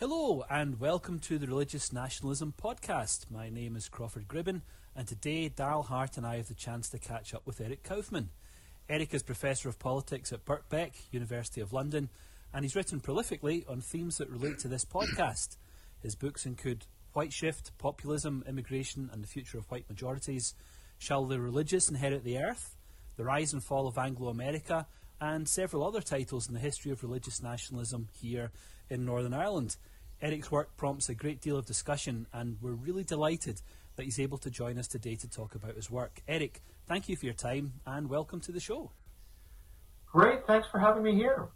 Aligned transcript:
Hello, 0.00 0.46
and 0.48 0.80
welcome 0.80 1.18
to 1.18 1.36
the 1.36 1.46
Religious 1.46 1.92
Nationalism 1.92 2.54
Podcast. 2.58 3.30
My 3.30 3.50
name 3.50 3.76
is 3.76 3.90
Crawford 3.90 4.26
Gribben, 4.28 4.62
and 4.96 5.06
today 5.06 5.50
Darryl 5.54 5.84
Hart 5.84 6.16
and 6.16 6.26
I 6.26 6.38
have 6.38 6.48
the 6.48 6.54
chance 6.54 6.88
to 6.88 6.98
catch 6.98 7.34
up 7.34 7.42
with 7.44 7.60
Eric 7.60 7.82
Kaufmann. 7.82 8.30
Eric 8.88 9.12
is 9.12 9.22
Professor 9.22 9.68
of 9.68 9.78
Politics 9.78 10.32
at 10.32 10.46
Birkbeck, 10.46 10.92
University 11.10 11.60
of 11.60 11.74
London, 11.74 12.08
and 12.50 12.64
he's 12.64 12.74
written 12.74 12.98
prolifically 12.98 13.68
on 13.68 13.82
themes 13.82 14.16
that 14.16 14.30
relate 14.30 14.58
to 14.60 14.68
this 14.68 14.86
podcast. 14.86 15.58
His 16.02 16.14
books 16.14 16.46
include 16.46 16.86
White 17.12 17.34
Shift, 17.34 17.76
Populism, 17.76 18.42
Immigration, 18.48 19.10
and 19.12 19.22
the 19.22 19.28
Future 19.28 19.58
of 19.58 19.70
White 19.70 19.90
Majorities, 19.90 20.54
Shall 20.96 21.26
the 21.26 21.38
Religious 21.38 21.90
Inherit 21.90 22.24
the 22.24 22.38
Earth, 22.38 22.74
The 23.18 23.24
Rise 23.24 23.52
and 23.52 23.62
Fall 23.62 23.86
of 23.86 23.98
Anglo 23.98 24.30
America, 24.30 24.86
and 25.20 25.46
several 25.46 25.86
other 25.86 26.00
titles 26.00 26.48
in 26.48 26.54
the 26.54 26.60
history 26.60 26.90
of 26.90 27.02
religious 27.02 27.42
nationalism 27.42 28.08
here 28.18 28.50
in 28.90 29.04
Northern 29.04 29.32
Ireland. 29.32 29.76
Eric's 30.20 30.50
work 30.50 30.76
prompts 30.76 31.08
a 31.08 31.14
great 31.14 31.40
deal 31.40 31.56
of 31.56 31.64
discussion, 31.64 32.26
and 32.32 32.58
we're 32.60 32.72
really 32.72 33.04
delighted 33.04 33.62
that 33.96 34.04
he's 34.04 34.18
able 34.18 34.38
to 34.38 34.50
join 34.50 34.78
us 34.78 34.86
today 34.86 35.14
to 35.14 35.28
talk 35.28 35.54
about 35.54 35.76
his 35.76 35.90
work. 35.90 36.20
Eric, 36.28 36.60
thank 36.86 37.08
you 37.08 37.16
for 37.16 37.24
your 37.24 37.34
time 37.34 37.74
and 37.86 38.10
welcome 38.10 38.40
to 38.40 38.52
the 38.52 38.60
show. 38.60 38.90
Great, 40.06 40.46
thanks 40.46 40.68
for 40.70 40.78
having 40.78 41.02
me 41.02 41.14
here. 41.14 41.48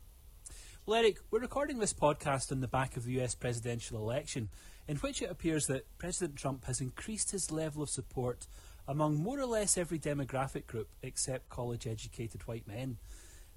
Well, 0.87 1.01
Eric, 1.01 1.19
we're 1.31 1.41
recording 1.41 1.79
this 1.79 1.93
podcast 1.93 2.53
on 2.53 2.61
the 2.61 2.69
back 2.69 2.97
of 2.97 3.05
the 3.05 3.21
US 3.21 3.35
presidential 3.35 3.99
election, 3.99 4.49
in 4.87 4.97
which 4.97 5.23
it 5.23 5.31
appears 5.31 5.67
that 5.67 5.87
President 5.99 6.37
Trump 6.37 6.67
has 6.67 6.81
increased 6.81 7.33
his 7.33 7.51
level 7.51 7.83
of 7.83 7.91
support 7.91 8.47
among 8.87 9.17
more 9.17 9.41
or 9.41 9.47
less 9.47 9.79
every 9.79 9.99
demographic 9.99 10.67
group 10.67 10.89
except 11.03 11.49
college 11.49 11.87
educated 11.87 12.47
white 12.47 12.69
men. 12.69 12.99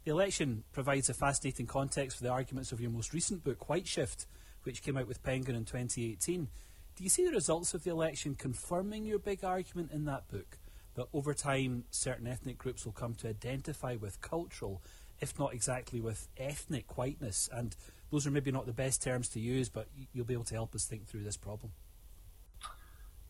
The 0.07 0.13
election 0.13 0.63
provides 0.71 1.09
a 1.09 1.13
fascinating 1.13 1.65
context 1.65 2.15
for 2.15 2.23
the 2.23 2.29
arguments 2.29 2.71
of 2.71 2.79
your 2.79 2.89
most 2.89 3.11
recent 3.11 3.43
book, 3.43 3.67
White 3.67 3.85
Shift, 3.85 4.25
which 4.63 4.81
came 4.81 4.95
out 4.95 5.05
with 5.05 5.21
Penguin 5.21 5.57
in 5.57 5.65
2018. 5.65 6.47
Do 6.95 7.03
you 7.03 7.09
see 7.09 7.25
the 7.25 7.33
results 7.33 7.73
of 7.73 7.83
the 7.83 7.91
election 7.91 8.33
confirming 8.33 9.03
your 9.03 9.19
big 9.19 9.43
argument 9.43 9.91
in 9.91 10.05
that 10.05 10.29
book 10.29 10.59
that 10.95 11.07
over 11.13 11.33
time 11.33 11.83
certain 11.91 12.25
ethnic 12.25 12.57
groups 12.57 12.85
will 12.85 12.93
come 12.93 13.15
to 13.15 13.27
identify 13.27 13.97
with 13.97 14.21
cultural, 14.21 14.81
if 15.19 15.37
not 15.37 15.53
exactly 15.53 15.99
with 15.99 16.29
ethnic 16.37 16.97
whiteness? 16.97 17.49
And 17.51 17.75
those 18.09 18.25
are 18.25 18.31
maybe 18.31 18.53
not 18.53 18.65
the 18.65 18.71
best 18.71 19.03
terms 19.03 19.27
to 19.31 19.41
use, 19.41 19.67
but 19.67 19.89
you'll 20.13 20.23
be 20.23 20.35
able 20.35 20.45
to 20.45 20.55
help 20.55 20.73
us 20.73 20.85
think 20.85 21.05
through 21.05 21.25
this 21.25 21.35
problem. 21.35 21.73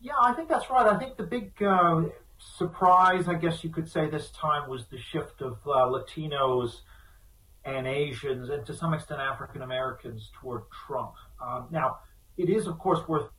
Yeah, 0.00 0.12
I 0.22 0.32
think 0.32 0.48
that's 0.48 0.70
right. 0.70 0.86
I 0.86 0.96
think 0.96 1.16
the 1.16 1.24
big 1.24 1.60
uh, 1.60 2.02
surprise, 2.38 3.28
I 3.28 3.34
guess 3.34 3.62
you 3.64 3.70
could 3.70 3.88
say, 3.90 4.08
this 4.08 4.30
time 4.30 4.68
was 4.68 4.86
the 4.86 4.98
shift 4.98 5.42
of 5.42 5.58
uh, 5.66 5.86
Latinos 5.86 6.80
and 7.64 7.86
Asians, 7.86 8.48
and 8.48 8.64
to 8.66 8.74
some 8.74 8.94
extent 8.94 9.20
African 9.20 9.62
Americans, 9.62 10.30
toward 10.40 10.62
Trump. 10.86 11.14
Um, 11.44 11.68
now, 11.70 11.98
it 12.36 12.48
is, 12.48 12.66
of 12.66 12.78
course, 12.78 13.06
worth 13.08 13.30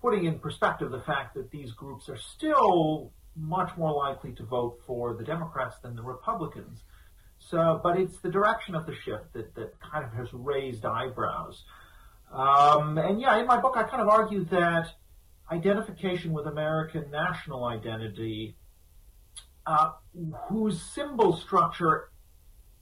putting 0.00 0.24
in 0.24 0.38
perspective 0.38 0.90
the 0.90 1.00
fact 1.00 1.34
that 1.34 1.50
these 1.50 1.72
groups 1.72 2.08
are 2.08 2.18
still 2.18 3.12
much 3.34 3.76
more 3.76 3.92
likely 3.92 4.32
to 4.32 4.44
vote 4.44 4.78
for 4.86 5.14
the 5.14 5.24
Democrats 5.24 5.76
than 5.82 5.96
the 5.96 6.02
Republicans. 6.02 6.82
So, 7.38 7.80
but 7.82 7.98
it's 7.98 8.18
the 8.18 8.30
direction 8.30 8.74
of 8.74 8.86
the 8.86 8.94
shift 8.94 9.32
that, 9.34 9.54
that 9.54 9.78
kind 9.80 10.04
of 10.04 10.12
has 10.12 10.28
raised 10.32 10.84
eyebrows. 10.84 11.64
Um, 12.32 12.98
and 12.98 13.20
yeah, 13.20 13.38
in 13.38 13.46
my 13.46 13.58
book, 13.60 13.74
I 13.76 13.82
kind 13.82 14.02
of 14.02 14.08
argue 14.08 14.44
that 14.46 14.88
identification 15.50 16.32
with 16.32 16.46
American 16.46 17.10
national 17.10 17.64
identity, 17.64 18.56
uh, 19.66 19.92
whose 20.48 20.80
symbol 20.80 21.36
structure 21.36 22.10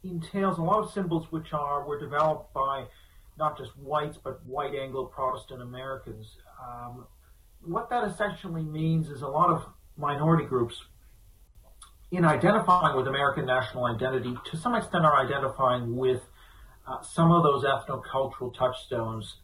entails 0.02 0.58
a 0.58 0.62
lot 0.62 0.84
of 0.84 0.90
symbols 0.92 1.26
which 1.30 1.52
are 1.52 1.86
were 1.86 1.98
developed 1.98 2.52
by 2.52 2.84
not 3.38 3.56
just 3.58 3.76
whites 3.78 4.18
but 4.22 4.44
white 4.46 4.74
Anglo-Protestant 4.74 5.60
Americans. 5.62 6.36
Um, 6.62 7.06
what 7.62 7.88
that 7.90 8.04
essentially 8.04 8.62
means 8.62 9.08
is 9.08 9.22
a 9.22 9.28
lot 9.28 9.50
of 9.50 9.64
minority 9.96 10.44
groups, 10.44 10.84
in 12.10 12.24
identifying 12.24 12.96
with 12.96 13.08
American 13.08 13.46
national 13.46 13.86
identity, 13.86 14.36
to 14.50 14.56
some 14.56 14.74
extent 14.74 15.05
are 15.05 15.16
identifying 15.16 15.96
with 15.96 16.20
uh, 16.86 17.00
some 17.02 17.33
of 17.33 17.42
those 17.42 17.64
ethnocultural 17.64 18.55
touchstones 18.55 19.36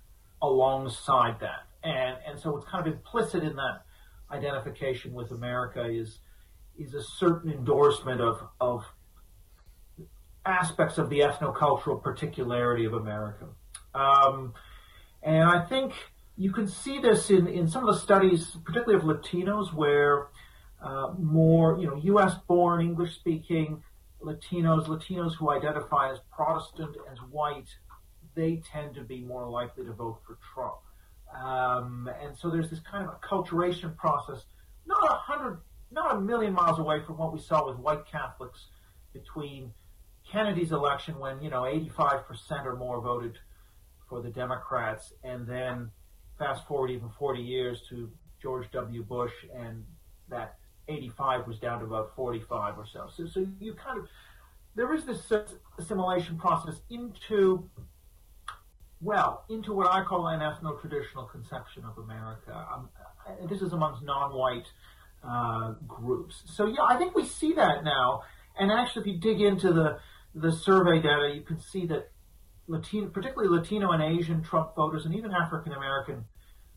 alongside 0.43 1.41
that. 1.41 1.67
And, 1.83 2.17
and 2.27 2.39
so 2.39 2.57
it's 2.57 2.67
kind 2.67 2.87
of 2.87 2.93
implicit 2.93 3.43
in 3.43 3.57
that 3.57 3.83
identification 4.31 5.13
with 5.13 5.31
America 5.31 5.85
is, 5.85 6.21
is 6.79 6.95
a 6.95 7.03
certain 7.03 7.51
endorsement 7.51 8.21
of, 8.21 8.41
of 8.61 8.85
aspects 10.45 10.99
of 10.99 11.11
the 11.11 11.21
ethnocultural 11.21 12.03
particularity 12.03 12.85
of 12.85 12.93
America. 12.95 13.47
Um, 13.95 14.55
and 15.23 15.45
I 15.45 15.65
think 15.67 15.93
you 16.37 16.53
can 16.53 16.67
see 16.67 17.01
this 17.01 17.31
in, 17.31 17.47
in 17.47 17.69
some 17.69 17.87
of 17.87 17.95
the 17.95 18.01
studies, 18.01 18.57
particularly 18.65 18.97
of 18.97 19.03
Latinos, 19.05 19.73
where 19.75 20.29
uh, 20.83 21.13
more, 21.19 21.79
you 21.79 21.87
know, 21.87 21.97
U.S. 21.97 22.35
born, 22.47 22.81
English 22.81 23.15
speaking 23.17 23.83
Latinos, 24.23 24.87
Latinos 24.87 25.35
who 25.35 25.51
identify 25.51 26.13
as 26.13 26.19
Protestant, 26.31 26.97
as 27.11 27.19
white, 27.31 27.69
they 28.35 28.63
tend 28.71 28.95
to 28.95 29.03
be 29.03 29.23
more 29.23 29.49
likely 29.49 29.85
to 29.85 29.93
vote 29.93 30.21
for 30.27 30.39
Trump. 30.55 30.79
Um, 31.35 32.11
and 32.23 32.37
so 32.37 32.51
there's 32.51 32.71
this 32.71 32.81
kind 32.81 33.07
of 33.07 33.21
acculturation 33.21 33.97
process, 33.97 34.45
not 34.87 35.03
a 35.05 35.15
hundred, 35.15 35.61
not 35.91 36.17
a 36.17 36.21
million 36.21 36.53
miles 36.53 36.79
away 36.79 37.01
from 37.05 37.19
what 37.19 37.33
we 37.33 37.41
saw 37.41 37.67
with 37.69 37.79
white 37.79 38.07
Catholics 38.07 38.67
between 39.13 39.73
Kennedy's 40.31 40.73
election 40.73 41.19
when, 41.19 41.41
you 41.41 41.51
know, 41.51 41.63
85% 41.63 42.65
or 42.65 42.77
more 42.77 43.01
voted 43.01 43.39
for 44.09 44.21
the 44.23 44.31
Democrats, 44.31 45.13
and 45.25 45.47
then 45.47 45.91
fast 46.39 46.67
forward 46.67 46.91
even 46.91 47.09
40 47.19 47.41
years 47.41 47.83
to 47.89 48.11
George 48.41 48.71
W. 48.73 49.03
Bush, 49.03 49.33
and 49.55 49.85
that 50.29 50.57
85 50.89 51.47
was 51.47 51.59
down 51.59 51.81
to 51.81 51.85
about 51.85 52.15
45 52.17 52.79
or 52.79 52.87
so. 52.87 53.09
So, 53.15 53.27
so 53.27 53.47
you 53.61 53.75
kind 53.75 53.99
of, 53.99 54.09
there 54.75 54.93
is 54.95 55.05
this 55.05 55.31
assimilation 55.79 56.39
process 56.39 56.81
into, 56.91 57.69
well, 59.01 59.45
into 59.49 59.73
what 59.73 59.93
I 59.93 60.05
call 60.05 60.29
an 60.29 60.41
ethno-traditional 60.41 61.25
conception 61.27 61.85
of 61.85 61.99
America. 61.99 62.67
Um, 62.73 62.89
this 63.49 63.63
is 63.63 63.73
amongst 63.73 64.03
non-white 64.03 64.67
uh, 65.27 65.75
groups. 65.87 66.43
So 66.47 66.67
yeah, 66.67 66.83
I 66.89 66.97
think 66.97 67.15
we 67.15 67.25
see 67.25 67.55
that 67.55 67.85
now. 67.85 68.23
And 68.59 68.71
actually, 68.71 69.03
if 69.03 69.07
you 69.07 69.21
dig 69.21 69.41
into 69.41 69.73
the 69.73 69.99
the 70.35 70.53
survey 70.53 71.01
data, 71.03 71.33
you 71.35 71.43
can 71.43 71.61
see 71.61 71.87
that 71.87 72.11
Latino, 72.69 73.09
particularly 73.09 73.49
Latino 73.49 73.91
and 73.91 74.03
Asian 74.03 74.43
Trump 74.43 74.77
voters, 74.77 75.05
and 75.05 75.15
even 75.15 75.33
African 75.33 75.73
American 75.73 76.25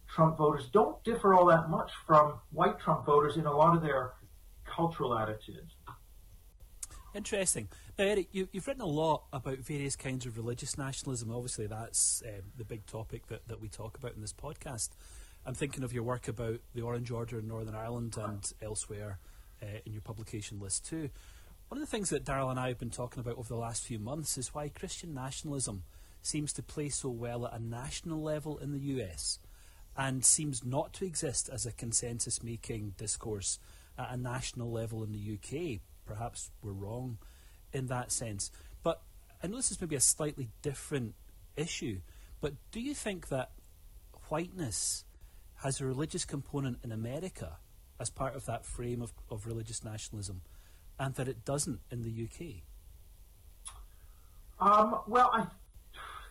Trump 0.08 0.38
voters, 0.38 0.70
don't 0.72 1.04
differ 1.04 1.34
all 1.34 1.46
that 1.48 1.70
much 1.70 1.92
from 2.08 2.40
white 2.52 2.80
Trump 2.80 3.06
voters 3.06 3.38
in 3.38 3.46
a 3.46 3.56
lot 3.56 3.76
of 3.76 3.84
their 3.84 4.14
cultural 4.66 5.18
attitudes. 5.18 5.76
Interesting. 7.14 7.68
Now, 7.98 8.06
Eric, 8.06 8.30
you, 8.32 8.48
have 8.56 8.66
written 8.66 8.82
a 8.82 8.88
lot 8.88 9.26
about 9.32 9.60
various 9.60 9.96
kinds 9.96 10.26
of 10.26 10.36
religious 10.36 10.80
nationalism. 10.80 11.30
Obviously, 11.30 11.68
that's 11.68 12.24
um, 12.26 12.42
the 12.58 12.66
big 12.66 12.88
topic 12.88 13.28
that, 13.28 13.48
that 13.48 13.62
we 13.62 13.70
talk 13.70 14.00
about 14.00 14.16
in 14.16 14.22
this 14.22 14.34
podcast. 14.34 14.90
I'm 15.46 15.54
thinking 15.54 15.84
of 15.84 15.94
your 15.94 16.02
work 16.02 16.28
about 16.28 16.60
the 16.74 16.82
Orange 16.82 17.12
Order 17.12 17.38
in 17.38 17.48
Northern 17.48 17.76
Ireland 17.76 18.18
and 18.18 18.52
elsewhere 18.64 19.20
uh, 19.62 19.78
in 19.86 19.94
your 19.94 20.02
publication 20.02 20.60
list 20.60 20.88
too. 20.88 21.12
One 21.68 21.80
of 21.80 21.88
the 21.88 21.92
things 21.92 22.10
that 22.10 22.26
Darryl 22.26 22.50
and 22.50 22.60
I 22.60 22.70
have 22.70 22.80
been 22.80 22.90
talking 22.90 23.20
about 23.20 23.38
over 23.38 23.50
the 23.50 23.56
last 23.56 23.84
few 23.84 24.00
months 24.00 24.40
is 24.40 24.56
why 24.56 24.70
Christian 24.70 25.14
nationalism 25.14 25.84
seems 26.24 26.52
to 26.54 26.64
play 26.64 26.90
so 26.90 27.10
well 27.10 27.46
at 27.46 27.54
a 27.54 27.64
national 27.64 28.24
level 28.24 28.58
in 28.58 28.72
the 28.72 28.80
US 28.80 29.38
and 29.96 30.26
seems 30.26 30.66
not 30.66 30.94
to 30.94 31.06
exist 31.06 31.48
as 31.48 31.68
a 31.68 31.72
consensus 31.72 32.42
making 32.42 32.96
discourse 32.98 33.60
at 34.00 34.12
a 34.12 34.18
national 34.18 34.72
level 34.72 35.04
in 35.04 35.12
the 35.12 35.38
UK. 35.38 35.82
Perhaps 36.08 36.50
we're 36.64 36.72
wrong 36.72 37.20
in 37.74 37.88
that 37.88 38.12
sense. 38.12 38.52
But 38.84 39.02
I 39.44 39.48
know 39.48 39.58
this 39.58 39.72
is 39.72 39.82
maybe 39.82 39.96
a 39.96 40.02
slightly 40.02 40.50
different 40.62 41.16
issue, 41.56 42.00
but 42.42 42.54
do 42.72 42.80
you 42.80 42.94
think 42.94 43.30
that 43.30 43.52
whiteness 44.30 45.06
has 45.64 45.82
a 45.82 45.86
religious 45.86 46.26
component 46.26 46.80
in 46.84 46.92
America 46.92 47.58
as 48.00 48.10
part 48.10 48.36
of 48.36 48.46
that 48.46 48.66
frame 48.66 49.02
of, 49.02 49.14
of 49.30 49.46
religious 49.46 49.84
nationalism? 49.84 50.42
and 51.00 51.16
that 51.16 51.28
it 51.28 51.46
doesn't 51.46 51.80
in 51.92 52.02
the 52.04 52.28
UK? 52.28 52.64
Um, 54.60 55.02
well, 55.08 55.30
I, 55.34 55.48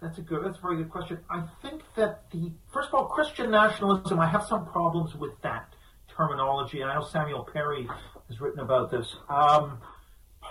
that's 0.00 0.18
a 0.18 0.22
good, 0.22 0.44
that's 0.44 0.58
a 0.58 0.60
very 0.60 0.76
good 0.76 0.90
question. 0.90 1.18
I 1.30 1.42
think 1.60 1.82
that 1.96 2.30
the 2.30 2.50
first 2.72 2.88
of 2.88 2.94
all, 2.94 3.04
Christian 3.06 3.50
nationalism. 3.50 4.20
I 4.20 4.26
have 4.26 4.44
some 4.44 4.66
problems 4.66 5.14
with 5.14 5.40
that 5.42 5.74
terminology, 6.08 6.80
and 6.80 6.90
I 6.90 6.94
know 6.94 7.04
Samuel 7.04 7.44
Perry 7.52 7.88
has 8.28 8.40
written 8.40 8.60
about 8.60 8.90
this. 8.90 9.14
Um, 9.28 9.78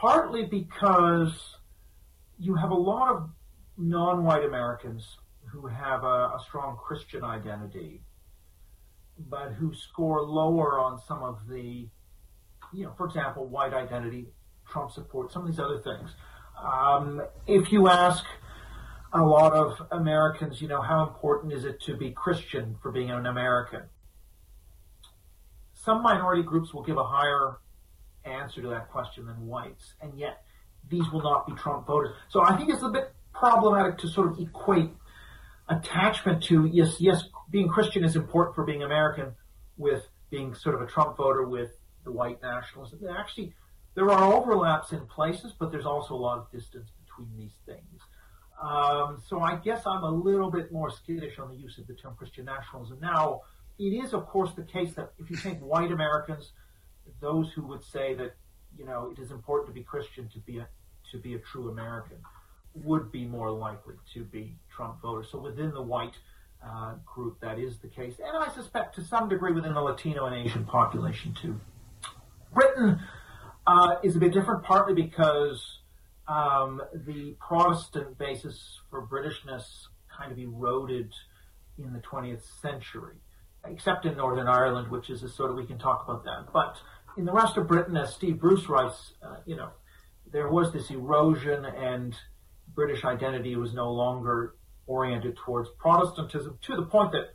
partly 0.01 0.45
because 0.45 1.57
you 2.39 2.55
have 2.55 2.71
a 2.71 2.75
lot 2.75 3.15
of 3.15 3.29
non-white 3.77 4.43
Americans 4.43 5.17
who 5.45 5.67
have 5.67 6.03
a, 6.03 6.33
a 6.35 6.41
strong 6.43 6.75
Christian 6.75 7.23
identity, 7.23 8.01
but 9.29 9.53
who 9.53 9.71
score 9.75 10.23
lower 10.23 10.79
on 10.79 10.99
some 11.07 11.21
of 11.21 11.47
the 11.47 11.87
you 12.73 12.85
know, 12.85 12.93
for 12.97 13.05
example, 13.05 13.45
white 13.45 13.73
identity, 13.73 14.27
Trump 14.67 14.91
support, 14.91 15.31
some 15.31 15.43
of 15.43 15.49
these 15.49 15.59
other 15.59 15.79
things. 15.79 16.11
Um, 16.57 17.21
if 17.45 17.71
you 17.71 17.89
ask 17.89 18.23
a 19.13 19.21
lot 19.21 19.53
of 19.53 19.81
Americans, 19.91 20.61
you 20.61 20.69
know, 20.69 20.81
how 20.81 21.03
important 21.03 21.51
is 21.51 21.65
it 21.65 21.81
to 21.81 21.97
be 21.97 22.11
Christian 22.11 22.77
for 22.81 22.91
being 22.91 23.11
an 23.11 23.25
American? 23.25 23.81
Some 25.73 26.01
minority 26.01 26.43
groups 26.43 26.73
will 26.73 26.83
give 26.83 26.97
a 26.97 27.03
higher 27.03 27.57
answer 28.25 28.61
to 28.61 28.67
that 28.69 28.89
question 28.91 29.25
than 29.25 29.47
whites, 29.47 29.93
and 30.01 30.17
yet 30.17 30.43
these 30.89 31.09
will 31.11 31.21
not 31.21 31.47
be 31.47 31.53
Trump 31.53 31.87
voters. 31.87 32.15
So 32.29 32.41
I 32.41 32.55
think 32.57 32.69
it's 32.69 32.83
a 32.83 32.89
bit 32.89 33.13
problematic 33.33 33.97
to 33.99 34.07
sort 34.07 34.31
of 34.31 34.39
equate 34.39 34.91
attachment 35.69 36.43
to 36.43 36.65
yes, 36.65 36.97
yes, 36.99 37.23
being 37.49 37.67
Christian 37.67 38.03
is 38.03 38.15
important 38.15 38.55
for 38.55 38.63
being 38.63 38.83
American 38.83 39.33
with 39.77 40.07
being 40.29 40.53
sort 40.53 40.75
of 40.75 40.81
a 40.81 40.85
Trump 40.85 41.17
voter 41.17 41.45
with 41.45 41.71
the 42.03 42.11
white 42.11 42.41
nationalism. 42.41 42.99
Actually, 43.09 43.53
there 43.95 44.09
are 44.09 44.33
overlaps 44.33 44.91
in 44.91 45.05
places, 45.07 45.53
but 45.57 45.71
there's 45.71 45.85
also 45.85 46.13
a 46.13 46.17
lot 46.17 46.37
of 46.37 46.51
distance 46.51 46.89
between 47.05 47.29
these 47.37 47.55
things. 47.65 48.01
Um, 48.61 49.21
so 49.27 49.41
I 49.41 49.55
guess 49.55 49.83
I'm 49.85 50.03
a 50.03 50.11
little 50.11 50.51
bit 50.51 50.71
more 50.71 50.91
skittish 50.91 51.39
on 51.39 51.49
the 51.49 51.57
use 51.57 51.77
of 51.77 51.87
the 51.87 51.95
term 51.95 52.15
Christian 52.15 52.45
nationalism. 52.45 52.99
Now, 53.01 53.41
it 53.79 53.85
is, 53.85 54.13
of 54.13 54.27
course, 54.27 54.51
the 54.53 54.63
case 54.63 54.93
that 54.93 55.13
if 55.17 55.29
you 55.29 55.35
take 55.35 55.59
white 55.59 55.91
Americans, 55.91 56.51
those 57.19 57.51
who 57.51 57.65
would 57.67 57.83
say 57.83 58.13
that 58.15 58.35
you 58.77 58.85
know 58.85 59.11
it 59.15 59.21
is 59.21 59.31
important 59.31 59.67
to 59.67 59.73
be 59.73 59.83
Christian 59.83 60.29
to 60.29 60.39
be 60.39 60.59
a 60.59 60.67
to 61.11 61.17
be 61.17 61.35
a 61.35 61.39
true 61.39 61.69
American 61.69 62.17
would 62.73 63.11
be 63.11 63.25
more 63.25 63.51
likely 63.51 63.95
to 64.13 64.23
be 64.23 64.55
Trump 64.73 65.01
voters. 65.01 65.27
So 65.29 65.37
within 65.39 65.71
the 65.73 65.81
white 65.81 66.13
uh, 66.65 66.93
group, 67.05 67.39
that 67.41 67.59
is 67.59 67.79
the 67.79 67.87
case, 67.87 68.15
and 68.19 68.37
I 68.37 68.53
suspect 68.53 68.95
to 68.95 69.03
some 69.03 69.27
degree 69.27 69.51
within 69.51 69.73
the 69.73 69.81
Latino 69.81 70.25
and 70.25 70.35
Asian 70.35 70.65
population 70.65 71.33
too. 71.33 71.59
Britain 72.53 72.99
uh, 73.67 73.95
is 74.03 74.15
a 74.15 74.19
bit 74.19 74.33
different, 74.33 74.63
partly 74.63 74.93
because 74.93 75.79
um, 76.27 76.81
the 76.93 77.35
Protestant 77.39 78.17
basis 78.17 78.79
for 78.89 79.05
Britishness 79.05 79.87
kind 80.15 80.31
of 80.31 80.39
eroded 80.39 81.13
in 81.77 81.93
the 81.93 81.99
20th 81.99 82.43
century, 82.61 83.15
except 83.65 84.05
in 84.05 84.17
Northern 84.17 84.47
Ireland, 84.47 84.89
which 84.89 85.09
is 85.09 85.23
a 85.23 85.29
sort 85.29 85.51
of 85.51 85.57
we 85.57 85.65
can 85.65 85.77
talk 85.77 86.03
about 86.03 86.23
that. 86.25 86.51
But 86.53 86.77
in 87.17 87.25
the 87.25 87.33
rest 87.33 87.57
of 87.57 87.67
Britain, 87.67 87.97
as 87.97 88.13
Steve 88.13 88.39
Bruce 88.39 88.67
writes, 88.67 89.13
uh, 89.21 89.37
you 89.45 89.55
know, 89.55 89.69
there 90.31 90.49
was 90.49 90.71
this 90.71 90.89
erosion, 90.89 91.65
and 91.65 92.15
British 92.73 93.03
identity 93.03 93.55
was 93.55 93.73
no 93.73 93.91
longer 93.91 94.55
oriented 94.87 95.37
towards 95.37 95.69
Protestantism 95.77 96.57
to 96.61 96.75
the 96.75 96.83
point 96.83 97.11
that 97.11 97.33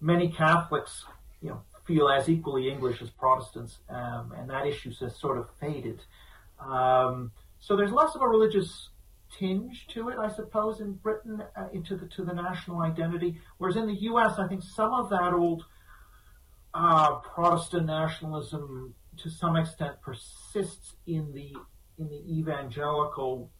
many 0.00 0.30
Catholics, 0.30 1.04
you 1.40 1.48
know, 1.48 1.62
feel 1.86 2.08
as 2.08 2.28
equally 2.28 2.70
English 2.70 3.00
as 3.00 3.10
Protestants, 3.10 3.78
um, 3.88 4.32
and 4.36 4.50
that 4.50 4.66
issue 4.66 4.92
has 5.00 5.16
sort 5.16 5.38
of 5.38 5.48
faded. 5.58 6.00
Um, 6.60 7.32
so 7.60 7.76
there's 7.76 7.92
less 7.92 8.14
of 8.14 8.20
a 8.20 8.28
religious 8.28 8.90
tinge 9.38 9.86
to 9.88 10.08
it, 10.08 10.18
I 10.18 10.28
suppose, 10.28 10.80
in 10.80 10.94
Britain 10.94 11.42
uh, 11.56 11.68
into 11.72 11.96
the 11.96 12.06
to 12.08 12.24
the 12.24 12.32
national 12.32 12.80
identity. 12.80 13.40
Whereas 13.58 13.76
in 13.76 13.86
the 13.86 13.94
U.S., 13.94 14.38
I 14.38 14.48
think 14.48 14.62
some 14.62 14.92
of 14.92 15.10
that 15.10 15.32
old 15.32 15.64
uh, 16.74 17.16
Protestant 17.16 17.86
nationalism, 17.86 18.94
to 19.18 19.30
some 19.30 19.56
extent, 19.56 20.00
persists 20.00 20.94
in 21.06 21.32
the 21.32 21.54
in 21.98 22.08
the 22.08 22.38
evangelical 22.38 23.50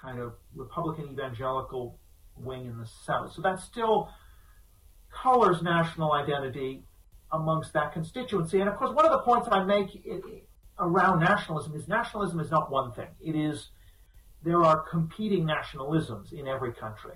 kind 0.00 0.18
of 0.18 0.34
Republican 0.54 1.08
evangelical 1.10 1.98
wing 2.36 2.66
in 2.66 2.78
the 2.78 2.86
South. 3.04 3.32
So 3.32 3.42
that 3.42 3.60
still 3.60 4.08
colors 5.10 5.62
national 5.62 6.12
identity 6.12 6.84
amongst 7.32 7.72
that 7.72 7.92
constituency. 7.92 8.60
And 8.60 8.68
of 8.68 8.76
course, 8.76 8.94
one 8.94 9.04
of 9.04 9.12
the 9.12 9.20
points 9.20 9.48
I 9.50 9.64
make 9.64 9.88
around 10.78 11.20
nationalism 11.20 11.74
is 11.74 11.88
nationalism 11.88 12.40
is 12.40 12.50
not 12.50 12.70
one 12.70 12.92
thing. 12.92 13.08
It 13.20 13.36
is 13.36 13.70
there 14.42 14.62
are 14.64 14.78
competing 14.78 15.46
nationalisms 15.46 16.32
in 16.32 16.48
every 16.48 16.72
country. 16.72 17.14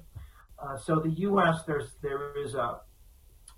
Uh, 0.58 0.76
so 0.76 0.96
the 1.00 1.10
U.S. 1.10 1.62
there's 1.66 1.90
there 2.02 2.36
is 2.36 2.54
a, 2.54 2.80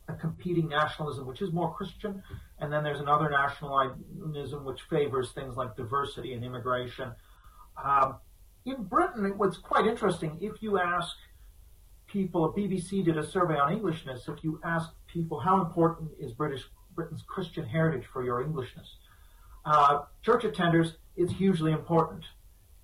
a 0.09 0.15
competing 0.21 0.69
nationalism 0.69 1.27
which 1.27 1.43
is 1.43 1.53
more 1.53 1.75
Christian, 1.75 2.23
and 2.59 2.73
then 2.73 2.83
there's 2.83 3.01
another 3.01 3.29
nationalism 3.31 4.65
which 4.65 4.83
favors 4.83 5.33
things 5.33 5.57
like 5.57 5.77
diversity 5.77 6.33
and 6.33 6.45
immigration. 6.45 7.13
Um, 7.83 8.17
in 8.65 8.83
Britain, 8.85 9.33
what's 9.37 9.59
quite 9.59 9.87
interesting, 9.87 10.39
if 10.41 10.63
you 10.63 10.79
ask 10.79 11.15
people, 12.07 12.47
a 12.47 12.53
BBC 12.53 13.05
did 13.05 13.17
a 13.17 13.27
survey 13.27 13.59
on 13.59 13.73
Englishness. 13.73 14.29
If 14.29 14.43
you 14.43 14.61
ask 14.65 14.91
people 15.07 15.39
how 15.39 15.61
important 15.61 16.11
is 16.19 16.33
British 16.33 16.63
Britain's 16.95 17.23
Christian 17.23 17.65
heritage 17.65 18.07
for 18.13 18.25
your 18.25 18.43
Englishness, 18.43 18.97
uh, 19.65 20.01
church 20.23 20.45
attenders, 20.45 20.95
it's 21.17 21.33
hugely 21.33 21.73
important. 21.73 22.25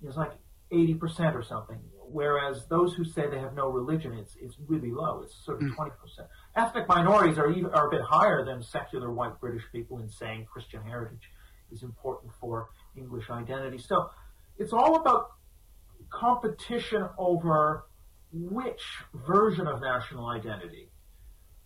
It's 0.05 0.17
like 0.17 0.31
80% 0.73 1.35
or 1.35 1.43
something. 1.43 1.79
Whereas 2.11 2.67
those 2.67 2.93
who 2.93 3.03
say 3.03 3.27
they 3.27 3.39
have 3.39 3.55
no 3.55 3.69
religion, 3.69 4.13
it's 4.13 4.35
it's 4.39 4.55
really 4.67 4.91
low. 4.91 5.21
It's 5.23 5.35
sort 5.43 5.61
of 5.61 5.69
20%. 5.69 5.75
Hmm. 5.75 6.23
Ethnic 6.55 6.87
minorities 6.87 7.37
are 7.37 7.49
even, 7.51 7.71
are 7.71 7.87
a 7.87 7.91
bit 7.91 8.01
higher 8.01 8.45
than 8.45 8.61
secular 8.61 9.11
white 9.11 9.39
British 9.39 9.63
people 9.71 9.99
in 9.99 10.09
saying 10.09 10.45
Christian 10.51 10.83
heritage 10.83 11.29
is 11.71 11.81
important 11.81 12.31
for 12.39 12.69
English 12.95 13.29
identity. 13.29 13.79
So 13.79 14.09
it's 14.57 14.73
all 14.73 14.95
about 14.95 15.31
competition 16.11 17.07
over 17.17 17.85
which 18.31 18.81
version 19.27 19.67
of 19.67 19.81
national 19.81 20.27
identity 20.27 20.89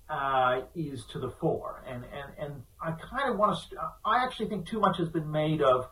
uh, 0.09 0.61
is 0.75 1.05
to 1.11 1.19
the 1.19 1.29
fore. 1.29 1.83
And, 1.87 2.03
and, 2.05 2.33
and 2.39 2.63
I 2.81 2.91
kind 2.91 3.31
of 3.31 3.37
want 3.37 3.57
to, 3.71 3.77
I 4.05 4.23
actually 4.23 4.49
think 4.49 4.67
too 4.67 4.79
much 4.79 4.97
has 4.97 5.09
been 5.09 5.29
made 5.29 5.61
of 5.61 5.89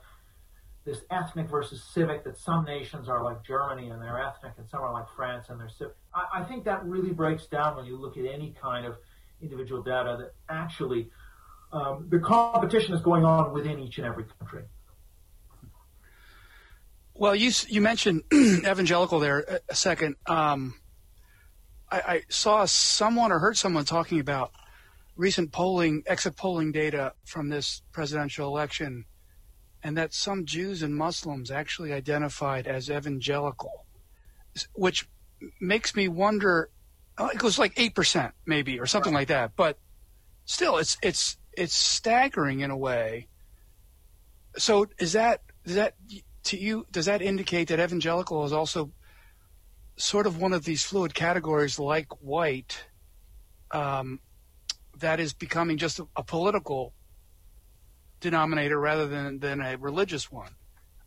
this 0.85 1.01
ethnic 1.09 1.49
versus 1.49 1.83
civic, 1.83 2.23
that 2.23 2.37
some 2.37 2.63
nations 2.63 3.09
are 3.09 3.23
like 3.23 3.43
Germany 3.43 3.89
and 3.89 4.01
they're 4.01 4.21
ethnic 4.21 4.53
and 4.57 4.69
some 4.69 4.81
are 4.81 4.93
like 4.93 5.07
France 5.15 5.47
and 5.49 5.59
they're 5.59 5.69
civic. 5.69 5.95
I, 6.13 6.41
I 6.41 6.43
think 6.43 6.63
that 6.65 6.85
really 6.85 7.11
breaks 7.11 7.47
down 7.47 7.75
when 7.75 7.85
you 7.85 7.97
look 7.97 8.17
at 8.17 8.25
any 8.25 8.55
kind 8.61 8.85
of 8.85 8.97
individual 9.41 9.81
data 9.81 10.17
that 10.19 10.33
actually 10.47 11.09
um, 11.71 12.07
the 12.09 12.19
competition 12.19 12.93
is 12.93 13.01
going 13.01 13.25
on 13.25 13.51
within 13.51 13.79
each 13.79 13.97
and 13.97 14.07
every 14.07 14.25
country. 14.39 14.63
Well, 17.13 17.35
you 17.35 17.51
you 17.67 17.81
mentioned 17.81 18.23
evangelical 18.33 19.19
there 19.19 19.61
a 19.69 19.75
second. 19.75 20.15
Um, 20.25 20.75
I, 21.89 22.01
I, 22.01 22.21
saw 22.29 22.65
someone 22.65 23.31
or 23.31 23.39
heard 23.39 23.55
someone 23.57 23.85
talking 23.85 24.19
about 24.19 24.51
recent 25.15 25.51
polling, 25.51 26.03
exit 26.07 26.35
polling 26.35 26.71
data 26.71 27.13
from 27.23 27.47
this 27.47 27.83
presidential 27.93 28.47
election, 28.47 29.05
and 29.85 29.95
that 29.97 30.15
some 30.15 30.45
Jews 30.45 30.81
and 30.81 30.95
Muslims 30.95 31.51
actually 31.51 31.93
identified 31.93 32.65
as 32.65 32.89
evangelical, 32.89 33.85
which 34.73 35.07
makes 35.61 35.95
me 35.95 36.07
wonder. 36.07 36.71
Uh, 37.19 37.29
it 37.31 37.37
goes 37.37 37.59
like 37.59 37.73
eight 37.77 37.93
percent, 37.93 38.33
maybe, 38.47 38.79
or 38.79 38.87
something 38.87 39.13
like 39.13 39.27
that. 39.27 39.51
But 39.55 39.77
still, 40.45 40.77
it's 40.77 40.97
it's 41.03 41.37
it's 41.55 41.75
staggering 41.75 42.61
in 42.61 42.71
a 42.71 42.77
way. 42.77 43.27
So, 44.57 44.87
is 44.97 45.13
that 45.13 45.41
is 45.65 45.75
that 45.75 45.93
to 46.45 46.57
you, 46.57 46.87
does 46.91 47.05
that 47.05 47.21
indicate 47.21 47.67
that 47.67 47.79
evangelical 47.79 48.43
is 48.43 48.53
also 48.53 48.89
sort 49.97 50.25
of 50.25 50.41
one 50.41 50.53
of 50.53 50.65
these 50.65 50.83
fluid 50.83 51.13
categories 51.13 51.77
like 51.77 52.07
white 52.23 52.85
um, 53.69 54.19
that 54.97 55.19
is 55.19 55.33
becoming 55.33 55.77
just 55.77 55.99
a, 55.99 56.07
a, 56.15 56.23
political 56.23 56.93
denominator 58.19 58.79
rather 58.79 59.07
than, 59.07 59.39
than 59.39 59.61
a 59.61 59.77
religious 59.77 60.31
one? 60.31 60.51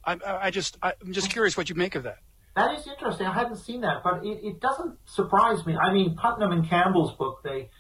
I, 0.05 0.19
I 0.25 0.51
just 0.51 0.79
I'm 0.83 1.13
just 1.13 1.31
curious 1.31 1.57
what 1.57 1.69
you 1.69 1.75
make 1.75 1.95
of 1.95 2.05
that. 2.05 2.19
That 2.57 2.79
is 2.79 2.87
interesting. 2.87 3.27
I 3.27 3.35
hadn't 3.35 3.57
seen 3.57 3.83
that, 3.83 4.03
but 4.03 4.25
it, 4.25 4.41
it 4.43 4.61
doesn't 4.61 4.97
surprise 5.07 5.65
me. 5.67 5.77
I 5.77 5.93
mean, 5.93 6.17
Putnam 6.17 6.51
and 6.53 6.69
Campbell's 6.69 7.15
book, 7.17 7.41
they 7.45 7.71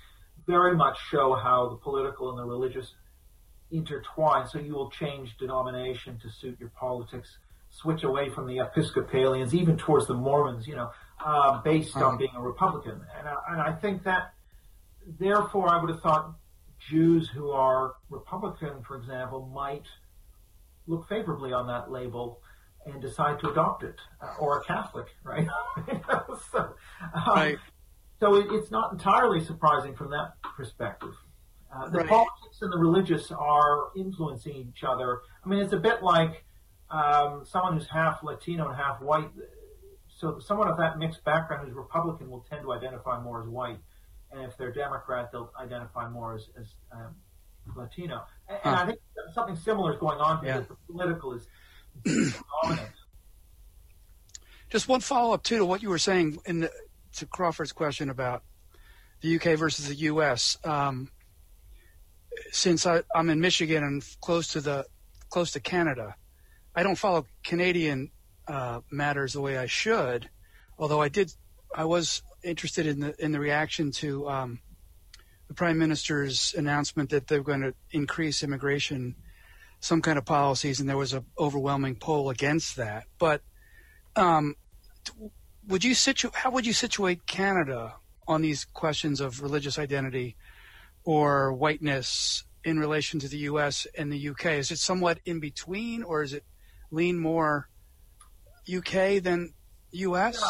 very 0.47 0.77
much 0.77 0.99
show 1.11 1.35
how 1.35 1.69
the 1.69 1.77
political 1.77 2.31
and 2.31 2.39
the 2.39 2.45
religious 2.45 2.95
intertwine. 3.71 4.47
So 4.47 4.59
you 4.59 4.75
will 4.75 4.91
change 4.91 5.37
denomination 5.39 6.19
to 6.23 6.31
suit 6.31 6.61
your 6.61 6.71
politics 6.71 7.39
switch 7.71 8.03
away 8.03 8.31
from 8.31 8.47
the 8.47 8.59
Episcopalians, 8.59 9.55
even 9.55 9.77
towards 9.77 10.07
the 10.07 10.15
Mormons, 10.15 10.67
you 10.67 10.77
know, 10.77 10.91
uh, 11.25 11.61
based 11.63 11.97
on 11.97 12.17
being 12.17 12.31
a 12.35 12.41
Republican. 12.41 13.01
And, 13.19 13.29
and 13.51 13.61
I 13.61 13.73
think 13.73 14.05
that, 14.05 14.33
therefore, 15.19 15.69
I 15.69 15.81
would 15.81 15.91
have 15.91 16.01
thought 16.01 16.35
Jews 16.91 17.29
who 17.29 17.51
are 17.51 17.95
Republican, 18.11 18.83
for 18.87 18.97
example, 18.97 19.51
might 19.55 19.87
look 20.87 21.09
favorably 21.09 21.53
on 21.53 21.67
that 21.67 21.91
label 21.91 22.41
and 22.87 23.03
decide 23.03 23.39
to 23.41 23.51
adopt 23.51 23.83
it, 23.83 23.97
uh, 24.23 24.35
or 24.41 24.61
a 24.61 24.65
Catholic, 24.65 25.07
right? 25.23 25.47
so, 26.53 26.59
um, 26.59 27.23
right. 27.29 27.59
so 28.21 28.35
it, 28.37 28.47
it's 28.51 28.71
not 28.71 28.93
entirely 28.93 29.45
surprising 29.45 29.95
from 29.95 30.11
that 30.11 30.33
perspective. 30.57 31.15
Uh, 31.75 31.89
the 31.91 31.99
right. 31.99 32.09
politics 32.09 32.63
and 32.63 32.73
the 32.73 32.79
religious 32.79 33.31
are 33.31 33.89
influencing 33.97 34.55
each 34.55 34.85
other. 34.85 35.21
I 35.45 35.49
mean, 35.49 35.61
it's 35.61 35.75
a 35.75 35.79
bit 35.79 36.03
like 36.03 36.45
um, 36.91 37.45
someone 37.45 37.75
who's 37.75 37.89
half 37.89 38.23
Latino 38.23 38.69
and 38.69 38.77
half 38.77 39.03
white. 39.03 39.31
So 40.09 40.39
someone 40.39 40.69
of 40.69 40.79
that 40.79 40.99
mixed 40.99 41.25
background 41.25 41.67
who's 41.67 41.77
Republican 41.77 42.31
will 42.31 42.45
tend 42.49 42.63
to 42.63 42.73
identify 42.73 43.21
more 43.21 43.43
as 43.43 43.49
white, 43.49 43.79
and 44.33 44.43
if 44.43 44.57
they're 44.57 44.73
Democrat, 44.73 45.31
they'll 45.33 45.53
identify 45.61 46.09
more 46.09 46.35
as, 46.35 46.49
as 46.59 46.67
um, 46.93 47.15
Latino. 47.77 48.25
And, 48.49 48.59
huh. 48.63 48.69
and, 48.69 48.77
I 48.77 48.87
think 48.87 48.99
something 49.35 49.57
similar 49.57 49.93
is 49.93 49.99
going 49.99 50.19
on 50.19 50.45
here. 50.45 50.55
Yeah. 50.55 50.61
The 50.61 50.77
political 50.93 51.35
is, 51.35 51.47
dominant. 52.05 52.91
Just 54.71 54.87
one 54.87 55.01
follow 55.01 55.33
up 55.33 55.43
too 55.43 55.59
to 55.59 55.65
what 55.65 55.83
you 55.83 55.89
were 55.89 55.99
saying 55.99 56.39
in 56.45 56.61
the 56.61 56.71
to 57.17 57.27
Crawford's 57.27 57.73
question 57.73 58.11
about 58.11 58.43
the 59.23 59.37
UK 59.37 59.59
versus 59.59 59.89
the 59.89 59.95
US. 59.95 60.59
Um, 60.63 61.11
since 62.53 62.87
I, 62.87 63.03
I'm 63.15 63.31
in 63.31 63.41
Michigan 63.41 63.83
and 63.83 64.05
close 64.21 64.49
to 64.53 64.61
the 64.61 64.85
close 65.31 65.53
to 65.53 65.61
Canada, 65.61 66.15
I 66.75 66.83
don't 66.83 66.97
follow 66.97 67.27
Canadian 67.43 68.11
uh, 68.47 68.81
matters 68.91 69.33
the 69.33 69.41
way 69.41 69.59
I 69.59 69.67
should. 69.67 70.29
Although 70.79 71.01
I 71.01 71.09
did, 71.09 71.33
I 71.75 71.87
was 71.87 72.23
interested 72.43 72.87
in 72.87 73.01
the 73.01 73.25
in 73.25 73.33
the 73.33 73.41
reaction 73.41 73.91
to 73.93 74.29
um, 74.29 74.61
the 75.49 75.55
Prime 75.55 75.79
Minister's 75.79 76.55
announcement 76.57 77.11
that 77.11 77.27
they're 77.27 77.43
going 77.43 77.63
to 77.63 77.75
increase 77.91 78.43
immigration, 78.43 79.17
some 79.81 80.03
kind 80.03 80.19
of 80.19 80.25
policies, 80.25 80.81
and 80.81 80.89
there 80.89 80.97
was 80.97 81.13
an 81.13 81.25
overwhelming 81.39 81.97
poll 81.97 82.31
against 82.31 82.77
that. 82.77 83.05
But 83.19 83.43
um, 84.17 84.57
would 85.67 85.85
you 85.85 85.95
situ- 85.95 86.31
How 86.35 86.51
would 86.51 86.67
you 86.67 86.73
situate 86.73 87.27
Canada 87.27 87.95
on 88.27 88.43
these 88.43 88.65
questions 88.65 89.21
of 89.21 89.43
religious 89.43 89.79
identity 89.79 90.37
or 91.05 91.53
whiteness 91.53 92.45
in 92.65 92.79
relation 92.79 93.19
to 93.21 93.29
the 93.29 93.39
U.S. 93.39 93.87
and 93.97 94.13
the 94.13 94.19
U.K.? 94.19 94.59
Is 94.59 94.71
it 94.71 94.79
somewhat 94.79 95.19
in 95.25 95.41
between, 95.41 96.03
or 96.03 96.23
is 96.23 96.35
it 96.35 96.45
lean 96.91 97.19
more 97.19 97.69
UK 98.71 99.23
than 99.23 99.55
US? 99.93 100.43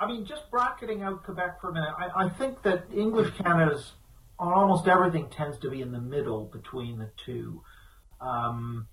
I 0.00 0.06
mean, 0.06 0.24
just 0.24 0.50
bracketing 0.50 1.02
out 1.02 1.24
Quebec 1.24 1.60
for 1.60 1.68
a 1.68 1.74
minute, 1.74 1.90
I, 1.98 2.24
I 2.24 2.28
think 2.30 2.62
that 2.62 2.86
English 2.92 3.36
Canada's 3.36 3.92
on 4.38 4.54
almost 4.54 4.88
everything 4.88 5.28
tends 5.28 5.58
to 5.58 5.70
be 5.70 5.82
in 5.82 5.92
the 5.92 6.00
middle 6.00 6.46
between 6.46 6.98
the 6.98 7.10
two. 7.24 7.62
Um, 8.22 8.88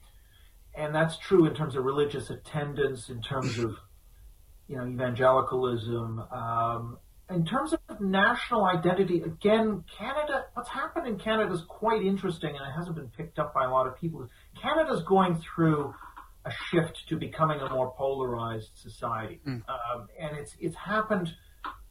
and 0.76 0.94
that's 0.94 1.18
true 1.18 1.46
in 1.46 1.56
terms 1.56 1.78
of 1.78 1.86
religious 1.86 2.30
attendance, 2.30 3.10
in 3.10 3.22
terms 3.22 3.58
of 3.58 3.78
you 4.68 4.76
know 4.76 4.86
evangelicalism, 4.86 6.20
um, 6.32 6.98
in 7.30 7.46
terms 7.46 7.74
of 7.74 8.02
national 8.02 8.66
identity. 8.66 9.22
Again, 9.22 9.86
Canada, 9.98 10.46
what's 10.54 10.70
happened 10.70 11.08
in 11.08 11.18
Canada 11.18 11.54
is 11.54 11.62
quite 11.70 12.04
interesting, 12.04 12.50
and 12.50 12.68
it 12.68 12.74
hasn't 12.76 12.98
been 12.98 13.10
picked 13.16 13.40
up 13.40 13.54
by 13.54 13.64
a 13.64 13.70
lot 13.70 13.88
of 13.88 13.98
people. 13.98 14.28
Canada's 14.62 15.04
going 15.04 15.42
through 15.56 15.96
a 16.48 16.51
shift 16.70 17.08
to 17.10 17.18
becoming 17.18 17.60
a 17.60 17.70
more 17.70 17.94
polarized 17.98 18.72
society, 18.75 19.39
mm. 19.46 19.62
um, 19.68 20.08
and 20.20 20.38
it's 20.38 20.56
it's 20.60 20.75
happened 20.75 21.34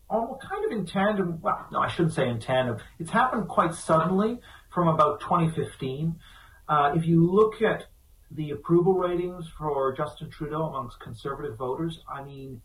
almost 0.08 0.42
kind 0.48 0.64
of 0.64 0.72
in 0.72 0.86
tandem. 0.86 1.40
Well, 1.42 1.66
no, 1.70 1.80
I 1.80 1.88
shouldn't 1.88 2.14
say 2.14 2.28
in 2.28 2.40
tandem. 2.40 2.78
It's 2.98 3.10
happened 3.10 3.48
quite 3.48 3.75
suddenly 3.75 4.40
from 4.72 4.88
about 4.88 5.20
2015. 5.20 6.16
Uh, 6.68 6.92
if 6.96 7.06
you 7.06 7.30
look 7.30 7.62
at 7.62 7.86
the 8.30 8.50
approval 8.50 8.94
ratings 8.94 9.46
for 9.58 9.94
Justin 9.96 10.30
Trudeau 10.30 10.64
amongst 10.64 10.98
conservative 11.00 11.56
voters, 11.56 12.00
I 12.12 12.22
mean, 12.22 12.60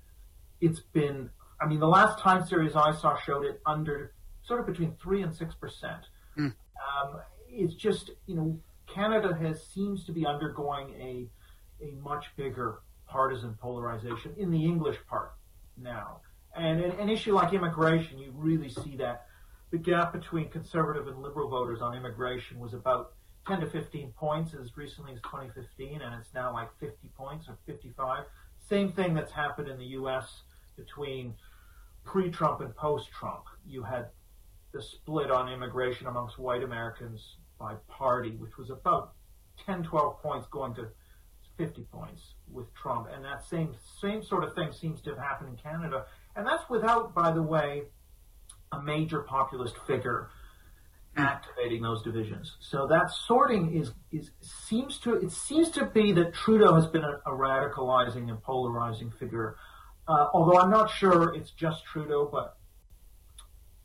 it's 0.59 0.79
been. 0.79 1.29
I 1.59 1.67
mean, 1.67 1.79
the 1.79 1.87
last 1.87 2.19
time 2.19 2.45
series 2.45 2.75
I 2.75 2.91
saw 2.91 3.17
showed 3.19 3.45
it 3.45 3.61
under 3.65 4.13
sort 4.41 4.59
of 4.59 4.65
between 4.65 4.95
three 5.01 5.21
and 5.21 5.33
six 5.33 5.53
percent. 5.53 6.01
Mm. 6.37 6.45
Um, 6.45 7.21
it's 7.47 7.75
just 7.75 8.11
you 8.25 8.35
know 8.35 8.59
Canada 8.87 9.37
has 9.39 9.63
seems 9.67 10.05
to 10.05 10.11
be 10.11 10.25
undergoing 10.25 10.89
a 10.99 11.27
a 11.81 11.91
much 12.01 12.25
bigger 12.35 12.81
partisan 13.07 13.55
polarization 13.61 14.33
in 14.37 14.51
the 14.51 14.63
English 14.63 14.97
part 15.09 15.33
now. 15.77 16.21
And 16.55 16.81
an, 16.81 16.91
an 16.99 17.09
issue 17.09 17.33
like 17.33 17.53
immigration, 17.53 18.19
you 18.19 18.31
really 18.35 18.69
see 18.69 18.95
that 18.97 19.25
the 19.71 19.77
gap 19.77 20.13
between 20.13 20.49
conservative 20.49 21.07
and 21.07 21.21
liberal 21.21 21.49
voters 21.49 21.81
on 21.81 21.95
immigration 21.95 22.59
was 22.59 22.73
about 22.73 23.13
10 23.47 23.61
to 23.61 23.69
15 23.69 24.11
points 24.11 24.53
as 24.53 24.77
recently 24.77 25.13
as 25.13 25.21
2015, 25.21 26.01
and 26.01 26.15
it's 26.15 26.33
now 26.33 26.53
like 26.53 26.69
50 26.79 27.09
points 27.17 27.47
or 27.47 27.57
55. 27.65 28.25
Same 28.69 28.91
thing 28.91 29.13
that's 29.13 29.31
happened 29.31 29.67
in 29.67 29.77
the 29.77 29.85
U.S. 29.85 30.43
between 30.75 31.33
pre-Trump 32.03 32.61
and 32.61 32.75
post-Trump. 32.75 33.43
You 33.65 33.83
had 33.83 34.07
the 34.73 34.81
split 34.81 35.31
on 35.31 35.51
immigration 35.51 36.07
amongst 36.07 36.37
white 36.37 36.63
Americans 36.63 37.37
by 37.59 37.75
party, 37.87 38.31
which 38.31 38.57
was 38.57 38.69
about 38.69 39.13
10, 39.65 39.83
12 39.83 40.21
points 40.21 40.47
going 40.51 40.75
to 40.75 40.87
50 41.61 41.83
points 41.93 42.21
with 42.51 42.73
Trump, 42.73 43.07
and 43.13 43.23
that 43.23 43.45
same 43.47 43.75
same 44.01 44.23
sort 44.23 44.43
of 44.43 44.55
thing 44.55 44.71
seems 44.71 44.99
to 45.01 45.11
have 45.11 45.19
happened 45.19 45.49
in 45.49 45.57
Canada, 45.57 46.05
and 46.35 46.45
that's 46.45 46.67
without, 46.71 47.13
by 47.13 47.31
the 47.31 47.41
way, 47.41 47.83
a 48.71 48.81
major 48.81 49.19
populist 49.19 49.75
figure 49.85 50.29
activating 51.17 51.83
those 51.83 52.01
divisions. 52.01 52.55
So 52.59 52.87
that 52.87 53.11
sorting 53.11 53.75
is 53.79 53.91
is 54.11 54.31
seems 54.41 54.97
to 54.99 55.13
it 55.13 55.31
seems 55.31 55.69
to 55.71 55.85
be 55.85 56.11
that 56.13 56.33
Trudeau 56.33 56.73
has 56.73 56.87
been 56.87 57.03
a, 57.03 57.21
a 57.27 57.31
radicalizing 57.31 58.29
and 58.29 58.41
polarizing 58.41 59.11
figure. 59.11 59.55
Uh, 60.07 60.27
although 60.33 60.59
I'm 60.59 60.71
not 60.71 60.89
sure 60.89 61.35
it's 61.35 61.51
just 61.51 61.85
Trudeau, 61.85 62.27
but 62.31 62.57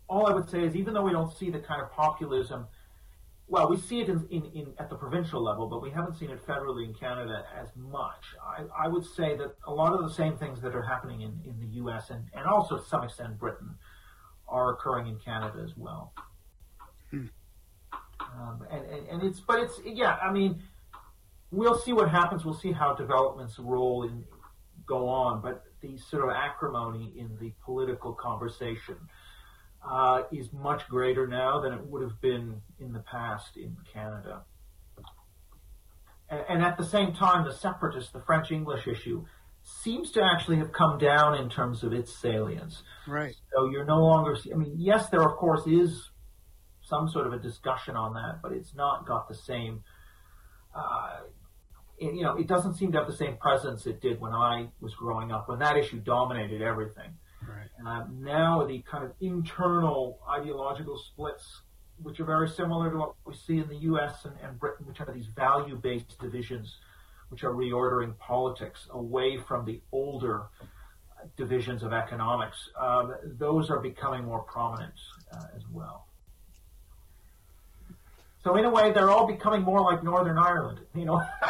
all 0.09 0.26
I 0.26 0.33
would 0.33 0.49
say 0.49 0.62
is 0.64 0.75
even 0.76 0.95
though 0.95 1.02
we 1.02 1.12
don't 1.12 1.37
see 1.37 1.50
the 1.50 1.59
kind 1.59 1.83
of 1.83 1.92
populism 1.92 2.68
well, 3.48 3.68
we 3.68 3.76
see 3.76 4.00
it 4.00 4.08
in, 4.08 4.26
in, 4.30 4.44
in, 4.54 4.74
at 4.78 4.90
the 4.90 4.96
provincial 4.96 5.40
level, 5.42 5.68
but 5.68 5.80
we 5.80 5.90
haven't 5.90 6.14
seen 6.18 6.30
it 6.30 6.44
federally 6.44 6.84
in 6.84 6.94
Canada 6.94 7.44
as 7.60 7.68
much. 7.76 8.24
I, 8.42 8.64
I 8.84 8.88
would 8.88 9.04
say 9.04 9.36
that 9.36 9.54
a 9.66 9.72
lot 9.72 9.92
of 9.92 10.02
the 10.02 10.12
same 10.12 10.36
things 10.36 10.60
that 10.62 10.74
are 10.74 10.82
happening 10.82 11.20
in, 11.20 11.38
in 11.44 11.58
the 11.60 11.76
U.S. 11.76 12.10
and, 12.10 12.24
and 12.34 12.46
also 12.46 12.78
to 12.78 12.84
some 12.84 13.04
extent 13.04 13.38
Britain 13.38 13.76
are 14.48 14.72
occurring 14.72 15.06
in 15.06 15.18
Canada 15.18 15.60
as 15.62 15.76
well. 15.76 16.12
Hmm. 17.10 17.26
Um, 18.20 18.66
and, 18.70 18.84
and, 18.86 19.08
and 19.08 19.22
it's, 19.22 19.40
but 19.40 19.60
it's, 19.60 19.80
yeah, 19.84 20.16
I 20.16 20.32
mean, 20.32 20.60
we'll 21.52 21.78
see 21.78 21.92
what 21.92 22.10
happens. 22.10 22.44
We'll 22.44 22.54
see 22.54 22.72
how 22.72 22.94
developments 22.94 23.58
roll 23.60 24.02
and 24.04 24.24
go 24.86 25.08
on, 25.08 25.40
but 25.40 25.64
the 25.82 25.96
sort 25.98 26.24
of 26.24 26.30
acrimony 26.30 27.12
in 27.16 27.36
the 27.40 27.52
political 27.64 28.12
conversation 28.12 28.96
uh, 29.88 30.22
is 30.32 30.52
much 30.52 30.88
greater 30.88 31.26
now 31.26 31.60
than 31.60 31.72
it 31.72 31.86
would 31.86 32.02
have 32.02 32.20
been 32.20 32.60
in 32.80 32.92
the 32.92 33.00
past 33.00 33.56
in 33.56 33.76
Canada. 33.92 34.42
And, 36.28 36.44
and 36.48 36.62
at 36.62 36.76
the 36.76 36.84
same 36.84 37.12
time, 37.12 37.44
the 37.44 37.54
separatist, 37.54 38.12
the 38.12 38.20
French 38.20 38.50
English 38.50 38.86
issue, 38.86 39.24
seems 39.62 40.10
to 40.12 40.22
actually 40.22 40.56
have 40.56 40.72
come 40.72 40.98
down 40.98 41.34
in 41.34 41.48
terms 41.48 41.82
of 41.82 41.92
its 41.92 42.16
salience. 42.20 42.82
Right. 43.06 43.34
So 43.54 43.68
you're 43.70 43.84
no 43.84 44.00
longer. 44.00 44.36
I 44.52 44.56
mean, 44.56 44.74
yes, 44.76 45.08
there 45.08 45.22
of 45.22 45.36
course 45.36 45.66
is 45.66 46.10
some 46.82 47.08
sort 47.08 47.26
of 47.26 47.32
a 47.32 47.38
discussion 47.38 47.96
on 47.96 48.14
that, 48.14 48.40
but 48.42 48.52
it's 48.52 48.74
not 48.74 49.06
got 49.06 49.28
the 49.28 49.34
same. 49.34 49.82
Uh, 50.74 51.22
it, 51.98 52.14
you 52.14 52.22
know, 52.22 52.36
it 52.36 52.46
doesn't 52.46 52.74
seem 52.74 52.92
to 52.92 52.98
have 52.98 53.08
the 53.08 53.16
same 53.16 53.36
presence 53.38 53.86
it 53.86 54.00
did 54.00 54.20
when 54.20 54.32
I 54.32 54.68
was 54.80 54.94
growing 54.94 55.32
up, 55.32 55.48
when 55.48 55.58
that 55.60 55.76
issue 55.76 55.98
dominated 55.98 56.62
everything. 56.62 57.14
Right. 57.48 57.68
Uh, 57.86 58.04
now 58.18 58.66
the 58.66 58.82
kind 58.90 59.04
of 59.04 59.12
internal 59.20 60.18
ideological 60.28 60.98
splits, 60.98 61.62
which 62.02 62.20
are 62.20 62.24
very 62.24 62.48
similar 62.48 62.90
to 62.90 62.96
what 62.98 63.14
we 63.24 63.34
see 63.34 63.58
in 63.58 63.68
the 63.68 63.76
U.S. 63.76 64.24
and, 64.24 64.34
and 64.42 64.58
Britain, 64.58 64.86
which 64.86 65.00
are 65.00 65.12
these 65.12 65.26
value-based 65.26 66.18
divisions, 66.20 66.78
which 67.28 67.44
are 67.44 67.52
reordering 67.52 68.16
politics 68.18 68.86
away 68.90 69.38
from 69.38 69.64
the 69.64 69.80
older 69.92 70.46
divisions 71.36 71.82
of 71.82 71.92
economics. 71.92 72.56
Um, 72.78 73.14
those 73.38 73.70
are 73.70 73.80
becoming 73.80 74.24
more 74.24 74.42
prominent 74.42 74.94
uh, 75.32 75.44
as 75.54 75.62
well. 75.72 76.06
So 78.44 78.54
in 78.54 78.64
a 78.64 78.70
way, 78.70 78.92
they're 78.92 79.10
all 79.10 79.26
becoming 79.26 79.62
more 79.62 79.80
like 79.80 80.04
Northern 80.04 80.38
Ireland. 80.38 80.80
You 80.94 81.04
know, 81.04 81.22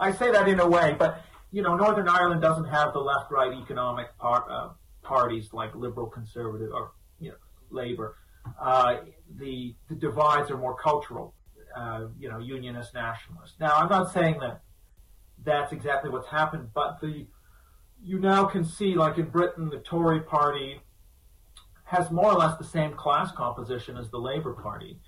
I 0.00 0.12
say 0.12 0.32
that 0.32 0.48
in 0.48 0.58
a 0.58 0.66
way, 0.66 0.96
but 0.98 1.22
you 1.52 1.62
know, 1.62 1.76
Northern 1.76 2.08
Ireland 2.08 2.42
doesn't 2.42 2.64
have 2.64 2.92
the 2.92 2.98
left-right 2.98 3.52
economic 3.52 4.16
part, 4.18 4.44
uh, 4.50 4.70
parties 5.10 5.52
like 5.52 5.74
liberal, 5.74 6.06
conservative, 6.06 6.70
or 6.72 6.92
you 7.18 7.30
know, 7.30 7.36
labor. 7.70 8.16
Uh, 8.60 8.98
the 9.38 9.74
the 9.88 9.96
divides 9.96 10.50
are 10.52 10.56
more 10.56 10.76
cultural, 10.76 11.34
uh, 11.76 12.06
you 12.18 12.28
know, 12.30 12.38
unionist, 12.38 12.94
nationalist. 12.94 13.54
Now, 13.58 13.74
I'm 13.74 13.88
not 13.88 14.12
saying 14.12 14.38
that 14.40 14.62
that's 15.44 15.72
exactly 15.72 16.10
what's 16.10 16.28
happened, 16.28 16.68
but 16.72 17.00
the 17.00 17.26
you 18.02 18.18
now 18.20 18.44
can 18.44 18.64
see, 18.64 18.94
like 18.94 19.18
in 19.18 19.28
Britain, 19.28 19.68
the 19.68 19.80
Tory 19.80 20.20
Party 20.20 20.80
has 21.84 22.10
more 22.12 22.32
or 22.32 22.38
less 22.38 22.56
the 22.56 22.70
same 22.78 22.92
class 22.94 23.32
composition 23.32 23.96
as 23.96 24.08
the 24.10 24.18
Labour 24.18 24.54
Party. 24.54 25.00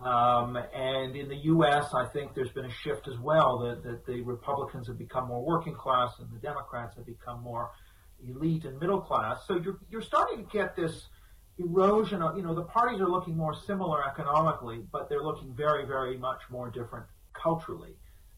Um, 0.00 0.56
and 0.74 1.14
in 1.16 1.28
the 1.28 1.40
U.S., 1.54 1.94
I 1.94 2.06
think 2.06 2.34
there's 2.34 2.54
been 2.58 2.64
a 2.64 2.76
shift 2.82 3.06
as 3.08 3.18
well 3.18 3.58
that, 3.58 3.82
that 3.82 4.06
the 4.06 4.22
Republicans 4.22 4.86
have 4.86 4.98
become 4.98 5.28
more 5.28 5.44
working 5.44 5.74
class 5.74 6.12
and 6.20 6.28
the 6.32 6.38
Democrats 6.38 6.96
have 6.96 7.06
become 7.06 7.42
more 7.42 7.70
elite 8.28 8.64
and 8.64 8.78
middle 8.78 9.00
class. 9.00 9.40
So 9.46 9.56
you're 9.56 9.78
you're 9.90 10.02
starting 10.02 10.44
to 10.44 10.50
get 10.50 10.76
this 10.76 11.08
erosion 11.58 12.22
of 12.22 12.36
you 12.36 12.42
know 12.42 12.54
the 12.54 12.62
parties 12.62 13.00
are 13.00 13.08
looking 13.08 13.36
more 13.36 13.54
similar 13.54 14.06
economically, 14.06 14.84
but 14.90 15.08
they're 15.08 15.22
looking 15.22 15.54
very 15.54 15.84
very 15.84 16.16
much 16.16 16.40
more 16.50 16.70
different 16.70 17.06
culturally. 17.32 17.96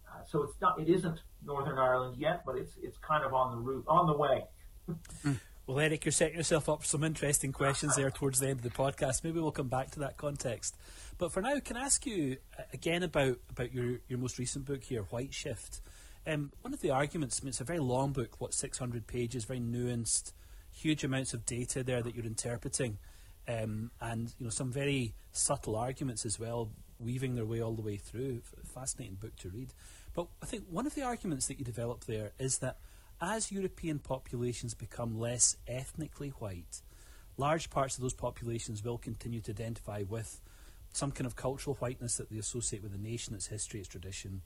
Uh, 0.09 0.25
so 0.26 0.43
it's 0.43 0.61
not 0.61 0.81
it 0.81 0.88
isn't 0.88 1.21
Northern 1.45 1.79
Ireland 1.79 2.17
yet, 2.19 2.43
but 2.47 2.57
it's 2.57 2.73
it's 2.83 2.99
kind 2.99 3.25
of 3.25 3.35
on 3.35 3.57
the 3.57 3.62
route 3.62 3.85
on 3.88 4.07
the 4.07 4.17
way. 4.17 4.45
Well, 5.67 5.81
Eric, 5.81 6.05
you're 6.05 6.12
setting 6.12 6.37
yourself 6.37 6.69
up 6.69 6.83
for 6.83 6.87
some 6.87 7.03
interesting 7.03 7.50
questions 7.50 7.97
there 7.97 8.11
towards 8.11 8.38
the 8.38 8.49
end 8.49 8.59
of 8.59 8.62
the 8.62 8.69
podcast. 8.69 9.25
Maybe 9.25 9.41
we'll 9.41 9.50
come 9.50 9.69
back 9.69 9.93
to 9.93 10.00
that 10.00 10.19
context. 10.19 10.76
But 11.17 11.33
for 11.33 11.41
now, 11.41 11.59
can 11.61 11.79
I 11.79 11.85
ask 11.85 12.05
you 12.05 12.37
uh, 12.59 12.64
again 12.75 13.03
about, 13.03 13.38
about 13.49 13.73
your, 13.73 14.00
your 14.07 14.19
most 14.19 14.38
recent 14.38 14.67
book 14.67 14.85
here, 14.85 15.05
White 15.05 15.33
Shift? 15.33 15.81
Um, 16.26 16.52
one 16.62 16.73
of 16.73 16.81
the 16.81 16.90
arguments, 16.90 17.40
I 17.40 17.45
mean, 17.45 17.50
it's 17.50 17.61
a 17.61 17.64
very 17.64 17.81
long 17.81 18.12
book, 18.12 18.40
what, 18.40 18.54
600 18.54 19.07
pages, 19.07 19.45
very 19.45 19.61
nuanced, 19.61 20.33
huge 20.73 21.04
amounts 21.04 21.35
of 21.35 21.45
data 21.45 21.85
there 21.85 22.02
that 22.02 22.14
you're 22.14 22.25
interpreting, 22.25 22.99
um, 23.47 23.90
and 24.00 24.33
you 24.38 24.45
know 24.45 24.50
some 24.50 24.73
very 24.73 25.14
subtle 25.33 25.76
arguments 25.76 26.25
as 26.25 26.38
well, 26.38 26.71
weaving 26.99 27.35
their 27.35 27.45
way 27.45 27.61
all 27.61 27.75
the 27.75 27.83
way 27.83 27.97
through. 27.97 28.40
Fascinating 28.64 29.16
book 29.16 29.37
to 29.37 29.50
read. 29.50 29.75
But 30.14 30.28
I 30.43 30.47
think 30.47 30.64
one 30.71 30.87
of 30.87 30.95
the 30.95 31.02
arguments 31.02 31.47
that 31.49 31.59
you 31.59 31.64
develop 31.64 32.04
there 32.04 32.33
is 32.38 32.59
that 32.59 32.78
as 33.21 33.52
European 33.52 33.99
populations 33.99 34.75
become 34.75 35.19
less 35.19 35.57
ethnically 35.69 36.31
white, 36.31 36.83
large 37.37 37.71
parts 37.71 37.97
of 37.97 38.02
those 38.02 38.14
populations 38.14 38.83
will 38.83 38.99
continue 38.99 39.40
to 39.43 39.52
identify 39.52 40.04
with 40.09 40.40
some 40.93 41.11
kind 41.11 41.26
of 41.26 41.37
cultural 41.37 41.76
whiteness 41.76 42.16
that 42.16 42.31
they 42.31 42.38
associate 42.38 42.83
with 42.83 42.93
the 42.93 42.99
nation, 42.99 43.35
its 43.35 43.49
history, 43.49 43.81
its 43.81 43.88
tradition, 43.88 44.43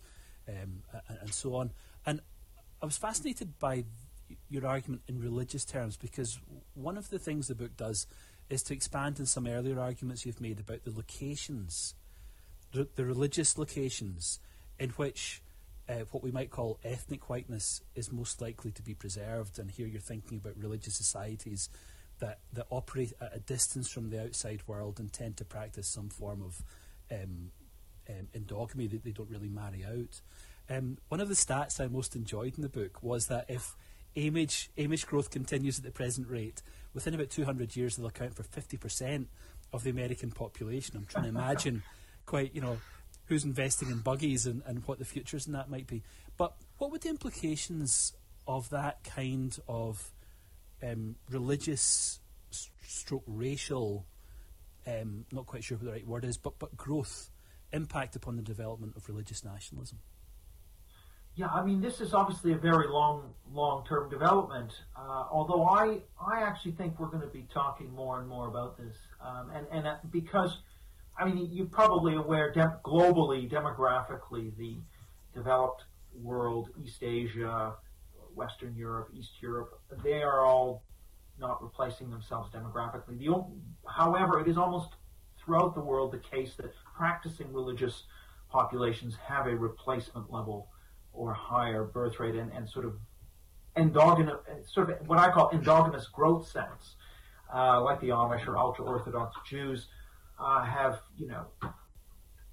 um, 0.48 0.82
and, 1.08 1.18
and, 1.20 1.34
so 1.34 1.54
on. 1.54 1.72
And 2.06 2.20
I 2.82 2.86
was 2.86 2.96
fascinated 2.96 3.58
by 3.58 3.84
your 4.48 4.66
argument 4.66 5.02
in 5.08 5.20
religious 5.20 5.64
terms 5.64 5.96
because 5.96 6.38
one 6.74 6.96
of 6.96 7.10
the 7.10 7.18
things 7.18 7.48
the 7.48 7.54
book 7.54 7.76
does 7.76 8.06
is 8.50 8.62
to 8.64 8.74
expand 8.74 9.20
on 9.20 9.26
some 9.26 9.46
earlier 9.46 9.78
arguments 9.78 10.24
you've 10.24 10.40
made 10.40 10.60
about 10.60 10.84
the 10.84 10.90
locations, 10.90 11.94
the, 12.72 12.88
the 12.96 13.04
religious 13.04 13.58
locations 13.58 14.40
in 14.78 14.90
which 14.90 15.42
uh, 15.88 16.04
what 16.10 16.22
we 16.22 16.30
might 16.30 16.50
call 16.50 16.78
ethnic 16.84 17.28
whiteness 17.28 17.82
is 17.94 18.12
most 18.12 18.40
likely 18.40 18.70
to 18.70 18.82
be 18.82 18.94
preserved. 18.94 19.58
And 19.58 19.70
here 19.70 19.86
you're 19.86 20.00
thinking 20.00 20.38
about 20.38 20.56
religious 20.56 20.94
societies 20.94 21.68
that, 22.20 22.40
that 22.52 22.66
operate 22.70 23.12
at 23.20 23.34
a 23.34 23.40
distance 23.40 23.90
from 23.90 24.10
the 24.10 24.22
outside 24.22 24.62
world 24.66 24.98
and 24.98 25.12
tend 25.12 25.36
to 25.38 25.44
practice 25.44 25.88
some 25.88 26.08
form 26.08 26.42
of 26.42 26.62
um, 27.10 27.50
um, 28.08 28.28
endogamy, 28.36 28.90
that 28.90 29.04
they 29.04 29.12
don't 29.12 29.30
really 29.30 29.48
marry 29.48 29.84
out. 29.84 30.20
Um, 30.70 30.98
one 31.08 31.20
of 31.20 31.28
the 31.28 31.34
stats 31.34 31.80
I 31.80 31.88
most 31.88 32.14
enjoyed 32.14 32.56
in 32.56 32.62
the 32.62 32.68
book 32.68 33.02
was 33.02 33.26
that 33.28 33.46
if 33.48 33.74
Amish, 34.16 34.68
Amish 34.76 35.06
growth 35.06 35.30
continues 35.30 35.78
at 35.78 35.84
the 35.84 35.90
present 35.90 36.28
rate, 36.28 36.62
within 36.92 37.14
about 37.14 37.30
200 37.30 37.76
years 37.76 37.96
they'll 37.96 38.06
account 38.06 38.34
for 38.34 38.42
50% 38.42 39.26
of 39.72 39.84
the 39.84 39.90
American 39.90 40.30
population. 40.30 40.96
I'm 40.96 41.06
trying 41.06 41.24
to 41.24 41.30
imagine 41.30 41.82
quite, 42.26 42.54
you 42.54 42.60
know, 42.60 42.78
who's 43.26 43.44
investing 43.44 43.90
in 43.90 43.98
buggies 44.00 44.46
and, 44.46 44.62
and 44.66 44.82
what 44.86 44.98
the 44.98 45.04
futures 45.04 45.46
in 45.46 45.52
that 45.52 45.70
might 45.70 45.86
be. 45.86 46.02
But 46.36 46.54
what 46.78 46.90
would 46.90 47.02
the 47.02 47.10
implications 47.10 48.14
of 48.46 48.70
that 48.70 49.04
kind 49.04 49.56
of 49.68 50.10
um, 50.82 51.16
religious 51.30 52.20
stroke 52.50 53.24
racial, 53.26 54.06
um, 54.86 55.26
not 55.32 55.46
quite 55.46 55.64
sure 55.64 55.76
what 55.76 55.86
the 55.86 55.92
right 55.92 56.06
word 56.06 56.24
is, 56.24 56.38
but, 56.38 56.58
but 56.58 56.76
growth 56.76 57.30
impact 57.72 58.16
upon 58.16 58.36
the 58.36 58.42
development 58.42 58.94
of 58.96 59.08
religious 59.08 59.44
nationalism? 59.44 59.98
Yeah, 61.34 61.46
I 61.46 61.64
mean, 61.64 61.80
this 61.80 62.00
is 62.00 62.14
obviously 62.14 62.52
a 62.52 62.56
very 62.56 62.88
long, 62.88 63.32
long-term 63.52 64.10
development. 64.10 64.72
Uh, 64.96 65.24
although 65.30 65.66
I, 65.66 66.00
I 66.20 66.42
actually 66.42 66.72
think 66.72 66.98
we're 66.98 67.06
going 67.06 67.22
to 67.22 67.28
be 67.28 67.46
talking 67.52 67.92
more 67.92 68.18
and 68.18 68.28
more 68.28 68.48
about 68.48 68.76
this, 68.76 68.96
um, 69.20 69.50
and 69.54 69.66
and 69.70 69.86
uh, 69.86 69.96
because, 70.10 70.58
I 71.16 71.24
mean, 71.24 71.48
you're 71.52 71.66
probably 71.66 72.16
aware 72.16 72.50
de- 72.52 72.80
globally, 72.84 73.48
demographically, 73.48 74.56
the 74.56 74.78
developed 75.32 75.84
world, 76.20 76.70
East 76.82 77.02
Asia, 77.02 77.74
Western 78.34 78.74
Europe, 78.74 79.10
East 79.16 79.40
Europe, 79.40 79.80
they 80.02 80.22
are 80.22 80.44
all 80.44 80.82
not 81.38 81.62
replacing 81.62 82.10
themselves 82.10 82.52
demographically. 82.52 83.16
The, 83.16 83.44
however, 83.88 84.40
it 84.40 84.48
is 84.48 84.58
almost 84.58 84.90
throughout 85.44 85.74
the 85.74 85.80
world 85.80 86.12
the 86.12 86.18
case 86.18 86.54
that 86.56 86.72
practicing 86.98 87.52
religious 87.52 88.02
populations 88.50 89.14
have 89.26 89.46
a 89.46 89.54
replacement 89.54 90.32
level 90.32 90.68
or 91.12 91.32
higher 91.32 91.84
birth 91.84 92.18
rate 92.18 92.34
and, 92.34 92.52
and 92.52 92.68
sort 92.68 92.84
of 92.84 92.94
endogenous, 93.76 94.36
sort 94.72 94.90
of 94.90 95.06
what 95.06 95.18
I 95.18 95.30
call 95.30 95.50
endogenous 95.52 96.08
growth 96.08 96.48
sects, 96.48 96.96
uh, 97.54 97.80
like 97.80 98.00
the 98.00 98.08
Amish 98.08 98.46
or 98.48 98.58
ultra 98.58 98.84
Orthodox 98.84 99.36
Jews, 99.48 99.86
uh, 100.40 100.64
have 100.64 101.00
you 101.16 101.28
know 101.28 101.46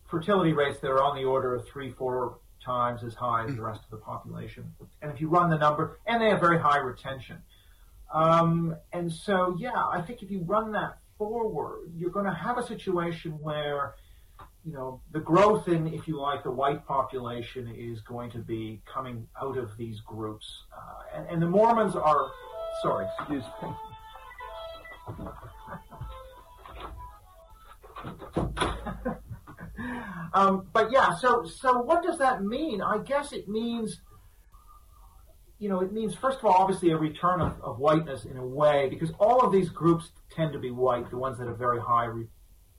fertility 0.07 0.53
rates 0.53 0.79
that 0.79 0.89
are 0.89 1.03
on 1.03 1.15
the 1.15 1.25
order 1.25 1.55
of 1.55 1.67
three, 1.67 1.91
four 1.91 2.37
times 2.63 3.03
as 3.03 3.13
high 3.13 3.45
as 3.45 3.55
the 3.55 3.61
rest 3.61 3.81
of 3.83 3.91
the 3.91 3.97
population. 3.97 4.73
And 5.01 5.11
if 5.11 5.19
you 5.19 5.27
run 5.27 5.49
the 5.49 5.57
number, 5.57 5.99
and 6.05 6.21
they 6.21 6.29
have 6.29 6.39
very 6.39 6.59
high 6.59 6.77
retention. 6.77 7.37
Um, 8.13 8.75
and 8.93 9.11
so, 9.11 9.55
yeah, 9.59 9.87
I 9.91 10.01
think 10.01 10.23
if 10.23 10.31
you 10.31 10.41
run 10.41 10.71
that 10.71 10.97
forward, 11.17 11.91
you're 11.95 12.11
going 12.11 12.25
to 12.25 12.33
have 12.33 12.57
a 12.57 12.65
situation 12.65 13.31
where, 13.41 13.95
you 14.65 14.73
know, 14.73 14.99
the 15.11 15.19
growth 15.19 15.67
in, 15.67 15.85
if 15.93 16.07
you 16.07 16.19
like, 16.19 16.43
the 16.43 16.49
white 16.49 16.87
population 16.87 17.71
is 17.77 18.01
going 18.01 18.31
to 18.31 18.39
be 18.39 18.81
coming 18.91 19.27
out 19.39 19.57
of 19.57 19.77
these 19.77 19.99
groups. 20.01 20.63
Uh, 20.75 21.19
and, 21.19 21.29
and 21.29 21.41
the 21.41 21.45
Mormons 21.45 21.95
are, 21.95 22.31
sorry, 22.81 23.05
excuse 23.19 23.43
me. 23.61 23.69
um, 30.33 30.67
but 30.73 30.91
yeah, 30.91 31.15
so 31.15 31.45
so 31.45 31.79
what 31.81 32.01
does 32.01 32.17
that 32.17 32.43
mean? 32.43 32.81
I 32.81 32.97
guess 32.97 33.33
it 33.33 33.47
means, 33.47 34.01
you 35.59 35.69
know, 35.69 35.81
it 35.81 35.93
means 35.93 36.15
first 36.15 36.39
of 36.39 36.45
all, 36.45 36.53
obviously 36.53 36.89
a 36.89 36.97
return 36.97 37.39
of, 37.39 37.61
of 37.61 37.77
whiteness 37.77 38.25
in 38.25 38.37
a 38.37 38.45
way, 38.45 38.87
because 38.89 39.11
all 39.19 39.41
of 39.41 39.51
these 39.51 39.69
groups 39.69 40.09
tend 40.35 40.53
to 40.53 40.59
be 40.59 40.71
white, 40.71 41.11
the 41.11 41.17
ones 41.17 41.37
that 41.37 41.47
have 41.47 41.59
very 41.59 41.79
high 41.79 42.05
re, 42.05 42.25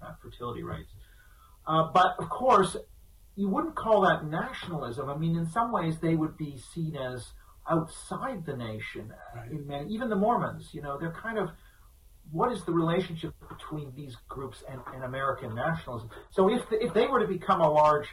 uh, 0.03 0.15
fertility 0.21 0.65
rates. 0.65 0.91
Uh, 1.67 1.91
but 1.93 2.17
of 2.19 2.29
course, 2.29 2.77
you 3.35 3.49
wouldn't 3.49 3.75
call 3.75 4.03
that 4.03 4.27
nationalism. 4.27 5.09
I 5.11 5.17
mean, 5.17 5.37
in 5.37 5.47
some 5.47 5.73
ways, 5.73 5.99
they 6.01 6.15
would 6.15 6.37
be 6.37 6.59
seen 6.75 6.97
as 6.97 7.33
outside 7.69 8.47
the 8.47 8.57
nation. 8.57 9.13
Right. 9.35 9.51
In, 9.51 9.91
even 9.91 10.09
the 10.09 10.17
Mormons, 10.17 10.71
you 10.73 10.83
know, 10.83 10.99
they're 10.99 11.13
kind 11.13 11.39
of 11.39 11.51
what 12.33 12.53
is 12.53 12.65
the 12.65 12.73
relationship 12.73 13.35
between 13.49 13.93
these 13.95 14.17
groups 14.29 14.65
and, 14.69 14.81
and 14.95 15.05
American 15.05 15.55
nationalism? 15.55 16.11
So 16.31 16.53
if 16.53 16.69
the, 16.69 16.85
if 16.85 16.93
they 16.93 17.07
were 17.07 17.21
to 17.21 17.27
become 17.27 17.61
a 17.61 17.71
large 17.71 18.09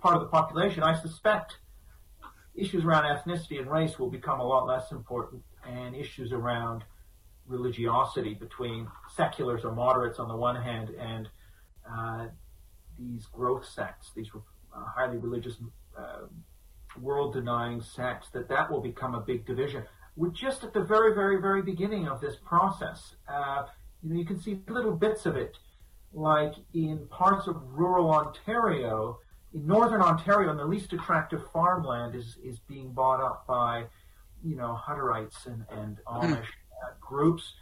part 0.00 0.14
of 0.16 0.22
the 0.22 0.28
population, 0.28 0.82
I 0.82 0.94
suspect 1.00 1.58
issues 2.54 2.84
around 2.84 3.04
ethnicity 3.04 3.58
and 3.58 3.70
race 3.70 3.98
will 3.98 4.10
become 4.10 4.40
a 4.40 4.46
lot 4.46 4.66
less 4.66 4.90
important, 4.90 5.42
and 5.66 5.94
issues 5.94 6.32
around 6.32 6.84
religiosity 7.46 8.34
between 8.34 8.88
seculars 9.14 9.64
or 9.64 9.72
moderates 9.72 10.18
on 10.18 10.28
the 10.28 10.36
one 10.36 10.56
hand 10.56 10.90
and 10.90 11.28
uh, 11.90 12.26
these 12.98 13.26
growth 13.26 13.66
sects, 13.66 14.10
these 14.14 14.28
uh, 14.34 14.84
highly 14.96 15.18
religious, 15.18 15.56
uh, 15.96 16.26
world-denying 17.00 17.80
sects, 17.82 18.28
that 18.30 18.48
that 18.48 18.70
will 18.70 18.80
become 18.80 19.14
a 19.14 19.20
big 19.20 19.46
division 19.46 19.84
we're 20.18 20.30
just 20.30 20.64
at 20.64 20.72
the 20.72 20.80
very, 20.80 21.14
very, 21.14 21.40
very 21.40 21.62
beginning 21.62 22.08
of 22.08 22.20
this 22.20 22.34
process. 22.44 23.14
Uh, 23.28 23.62
you 24.02 24.10
know, 24.10 24.18
you 24.18 24.26
can 24.26 24.40
see 24.40 24.60
little 24.66 24.92
bits 24.92 25.26
of 25.26 25.36
it, 25.36 25.56
like 26.12 26.54
in 26.74 27.06
parts 27.08 27.46
of 27.46 27.56
rural 27.70 28.10
Ontario, 28.10 29.20
in 29.54 29.64
northern 29.64 30.02
Ontario, 30.02 30.50
and 30.50 30.58
the 30.58 30.64
least 30.64 30.92
attractive 30.92 31.40
farmland 31.52 32.16
is 32.16 32.36
is 32.44 32.58
being 32.58 32.92
bought 32.92 33.20
up 33.20 33.46
by, 33.46 33.84
you 34.44 34.56
know, 34.56 34.76
Hutterites 34.86 35.46
and 35.46 35.64
and 35.70 35.98
hmm. 36.06 36.32
Amish 36.32 36.38
uh, 36.82 36.94
groups. 37.00 37.54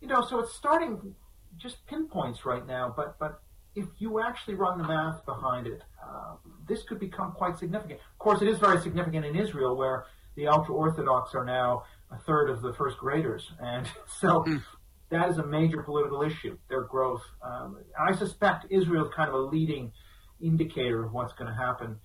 You 0.00 0.06
know, 0.06 0.22
so 0.22 0.38
it's 0.38 0.54
starting 0.54 1.14
just 1.56 1.84
pinpoints 1.86 2.46
right 2.46 2.64
now, 2.64 2.94
but 2.96 3.18
but 3.18 3.42
if 3.76 3.86
you 3.98 4.20
actually 4.20 4.54
run 4.54 4.78
the 4.78 4.88
math 4.88 5.24
behind 5.26 5.66
it, 5.66 5.82
uh, 6.02 6.34
this 6.66 6.82
could 6.82 6.98
become 6.98 7.32
quite 7.32 7.58
significant. 7.58 8.00
Of 8.12 8.18
course, 8.18 8.40
it 8.42 8.48
is 8.48 8.58
very 8.58 8.80
significant 8.80 9.24
in 9.26 9.36
Israel, 9.36 9.76
where 9.76 10.06
the 10.34 10.48
ultra 10.48 10.74
Orthodox 10.74 11.34
are 11.34 11.44
now 11.44 11.84
a 12.10 12.18
third 12.18 12.48
of 12.48 12.62
the 12.62 12.72
first 12.72 12.96
graders, 12.96 13.52
and 13.60 13.86
so 14.20 14.44
mm. 14.44 14.62
that 15.10 15.28
is 15.28 15.38
a 15.38 15.46
major 15.46 15.82
political 15.82 16.22
issue. 16.22 16.56
Their 16.68 16.82
growth. 16.82 17.22
Um, 17.42 17.78
I 18.00 18.14
suspect 18.14 18.66
Israel 18.70 19.04
is 19.04 19.14
kind 19.14 19.28
of 19.28 19.34
a 19.34 19.38
leading 19.38 19.92
indicator 20.40 21.04
of 21.04 21.12
what's 21.12 21.34
going 21.34 21.50
to 21.50 21.56
happen 21.56 21.98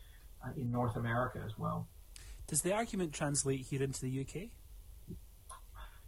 uh, 0.46 0.50
in 0.58 0.72
North 0.72 0.98
America 0.98 1.42
as 1.46 1.58
well. 1.58 1.88
Does 2.48 2.62
the 2.62 2.74
argument 2.74 3.14
translate 3.14 3.62
here 3.62 3.82
into 3.82 4.02
the 4.02 4.22
UK? 4.22 4.50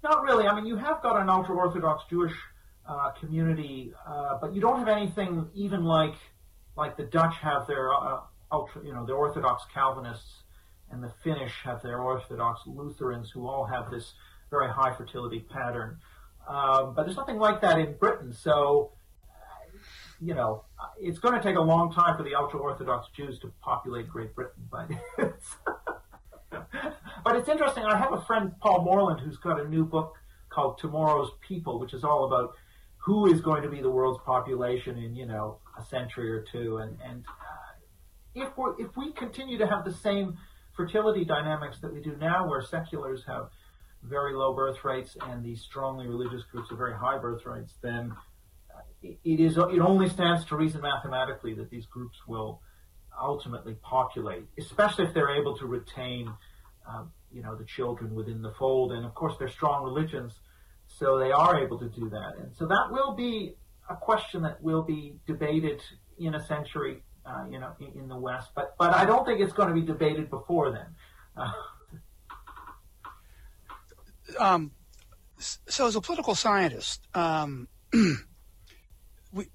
Not 0.04 0.24
really. 0.24 0.46
I 0.46 0.54
mean, 0.54 0.66
you 0.66 0.76
have 0.76 1.02
got 1.02 1.22
an 1.22 1.30
ultra 1.30 1.56
Orthodox 1.56 2.04
Jewish 2.10 2.34
uh, 2.88 3.12
community, 3.20 3.94
uh, 4.08 4.38
but 4.42 4.54
you 4.54 4.62
don't 4.62 4.80
have 4.80 4.90
anything 4.90 5.48
even 5.54 5.84
like 5.84 6.16
like 6.76 6.98
the 6.98 7.04
Dutch 7.04 7.36
have 7.42 7.68
their 7.68 7.94
uh, 7.94 8.20
ultra, 8.52 8.84
you 8.86 8.94
know, 8.94 9.06
the 9.06 9.14
Orthodox 9.14 9.64
Calvinists 9.74 10.44
and 10.92 11.04
the 11.04 11.12
Finnish 11.24 11.54
have 11.64 11.82
their 11.82 12.00
Orthodox 12.00 12.62
Lutherans 12.66 13.30
who 13.32 13.48
all 13.48 13.66
have 13.66 13.92
this 13.92 14.14
very 14.50 14.70
high 14.70 14.96
fertility 14.96 15.46
pattern. 15.52 15.98
Um, 16.48 16.94
but 16.96 17.04
there's 17.06 17.18
nothing 17.18 17.38
like 17.38 17.62
that 17.62 17.80
in 17.80 17.96
Britain. 17.98 18.34
So, 18.34 18.92
you 20.20 20.34
know, 20.34 20.66
it's 21.00 21.20
going 21.20 21.36
to 21.36 21.42
take 21.42 21.56
a 21.56 21.62
long 21.62 21.92
time 21.92 22.18
for 22.18 22.24
the 22.24 22.36
ultra 22.36 22.60
Orthodox 22.60 23.08
Jews 23.16 23.40
to 23.40 23.52
populate 23.62 24.10
Great 24.10 24.36
Britain. 24.36 24.64
But 24.70 24.90
it's, 25.18 25.56
but 27.24 27.36
it's 27.36 27.50
interesting. 27.50 27.84
I 27.86 27.98
have 27.98 28.14
a 28.14 28.22
friend, 28.22 28.52
Paul 28.62 28.84
Morland, 28.84 29.22
who's 29.22 29.38
got 29.38 29.60
a 29.60 29.68
new 29.68 29.86
book 29.86 30.16
called 30.50 30.78
Tomorrow's 30.78 31.32
People, 31.48 31.80
which 31.80 31.94
is 31.94 32.04
all 32.04 32.26
about 32.26 32.56
who 33.04 33.26
is 33.26 33.42
going 33.42 33.62
to 33.64 33.70
be 33.70 33.82
the 33.82 33.90
world's 33.90 34.24
population 34.26 34.98
in, 34.98 35.14
you 35.14 35.26
know, 35.26 35.60
a 35.78 35.84
century 35.86 36.32
or 36.32 36.46
two. 36.52 36.78
And, 36.78 36.98
and 37.06 37.26
uh, 37.28 38.44
if, 38.46 38.50
we 38.58 38.86
if 38.86 38.96
we 38.96 39.12
continue 39.12 39.58
to 39.58 39.68
have 39.68 39.84
the 39.84 39.94
same 39.94 40.38
fertility 40.76 41.26
dynamics 41.26 41.80
that 41.82 41.94
we 41.94 42.02
do 42.02 42.16
now, 42.20 42.48
where 42.48 42.62
seculars 42.62 43.24
have 43.28 43.50
very 44.04 44.34
low 44.34 44.54
birth 44.54 44.84
rates 44.86 45.18
and 45.28 45.44
these 45.44 45.62
strongly 45.62 46.08
religious 46.08 46.44
groups 46.52 46.70
have 46.70 46.78
very 46.78 46.96
high 46.96 47.18
birth 47.18 47.46
rates, 47.46 47.74
then 47.82 48.14
uh, 48.74 48.80
it 49.02 49.40
is 49.40 49.58
it 49.58 49.80
only 49.80 50.08
stands 50.08 50.46
to 50.46 50.56
reason 50.56 50.82
mathematically 50.82 51.54
that 51.56 51.70
these 51.70 51.86
groups 51.86 52.18
will 52.26 52.62
ultimately 53.22 53.76
populate, 53.82 54.46
especially 54.58 55.06
if 55.06 55.14
they're 55.14 55.36
able 55.36 55.58
to 55.58 55.66
retain, 55.66 56.34
um, 56.90 57.12
you 57.32 57.44
know, 57.44 57.56
the 57.56 57.66
children 57.66 58.16
within 58.16 58.42
the 58.42 58.54
fold. 58.58 58.94
And 58.94 59.06
of 59.06 59.14
course, 59.14 59.36
they're 59.38 59.50
strong 59.50 59.84
religions, 59.84 60.34
so 61.04 61.20
they 61.20 61.32
are 61.34 61.60
able 61.60 61.78
to 61.78 61.90
do 61.90 62.10
that. 62.10 62.34
And 62.40 62.56
so 62.56 62.66
that 62.66 62.88
will 62.90 63.14
be 63.14 63.56
a 63.90 63.96
question 63.96 64.42
that 64.44 64.64
will 64.64 64.84
be 64.84 65.16
debated 65.28 65.82
in 66.18 66.36
a 66.36 66.46
century, 66.46 67.04
uh, 67.26 67.44
you 67.50 67.60
know, 67.60 67.74
in, 67.82 68.00
in, 68.00 68.08
the 68.08 68.18
West. 68.18 68.52
But 68.56 68.76
but 68.78 68.94
I 68.94 69.04
don't 69.06 69.26
think 69.26 69.42
it's 69.42 69.52
going 69.52 69.68
to 69.68 69.74
be 69.74 69.82
debated 69.82 70.30
before 70.30 70.72
then. 70.72 70.96
Uh, 71.36 71.52
um, 74.40 74.72
so, 75.38 75.88
as 75.88 75.98
a 75.98 76.02
political 76.02 76.36
scientist, 76.36 77.06
um, 77.14 77.68
we, 79.34 79.50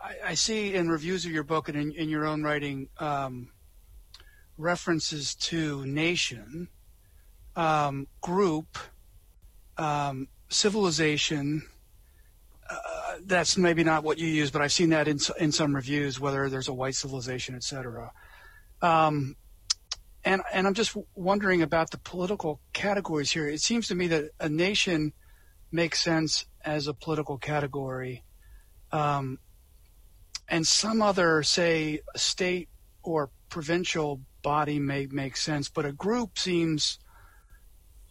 I, 0.00 0.14
I, 0.26 0.34
see 0.34 0.74
in 0.74 0.88
reviews 0.88 1.26
of 1.26 1.32
your 1.32 1.42
book 1.42 1.68
and 1.68 1.76
in, 1.76 1.90
in 1.92 2.08
your 2.08 2.26
own 2.26 2.44
writing 2.44 2.88
um, 2.98 3.48
references 4.56 5.34
to 5.34 5.84
nation, 5.84 6.68
um, 7.56 8.06
group, 8.20 8.78
um, 9.78 10.28
civilization. 10.52 11.62
Uh, 12.68 13.16
that's 13.24 13.56
maybe 13.58 13.84
not 13.84 14.04
what 14.04 14.18
you 14.18 14.26
use, 14.26 14.50
but 14.50 14.62
I've 14.62 14.72
seen 14.72 14.90
that 14.90 15.08
in 15.08 15.18
in 15.38 15.52
some 15.52 15.74
reviews, 15.74 16.20
whether 16.20 16.48
there's 16.48 16.68
a 16.68 16.72
white 16.72 16.94
civilization, 16.94 17.54
etc. 17.54 18.12
Um, 18.80 19.36
and 20.24 20.42
and 20.52 20.66
I'm 20.66 20.74
just 20.74 20.96
wondering 21.14 21.62
about 21.62 21.90
the 21.90 21.98
political 21.98 22.60
categories 22.72 23.30
here. 23.30 23.48
It 23.48 23.60
seems 23.60 23.88
to 23.88 23.94
me 23.94 24.06
that 24.08 24.30
a 24.40 24.48
nation 24.48 25.12
makes 25.70 26.00
sense 26.00 26.46
as 26.64 26.86
a 26.86 26.94
political 26.94 27.38
category, 27.38 28.22
um, 28.92 29.38
and 30.48 30.66
some 30.66 31.02
other, 31.02 31.42
say, 31.42 32.00
state 32.14 32.68
or 33.02 33.30
provincial 33.48 34.20
body 34.42 34.78
may 34.78 35.06
make 35.10 35.36
sense, 35.36 35.68
but 35.68 35.84
a 35.84 35.92
group 35.92 36.38
seems 36.38 36.98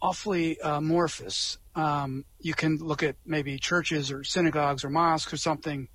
awfully 0.02 0.60
uh, 0.60 0.76
amorphous. 0.76 1.56
Um, 1.74 2.26
you 2.38 2.52
can 2.52 2.76
look 2.76 3.02
at 3.02 3.16
maybe 3.24 3.58
churches 3.58 4.12
or 4.12 4.24
synagogues 4.24 4.84
or 4.84 4.90
mosques 4.90 5.32
or 5.32 5.38
something, 5.38 5.88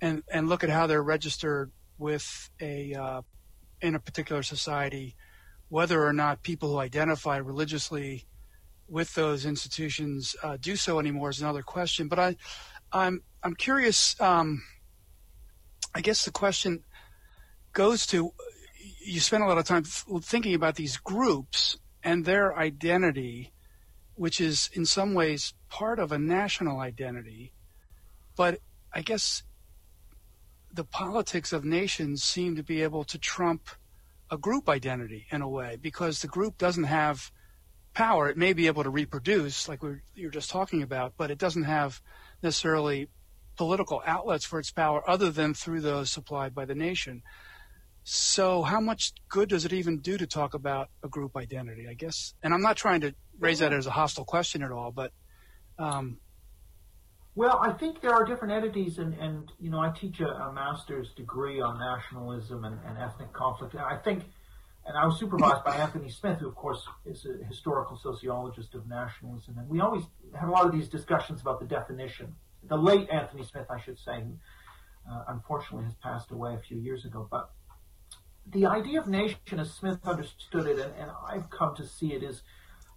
and 0.00 0.22
and 0.32 0.48
look 0.48 0.64
at 0.64 0.70
how 0.70 0.86
they're 0.86 1.02
registered 1.02 1.70
with 1.98 2.48
a 2.60 2.94
uh, 2.94 3.22
in 3.82 3.94
a 3.94 4.00
particular 4.00 4.42
society 4.42 5.16
whether 5.72 6.06
or 6.06 6.12
not 6.12 6.42
people 6.42 6.68
who 6.68 6.78
identify 6.78 7.38
religiously 7.38 8.26
with 8.88 9.14
those 9.14 9.46
institutions 9.46 10.36
uh, 10.42 10.58
do 10.60 10.76
so 10.76 11.00
anymore 11.00 11.30
is 11.30 11.40
another 11.40 11.62
question. 11.62 12.08
But 12.08 12.18
I, 12.18 12.36
I'm 12.92 13.22
I'm 13.42 13.54
curious. 13.54 14.14
Um, 14.20 14.62
I 15.94 16.02
guess 16.02 16.26
the 16.26 16.30
question 16.30 16.84
goes 17.72 18.06
to 18.08 18.32
you 19.02 19.18
spend 19.18 19.44
a 19.44 19.46
lot 19.46 19.56
of 19.56 19.64
time 19.64 19.84
thinking 19.84 20.54
about 20.54 20.74
these 20.74 20.98
groups 20.98 21.78
and 22.02 22.24
their 22.24 22.56
identity, 22.56 23.52
which 24.14 24.40
is 24.40 24.70
in 24.72 24.84
some 24.84 25.14
ways 25.14 25.54
part 25.68 25.98
of 25.98 26.12
a 26.12 26.18
national 26.18 26.80
identity. 26.80 27.52
But 28.36 28.60
I 28.92 29.02
guess 29.02 29.42
the 30.72 30.84
politics 30.84 31.52
of 31.52 31.64
nations 31.64 32.22
seem 32.22 32.56
to 32.56 32.62
be 32.62 32.82
able 32.82 33.04
to 33.04 33.18
trump 33.18 33.68
a 34.30 34.38
group 34.38 34.68
identity 34.68 35.26
in 35.30 35.42
a 35.42 35.48
way 35.48 35.76
because 35.80 36.20
the 36.20 36.28
group 36.28 36.56
doesn't 36.56 36.84
have 36.84 37.30
power. 37.92 38.28
It 38.28 38.38
may 38.38 38.54
be 38.54 38.66
able 38.66 38.82
to 38.82 38.90
reproduce, 38.90 39.68
like 39.68 39.82
we 39.82 39.96
you 40.14 40.26
were 40.26 40.32
just 40.32 40.50
talking 40.50 40.82
about, 40.82 41.14
but 41.16 41.30
it 41.30 41.38
doesn't 41.38 41.64
have 41.64 42.00
necessarily 42.42 43.08
political 43.56 44.02
outlets 44.06 44.46
for 44.46 44.58
its 44.58 44.70
power 44.70 45.08
other 45.08 45.30
than 45.30 45.52
through 45.52 45.82
those 45.82 46.10
supplied 46.10 46.54
by 46.54 46.64
the 46.64 46.74
nation. 46.74 47.22
So, 48.04 48.62
how 48.62 48.80
much 48.80 49.12
good 49.28 49.48
does 49.48 49.64
it 49.64 49.72
even 49.72 49.98
do 49.98 50.18
to 50.18 50.26
talk 50.26 50.54
about 50.54 50.90
a 51.04 51.08
group 51.08 51.36
identity? 51.36 51.86
I 51.88 51.94
guess, 51.94 52.34
and 52.42 52.52
I'm 52.52 52.62
not 52.62 52.76
trying 52.76 53.02
to 53.02 53.14
raise 53.38 53.60
that 53.60 53.72
as 53.72 53.86
a 53.86 53.90
hostile 53.90 54.24
question 54.24 54.62
at 54.62 54.72
all, 54.72 54.90
but. 54.90 55.12
Um, 55.78 56.18
well, 57.34 57.60
I 57.62 57.72
think 57.72 58.02
there 58.02 58.12
are 58.12 58.24
different 58.24 58.52
entities, 58.52 58.98
and, 58.98 59.14
and 59.14 59.50
you 59.58 59.70
know, 59.70 59.78
I 59.80 59.90
teach 59.90 60.20
a, 60.20 60.26
a 60.26 60.52
master's 60.52 61.12
degree 61.14 61.60
on 61.62 61.78
nationalism 61.78 62.64
and, 62.64 62.78
and 62.86 62.98
ethnic 62.98 63.32
conflict, 63.32 63.72
and 63.72 63.82
I 63.82 63.96
think, 63.96 64.24
and 64.84 64.98
I 64.98 65.06
was 65.06 65.18
supervised 65.18 65.64
by 65.64 65.76
Anthony 65.76 66.10
Smith, 66.10 66.40
who 66.40 66.48
of 66.48 66.56
course 66.56 66.82
is 67.06 67.24
a 67.24 67.44
historical 67.46 67.96
sociologist 67.96 68.74
of 68.74 68.86
nationalism, 68.86 69.56
and 69.58 69.68
we 69.68 69.80
always 69.80 70.02
have 70.38 70.48
a 70.48 70.52
lot 70.52 70.66
of 70.66 70.72
these 70.72 70.88
discussions 70.88 71.40
about 71.40 71.60
the 71.60 71.66
definition. 71.66 72.34
The 72.68 72.76
late 72.76 73.08
Anthony 73.10 73.44
Smith, 73.44 73.66
I 73.70 73.80
should 73.80 73.98
say, 73.98 74.24
uh, 75.10 75.24
unfortunately 75.28 75.84
has 75.84 75.94
passed 76.02 76.32
away 76.32 76.54
a 76.54 76.60
few 76.60 76.78
years 76.78 77.06
ago, 77.06 77.26
but 77.30 77.50
the 78.50 78.66
idea 78.66 79.00
of 79.00 79.06
nation, 79.06 79.38
as 79.58 79.72
Smith 79.72 79.98
understood 80.04 80.66
it, 80.66 80.78
and, 80.78 80.92
and 80.98 81.10
I've 81.28 81.48
come 81.50 81.74
to 81.76 81.86
see 81.86 82.12
it, 82.12 82.22
is 82.22 82.42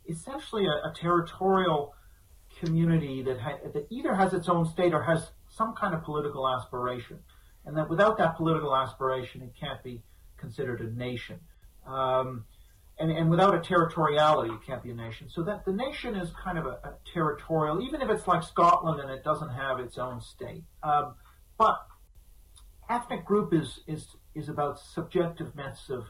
essentially 0.07 0.65
a, 0.65 0.89
a 0.89 0.93
territorial 0.95 1.93
community 2.59 3.21
that, 3.23 3.39
ha- 3.39 3.59
that 3.73 3.87
either 3.89 4.15
has 4.15 4.33
its 4.33 4.49
own 4.49 4.65
state 4.65 4.93
or 4.93 5.03
has 5.03 5.31
some 5.49 5.73
kind 5.75 5.93
of 5.93 6.03
political 6.03 6.47
aspiration, 6.47 7.19
and 7.65 7.77
that 7.77 7.89
without 7.89 8.17
that 8.17 8.35
political 8.35 8.75
aspiration, 8.75 9.41
it 9.41 9.53
can't 9.59 9.83
be 9.83 10.01
considered 10.37 10.81
a 10.81 10.91
nation. 10.97 11.39
Um, 11.85 12.45
and, 12.97 13.11
and 13.11 13.29
without 13.29 13.53
a 13.53 13.59
territoriality, 13.59 14.53
it 14.53 14.65
can't 14.65 14.81
be 14.81 14.91
a 14.91 14.95
nation. 14.95 15.29
So 15.29 15.43
that 15.43 15.65
the 15.65 15.73
nation 15.73 16.15
is 16.15 16.31
kind 16.41 16.57
of 16.57 16.65
a, 16.65 16.79
a 16.83 16.93
territorial, 17.13 17.81
even 17.81 18.01
if 18.01 18.09
it's 18.09 18.27
like 18.27 18.41
Scotland 18.43 19.01
and 19.01 19.11
it 19.11 19.23
doesn't 19.23 19.49
have 19.49 19.79
its 19.79 19.97
own 19.97 20.21
state. 20.21 20.63
Um, 20.81 21.15
but 21.57 21.77
ethnic 22.89 23.25
group 23.25 23.53
is 23.53 23.81
is 23.87 24.07
is 24.35 24.49
about 24.49 24.79
subjective 24.79 25.55
myths 25.55 25.89
of 25.89 26.05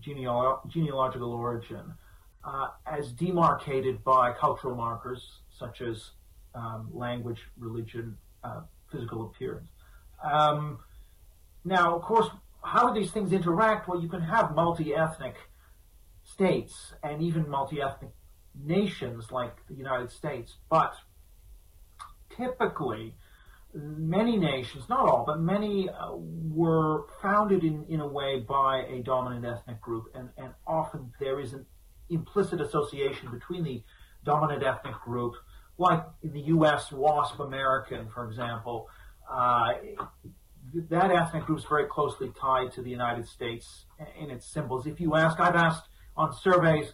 genealog- 0.00 0.66
genealogical 0.68 1.32
origin, 1.32 1.92
uh, 2.44 2.68
as 2.86 3.12
demarcated 3.12 4.02
by 4.04 4.32
cultural 4.32 4.76
markers 4.76 5.40
such 5.50 5.80
as 5.80 6.10
um, 6.54 6.88
language, 6.92 7.42
religion, 7.58 8.16
uh, 8.44 8.60
physical 8.90 9.26
appearance. 9.26 9.68
Um, 10.22 10.78
now, 11.64 11.96
of 11.96 12.02
course, 12.02 12.28
how 12.62 12.88
do 12.92 13.00
these 13.00 13.10
things 13.10 13.32
interact? 13.32 13.88
Well, 13.88 14.00
you 14.00 14.08
can 14.08 14.22
have 14.22 14.54
multi-ethnic 14.54 15.34
states 16.24 16.94
and 17.02 17.22
even 17.22 17.48
multi-ethnic 17.48 18.10
nations 18.54 19.30
like 19.30 19.56
the 19.68 19.74
United 19.74 20.10
States, 20.10 20.56
but 20.68 20.94
typically 22.36 23.14
many 23.74 24.36
nations, 24.36 24.88
not 24.88 25.00
all, 25.00 25.24
but 25.26 25.40
many 25.40 25.88
uh, 25.88 26.12
were 26.14 27.04
founded 27.20 27.64
in, 27.64 27.84
in 27.88 28.00
a 28.00 28.06
way 28.06 28.40
by 28.40 28.84
a 28.88 29.02
dominant 29.02 29.44
ethnic 29.44 29.80
group, 29.80 30.06
and, 30.14 30.30
and 30.36 30.52
often 30.66 31.12
there 31.20 31.40
is 31.40 31.52
an 31.52 31.66
implicit 32.10 32.60
association 32.60 33.30
between 33.30 33.64
the 33.64 33.82
dominant 34.24 34.62
ethnic 34.62 34.94
group 35.04 35.34
like 35.78 36.02
in 36.22 36.32
the 36.32 36.40
U.S. 36.40 36.90
WASP 36.90 37.38
American, 37.38 38.08
for 38.08 38.28
example, 38.28 38.88
uh, 39.30 39.74
that 40.90 41.10
ethnic 41.10 41.44
group 41.44 41.60
is 41.60 41.64
very 41.64 41.86
closely 41.86 42.32
tied 42.38 42.72
to 42.72 42.82
the 42.82 42.90
United 42.90 43.26
States 43.26 43.84
in 44.20 44.30
its 44.30 44.46
symbols. 44.46 44.86
If 44.86 45.00
you 45.00 45.14
ask, 45.14 45.38
I've 45.38 45.54
asked 45.54 45.88
on 46.16 46.34
surveys, 46.34 46.92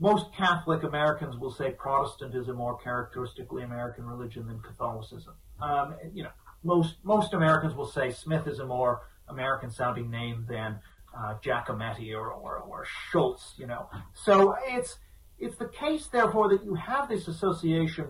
most 0.00 0.34
Catholic 0.34 0.82
Americans 0.82 1.36
will 1.36 1.52
say 1.52 1.72
Protestant 1.72 2.34
is 2.34 2.48
a 2.48 2.54
more 2.54 2.78
characteristically 2.78 3.62
American 3.62 4.06
religion 4.06 4.46
than 4.46 4.58
Catholicism. 4.60 5.34
Um, 5.60 5.94
you 6.12 6.22
know, 6.22 6.30
most 6.64 6.96
most 7.04 7.34
Americans 7.34 7.74
will 7.74 7.86
say 7.86 8.10
Smith 8.10 8.46
is 8.46 8.58
a 8.58 8.66
more 8.66 9.02
American 9.28 9.70
sounding 9.70 10.10
name 10.10 10.46
than 10.48 10.80
uh, 11.16 11.34
Giacometti 11.44 12.14
or, 12.14 12.32
or, 12.32 12.56
or 12.58 12.86
Schultz. 13.10 13.54
You 13.58 13.66
know, 13.66 13.90
so 14.14 14.56
it's 14.66 14.96
it's 15.38 15.56
the 15.56 15.68
case, 15.68 16.06
therefore, 16.06 16.48
that 16.48 16.64
you 16.64 16.74
have 16.74 17.08
this 17.08 17.28
association. 17.28 18.08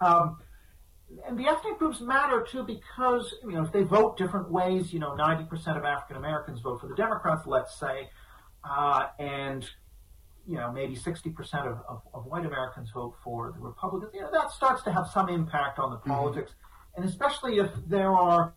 Um, 0.00 0.38
and 1.26 1.38
the 1.38 1.46
ethnic 1.46 1.78
groups 1.78 2.00
matter 2.00 2.44
too 2.48 2.64
because 2.64 3.34
you 3.44 3.52
know 3.52 3.62
if 3.62 3.72
they 3.72 3.82
vote 3.82 4.16
different 4.16 4.50
ways, 4.50 4.92
you 4.92 5.00
know, 5.00 5.10
90% 5.10 5.76
of 5.76 5.84
African 5.84 6.16
Americans 6.16 6.60
vote 6.60 6.80
for 6.80 6.86
the 6.86 6.94
Democrats, 6.94 7.46
let's 7.46 7.78
say, 7.78 8.08
uh, 8.68 9.08
and 9.18 9.68
you 10.46 10.56
know 10.56 10.70
maybe 10.72 10.96
60% 10.96 11.34
of, 11.66 11.78
of, 11.88 12.02
of, 12.12 12.26
white 12.26 12.44
Americans 12.44 12.90
vote 12.92 13.14
for 13.22 13.52
the 13.52 13.60
Republicans. 13.60 14.12
You 14.14 14.22
know, 14.22 14.30
that 14.32 14.50
starts 14.50 14.82
to 14.84 14.92
have 14.92 15.08
some 15.08 15.28
impact 15.28 15.78
on 15.78 15.90
the 15.90 15.96
mm-hmm. 15.96 16.10
politics, 16.10 16.50
mm-hmm. 16.52 17.02
and 17.02 17.10
especially 17.10 17.58
if 17.58 17.70
there 17.86 18.12
are 18.12 18.54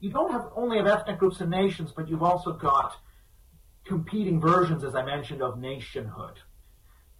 you 0.00 0.10
don't 0.10 0.30
have 0.32 0.50
only 0.54 0.76
have 0.78 0.86
ethnic 0.86 1.18
groups 1.18 1.40
and 1.40 1.50
nations, 1.50 1.92
but 1.94 2.08
you've 2.08 2.22
also 2.22 2.52
got 2.52 2.96
competing 3.84 4.40
versions, 4.40 4.84
as 4.84 4.94
I 4.94 5.04
mentioned, 5.04 5.42
of 5.42 5.58
nationhood 5.58 6.40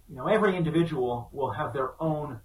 you 0.08 0.16
know, 0.16 0.26
every 0.26 0.56
individual 0.56 1.28
will 1.32 1.50
have 1.50 1.72
their 1.72 2.00
own, 2.00 2.40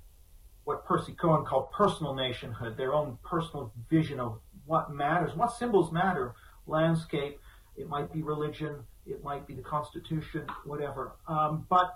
what 0.64 0.86
Percy 0.86 1.14
Cohen 1.14 1.46
called 1.46 1.72
personal 1.72 2.16
nationhood, 2.16 2.76
their 2.76 2.94
own 2.94 3.18
personal 3.24 3.72
vision 3.90 4.20
of 4.20 4.40
what 4.66 4.92
matters, 4.92 5.36
what 5.36 5.52
symbols 5.52 5.92
matter, 5.92 6.34
landscape, 6.66 7.40
it 7.78 7.88
might 7.88 8.12
be 8.12 8.22
religion, 8.22 8.84
it 9.06 9.24
might 9.24 9.48
be 9.48 9.54
the 9.54 9.62
Constitution, 9.62 10.46
whatever. 10.66 11.14
Um, 11.28 11.66
but 11.70 11.94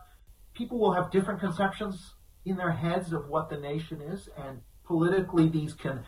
people 0.53 0.77
will 0.79 0.93
have 0.93 1.11
different 1.11 1.39
conceptions 1.39 2.13
in 2.45 2.57
their 2.57 2.71
heads 2.71 3.13
of 3.13 3.27
what 3.27 3.49
the 3.49 3.57
nation 3.57 4.01
is, 4.01 4.29
and 4.37 4.61
politically 4.85 5.49
these 5.49 5.73
can 5.73 6.03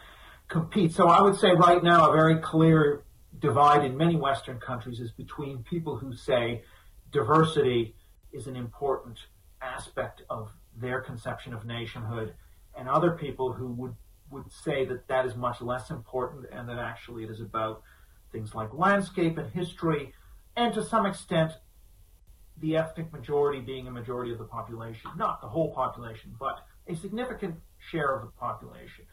compete. 0.48 0.94
So 0.94 1.08
I 1.08 1.22
would 1.22 1.36
say 1.36 1.52
right 1.52 1.84
now 1.84 2.10
a 2.10 2.14
very 2.14 2.38
clear 2.38 3.04
divide 3.40 3.84
in 3.84 3.98
many 3.98 4.16
Western 4.16 4.60
countries 4.60 5.00
is 5.00 5.12
between 5.12 5.64
people 5.64 5.98
who 5.98 6.14
say 6.14 6.64
diversity 7.12 7.96
is 8.32 8.48
an 8.48 8.56
important 8.56 9.18
aspect 9.62 10.22
of 10.30 10.50
their 10.80 11.02
conception 11.02 11.54
of 11.54 11.66
nationhood, 11.66 12.34
and 12.78 12.88
other 12.88 13.12
people 13.12 13.54
who 13.54 13.68
would 13.74 13.96
would 14.30 14.52
say 14.52 14.86
that 14.86 15.08
that 15.08 15.26
is 15.26 15.36
much 15.36 15.62
less 15.62 15.90
important, 15.90 16.46
and 16.52 16.68
that 16.68 16.78
actually 16.78 17.24
it 17.24 17.30
is 17.30 17.40
about 17.40 17.82
things 18.32 18.54
like 18.54 18.74
landscape 18.74 19.38
and 19.38 19.50
history, 19.54 20.14
and 20.58 20.74
to 20.74 20.84
some 20.84 21.06
extent 21.06 21.54
the 22.60 22.76
ethnic 22.76 23.14
majority 23.14 23.62
being 23.62 23.88
a 23.88 23.92
majority 23.92 24.32
of 24.32 24.40
the 24.40 24.44
population, 24.44 25.12
not 25.16 25.40
the 25.40 25.48
whole 25.48 25.74
population, 25.74 26.36
but 26.40 26.66
a 26.88 26.96
significant 26.96 27.56
share 27.92 28.16
of 28.16 28.24
the 28.24 28.32
population. 28.40 29.06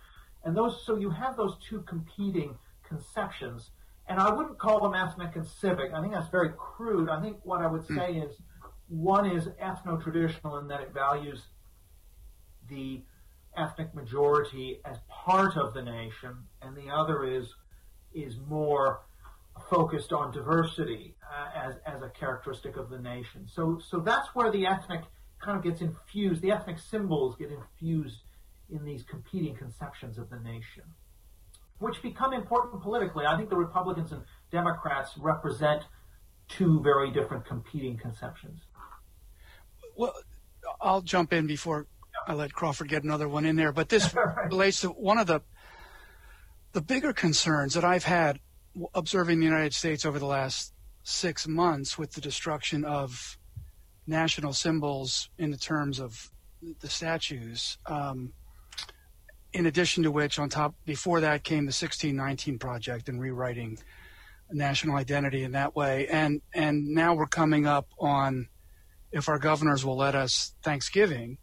And 0.45 0.57
those, 0.57 0.83
so 0.85 0.97
you 0.97 1.11
have 1.11 1.37
those 1.37 1.57
two 1.69 1.83
competing 1.83 2.57
conceptions, 2.89 3.71
and 4.09 4.19
I 4.19 4.33
wouldn't 4.33 4.59
call 4.59 4.81
them 4.81 4.95
ethnic 4.95 5.37
and 5.37 5.47
civic. 5.47 5.93
I 5.93 6.01
think 6.01 6.15
that's 6.15 6.31
very 6.31 6.51
crude. 6.57 7.11
I 7.11 7.21
think 7.21 7.37
what 7.43 7.61
I 7.61 7.67
would 7.67 7.87
say 7.87 8.15
hmm. 8.15 8.23
is 8.23 8.33
one 8.89 9.31
is 9.31 9.49
ethno-traditional 9.63 10.59
in 10.59 10.69
that 10.69 10.81
it 10.81 10.93
values 10.95 11.43
the 12.69 13.03
ethnic 13.57 13.95
majority 13.95 14.81
as 14.87 14.97
part 15.11 15.57
of 15.57 15.75
the 15.75 15.83
nation, 15.83 16.37
and 16.63 16.75
the 16.75 16.91
other 16.91 17.25
is 17.25 17.55
is 18.15 18.37
more 18.49 19.01
focused 19.71 20.13
on 20.13 20.33
diversity 20.33 21.17
uh, 21.23 21.69
as 21.69 21.75
as 21.87 22.03
a 22.03 22.11
characteristic 22.11 22.77
of 22.77 22.91
the 22.91 22.99
nation. 22.99 23.47
So 23.47 23.81
so 23.87 24.01
that's 24.01 24.29
where 24.35 24.51
the 24.51 24.67
ethnic 24.67 25.03
kind 25.41 25.59
of 25.59 25.65
gets 25.65 25.81
infused. 25.81 26.43
The 26.43 26.51
ethnic 26.51 26.79
symbols 26.79 27.37
get 27.37 27.51
infused 27.51 28.23
in 28.71 28.85
these 28.85 29.03
competing 29.03 29.55
conceptions 29.55 30.19
of 30.19 30.31
the 30.31 30.39
nation, 30.41 30.85
which 31.79 32.01
become 32.03 32.33
important 32.33 32.83
politically. 32.83 33.27
I 33.27 33.37
think 33.37 33.51
the 33.51 33.57
Republicans 33.57 34.13
and 34.13 34.23
Democrats 34.51 35.13
represent 35.19 35.83
two 36.49 36.81
very 36.83 37.11
different 37.11 37.47
competing 37.47 37.97
conceptions. 37.97 38.61
Well, 39.97 40.15
I'll 40.81 41.03
jump 41.03 41.33
in 41.33 41.47
before 41.47 41.87
I 42.27 42.35
let 42.35 42.53
Crawford 42.53 42.89
get 42.89 43.05
another 43.05 43.29
one 43.29 43.45
in 43.45 43.57
there, 43.57 43.73
but 43.73 43.89
this 43.89 44.15
relates 44.51 44.81
to 44.81 44.89
one 44.89 45.19
of 45.19 45.27
the 45.27 45.41
the 46.73 46.81
bigger 46.81 47.13
concerns 47.13 47.75
that 47.75 47.85
I've 47.85 48.03
had 48.03 48.41
observing 48.95 49.41
the 49.41 49.47
United 49.47 49.75
States 49.75 50.05
over 50.05 50.19
the 50.19 50.27
last 50.27 50.73
six 51.03 51.47
months 51.47 51.99
with 51.99 52.13
the 52.13 52.21
destruction 52.21 52.85
of 52.85 53.39
national 54.07 54.53
symbols 54.53 55.31
in 55.39 55.51
the 55.51 55.57
terms 55.57 56.01
of 56.01 56.31
the 56.81 56.89
statues. 56.89 57.79
Um, 57.87 58.33
in 59.53 59.67
addition 59.67 60.03
to 60.03 60.11
which, 60.11 60.39
on 60.39 60.49
top 60.49 60.75
before 60.85 61.21
that 61.21 61.45
came 61.45 61.65
the 61.65 61.69
1619 61.69 62.59
project 62.59 63.09
and 63.09 63.21
rewriting 63.21 63.79
national 64.51 64.97
identity 64.97 65.45
in 65.45 65.53
that 65.53 65.77
way, 65.77 66.09
and 66.09 66.43
and 66.53 66.89
now 66.89 67.15
we're 67.15 67.27
coming 67.27 67.67
up 67.67 67.89
on 67.99 68.49
if 69.13 69.29
our 69.29 69.39
governors 69.39 69.85
will 69.85 69.97
let 69.97 70.17
us 70.17 70.55
Thanksgiving, 70.63 71.39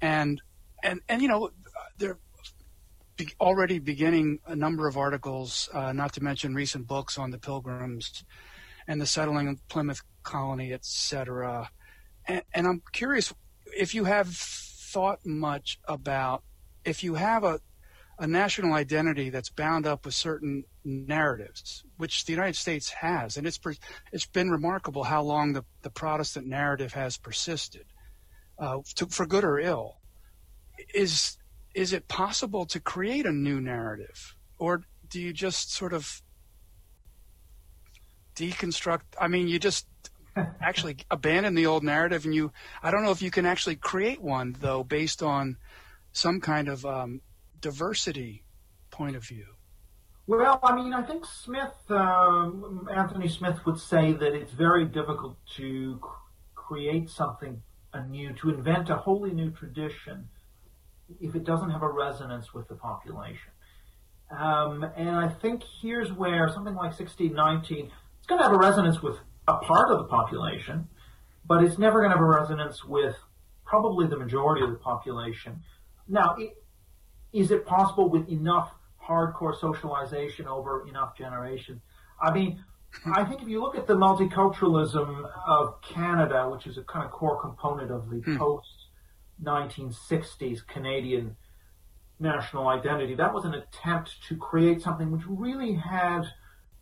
and 0.00 0.42
and 0.82 1.00
and 1.08 1.22
you 1.22 1.28
know 1.28 1.50
they're 1.98 2.18
be 3.24 3.32
already 3.40 3.78
beginning 3.78 4.38
a 4.46 4.56
number 4.56 4.86
of 4.86 4.96
articles, 4.96 5.68
uh, 5.72 5.92
not 5.92 6.12
to 6.14 6.22
mention 6.22 6.54
recent 6.54 6.86
books 6.86 7.18
on 7.18 7.30
the 7.30 7.38
Pilgrims 7.38 8.24
and 8.86 9.00
the 9.00 9.06
settling 9.06 9.48
of 9.48 9.68
Plymouth 9.68 10.02
colony, 10.22 10.72
etc. 10.72 11.70
And, 12.26 12.42
and 12.54 12.66
I'm 12.66 12.82
curious 12.92 13.32
if 13.76 13.94
you 13.94 14.04
have 14.04 14.28
thought 14.28 15.24
much 15.24 15.78
about 15.86 16.42
if 16.84 17.04
you 17.04 17.14
have 17.14 17.44
a 17.44 17.60
a 18.18 18.26
national 18.26 18.74
identity 18.74 19.30
that's 19.30 19.48
bound 19.48 19.86
up 19.86 20.04
with 20.04 20.14
certain 20.14 20.62
narratives, 20.84 21.82
which 21.96 22.24
the 22.24 22.32
United 22.32 22.54
States 22.54 22.90
has, 22.90 23.36
and 23.36 23.46
it's 23.46 23.58
it's 24.12 24.26
been 24.26 24.50
remarkable 24.50 25.02
how 25.02 25.22
long 25.22 25.54
the, 25.54 25.64
the 25.80 25.90
Protestant 25.90 26.46
narrative 26.46 26.92
has 26.92 27.16
persisted, 27.16 27.86
uh, 28.58 28.78
to, 28.94 29.06
for 29.06 29.26
good 29.26 29.44
or 29.44 29.58
ill. 29.58 29.96
Is 30.94 31.36
is 31.74 31.92
it 31.92 32.08
possible 32.08 32.66
to 32.66 32.80
create 32.80 33.26
a 33.26 33.32
new 33.32 33.60
narrative, 33.60 34.36
or 34.58 34.82
do 35.08 35.20
you 35.20 35.32
just 35.32 35.72
sort 35.72 35.92
of 35.92 36.22
deconstruct? 38.36 39.02
I 39.20 39.28
mean, 39.28 39.48
you 39.48 39.58
just 39.58 39.86
actually 40.60 40.96
abandon 41.10 41.54
the 41.54 41.66
old 41.66 41.82
narrative, 41.82 42.24
and 42.24 42.34
you. 42.34 42.52
I 42.82 42.90
don't 42.90 43.04
know 43.04 43.10
if 43.10 43.22
you 43.22 43.30
can 43.30 43.46
actually 43.46 43.76
create 43.76 44.20
one 44.20 44.56
though, 44.60 44.84
based 44.84 45.22
on 45.22 45.56
some 46.12 46.40
kind 46.40 46.68
of 46.68 46.84
um, 46.84 47.20
diversity 47.60 48.44
point 48.90 49.16
of 49.16 49.24
view. 49.24 49.46
Well, 50.26 50.60
I 50.62 50.74
mean, 50.74 50.92
I 50.94 51.02
think 51.02 51.26
Smith, 51.26 51.74
um, 51.88 52.88
Anthony 52.94 53.28
Smith, 53.28 53.66
would 53.66 53.78
say 53.78 54.12
that 54.12 54.34
it's 54.34 54.52
very 54.52 54.84
difficult 54.84 55.36
to 55.56 56.00
create 56.54 57.10
something 57.10 57.60
anew, 57.92 58.32
to 58.34 58.50
invent 58.50 58.88
a 58.88 58.96
wholly 58.96 59.32
new 59.32 59.50
tradition 59.50 60.28
if 61.20 61.34
it 61.34 61.44
doesn't 61.44 61.70
have 61.70 61.82
a 61.82 61.88
resonance 61.88 62.54
with 62.54 62.68
the 62.68 62.74
population. 62.74 63.50
Um, 64.30 64.84
and 64.96 65.10
I 65.10 65.28
think 65.28 65.62
here's 65.80 66.12
where 66.12 66.48
something 66.48 66.74
like 66.74 66.98
1619, 66.98 67.90
it's 68.18 68.26
going 68.26 68.38
to 68.38 68.44
have 68.44 68.54
a 68.54 68.58
resonance 68.58 69.02
with 69.02 69.16
a 69.46 69.58
part 69.58 69.90
of 69.90 69.98
the 69.98 70.04
population, 70.04 70.88
but 71.46 71.62
it's 71.62 71.78
never 71.78 72.00
going 72.00 72.10
to 72.10 72.16
have 72.16 72.24
a 72.24 72.28
resonance 72.28 72.84
with 72.84 73.16
probably 73.64 74.06
the 74.06 74.16
majority 74.16 74.64
of 74.64 74.70
the 74.70 74.76
population. 74.76 75.60
Now, 76.08 76.34
it, 76.38 76.52
is 77.32 77.50
it 77.50 77.66
possible 77.66 78.08
with 78.08 78.28
enough 78.28 78.72
hardcore 79.06 79.58
socialization 79.58 80.46
over 80.46 80.86
enough 80.88 81.16
generations? 81.16 81.82
I 82.20 82.32
mean, 82.32 82.64
I 83.14 83.24
think 83.24 83.42
if 83.42 83.48
you 83.48 83.60
look 83.60 83.76
at 83.76 83.86
the 83.86 83.96
multiculturalism 83.96 85.30
of 85.46 85.80
Canada, 85.82 86.48
which 86.48 86.66
is 86.66 86.78
a 86.78 86.82
kind 86.82 87.04
of 87.04 87.10
core 87.10 87.40
component 87.40 87.90
of 87.90 88.08
the 88.08 88.18
hmm. 88.18 88.36
post 88.36 88.81
1960s 89.44 90.66
Canadian 90.66 91.36
national 92.18 92.68
identity. 92.68 93.14
That 93.14 93.34
was 93.34 93.44
an 93.44 93.54
attempt 93.54 94.22
to 94.28 94.36
create 94.36 94.80
something 94.80 95.10
which 95.10 95.22
really 95.26 95.74
had 95.74 96.22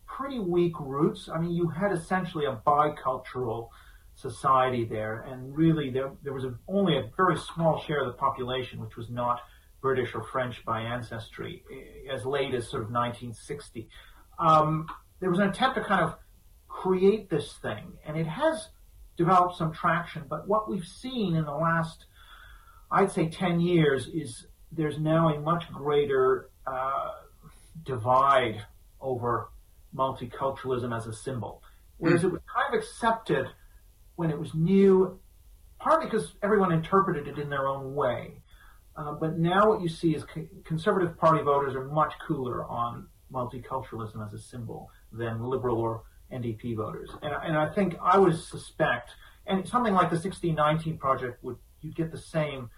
pretty 0.06 0.38
weak 0.38 0.78
roots. 0.78 1.28
I 1.32 1.38
mean, 1.38 1.52
you 1.52 1.68
had 1.68 1.92
essentially 1.92 2.44
a 2.44 2.60
bicultural 2.66 3.68
society 4.14 4.84
there, 4.84 5.22
and 5.22 5.56
really 5.56 5.90
there, 5.90 6.12
there 6.22 6.34
was 6.34 6.44
a, 6.44 6.54
only 6.68 6.98
a 6.98 7.10
very 7.16 7.38
small 7.38 7.80
share 7.80 8.00
of 8.00 8.06
the 8.06 8.18
population 8.18 8.80
which 8.80 8.96
was 8.96 9.08
not 9.08 9.40
British 9.80 10.14
or 10.14 10.22
French 10.22 10.62
by 10.64 10.82
ancestry 10.82 11.64
eh, 11.72 12.12
as 12.12 12.26
late 12.26 12.54
as 12.54 12.68
sort 12.68 12.82
of 12.82 12.90
1960. 12.90 13.88
Um, 14.38 14.86
there 15.20 15.30
was 15.30 15.38
an 15.38 15.48
attempt 15.48 15.76
to 15.76 15.84
kind 15.84 16.02
of 16.02 16.16
create 16.68 17.30
this 17.30 17.54
thing, 17.62 17.92
and 18.06 18.16
it 18.16 18.26
has 18.26 18.68
developed 19.16 19.56
some 19.56 19.72
traction. 19.72 20.24
But 20.28 20.46
what 20.48 20.68
we've 20.68 20.84
seen 20.84 21.34
in 21.34 21.44
the 21.44 21.54
last 21.54 22.06
I'd 22.90 23.12
say 23.12 23.28
10 23.28 23.60
years 23.60 24.08
is 24.08 24.46
there's 24.72 24.98
now 24.98 25.28
a 25.28 25.40
much 25.40 25.70
greater 25.72 26.50
uh, 26.66 27.10
divide 27.84 28.62
over 29.00 29.50
multiculturalism 29.94 30.96
as 30.96 31.06
a 31.06 31.12
symbol. 31.12 31.62
Whereas 31.98 32.22
mm. 32.22 32.24
it 32.24 32.32
was 32.32 32.40
kind 32.52 32.74
of 32.74 32.80
accepted 32.80 33.46
when 34.16 34.30
it 34.30 34.38
was 34.38 34.54
new, 34.54 35.18
partly 35.78 36.06
because 36.06 36.34
everyone 36.42 36.72
interpreted 36.72 37.28
it 37.28 37.38
in 37.38 37.48
their 37.48 37.66
own 37.66 37.94
way. 37.94 38.42
Uh, 38.96 39.12
but 39.12 39.38
now 39.38 39.68
what 39.68 39.80
you 39.80 39.88
see 39.88 40.14
is 40.14 40.24
co- 40.24 40.46
conservative 40.64 41.16
party 41.16 41.42
voters 41.42 41.74
are 41.74 41.84
much 41.84 42.12
cooler 42.26 42.64
on 42.64 43.06
multiculturalism 43.32 44.24
as 44.24 44.34
a 44.34 44.38
symbol 44.38 44.90
than 45.12 45.42
liberal 45.42 45.78
or 45.78 46.02
NDP 46.32 46.76
voters. 46.76 47.10
And, 47.22 47.32
and 47.44 47.56
I 47.56 47.72
think 47.72 47.96
I 48.02 48.18
would 48.18 48.36
suspect, 48.38 49.10
and 49.46 49.66
something 49.66 49.94
like 49.94 50.10
the 50.10 50.16
1619 50.16 50.98
project 50.98 51.42
would, 51.42 51.56
you'd 51.80 51.96
get 51.96 52.10
the 52.10 52.18
same 52.18 52.68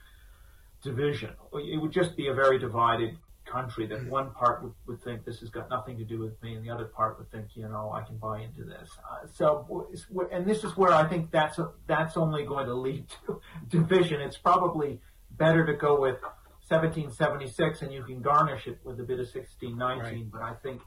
division. 0.82 1.30
It 1.54 1.80
would 1.80 1.92
just 1.92 2.16
be 2.16 2.28
a 2.28 2.34
very 2.34 2.58
divided 2.58 3.16
country 3.44 3.86
that 3.86 4.06
one 4.08 4.32
part 4.32 4.62
would, 4.62 4.72
would 4.86 5.02
think 5.02 5.24
this 5.24 5.40
has 5.40 5.50
got 5.50 5.68
nothing 5.68 5.98
to 5.98 6.04
do 6.04 6.18
with 6.18 6.40
me 6.42 6.54
and 6.54 6.64
the 6.64 6.70
other 6.70 6.86
part 6.86 7.18
would 7.18 7.30
think, 7.30 7.48
you 7.54 7.68
know, 7.68 7.92
I 7.92 8.02
can 8.02 8.16
buy 8.16 8.40
into 8.40 8.64
this. 8.64 8.88
Uh, 8.98 9.26
so, 9.32 9.88
and 10.30 10.46
this 10.46 10.64
is 10.64 10.76
where 10.76 10.92
I 10.92 11.08
think 11.08 11.30
that's, 11.30 11.58
a, 11.58 11.70
that's 11.86 12.16
only 12.16 12.44
going 12.44 12.66
to 12.66 12.74
lead 12.74 13.06
to 13.26 13.40
division. 13.68 14.20
It's 14.20 14.36
probably 14.36 15.00
better 15.32 15.66
to 15.66 15.74
go 15.74 16.00
with 16.00 16.20
1776 16.68 17.82
and 17.82 17.92
you 17.92 18.02
can 18.04 18.22
garnish 18.22 18.66
it 18.66 18.78
with 18.84 19.00
a 19.00 19.02
bit 19.02 19.18
of 19.20 19.26
1619, 19.26 19.98
right. 19.98 20.30
but 20.30 20.42
I 20.42 20.54
think 20.62 20.80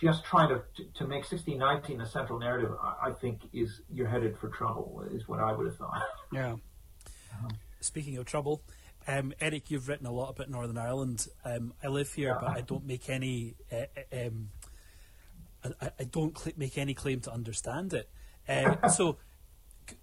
just 0.00 0.24
trying 0.24 0.48
to, 0.48 0.62
to, 0.94 1.06
make 1.06 1.30
1619 1.30 2.00
a 2.00 2.06
central 2.06 2.38
narrative, 2.38 2.72
I, 2.82 3.08
I 3.08 3.12
think 3.12 3.40
is, 3.52 3.82
you're 3.92 4.08
headed 4.08 4.36
for 4.38 4.48
trouble, 4.48 5.04
is 5.12 5.28
what 5.28 5.40
I 5.40 5.52
would 5.52 5.66
have 5.66 5.76
thought. 5.76 6.02
Yeah. 6.32 6.52
Um, 6.52 7.50
Speaking 7.80 8.18
of 8.18 8.24
trouble, 8.26 8.62
um, 9.06 9.32
Eric, 9.40 9.70
you've 9.70 9.88
written 9.88 10.06
a 10.06 10.12
lot 10.12 10.30
about 10.30 10.50
Northern 10.50 10.78
Ireland. 10.78 11.26
Um, 11.44 11.72
I 11.82 11.88
live 11.88 12.12
here, 12.12 12.36
but 12.40 12.50
I 12.50 12.60
don't 12.60 12.86
make 12.86 13.08
any. 13.08 13.54
Uh, 13.72 13.86
um, 14.26 14.50
I, 15.80 15.90
I, 15.98 16.04
don't 16.04 16.36
cl- 16.38 16.54
make 16.56 16.78
any 16.78 16.94
claim 16.94 17.20
to 17.20 17.32
understand 17.32 17.92
it. 17.92 18.10
Uh, 18.48 18.88
so, 18.94 19.16
c- 19.88 19.96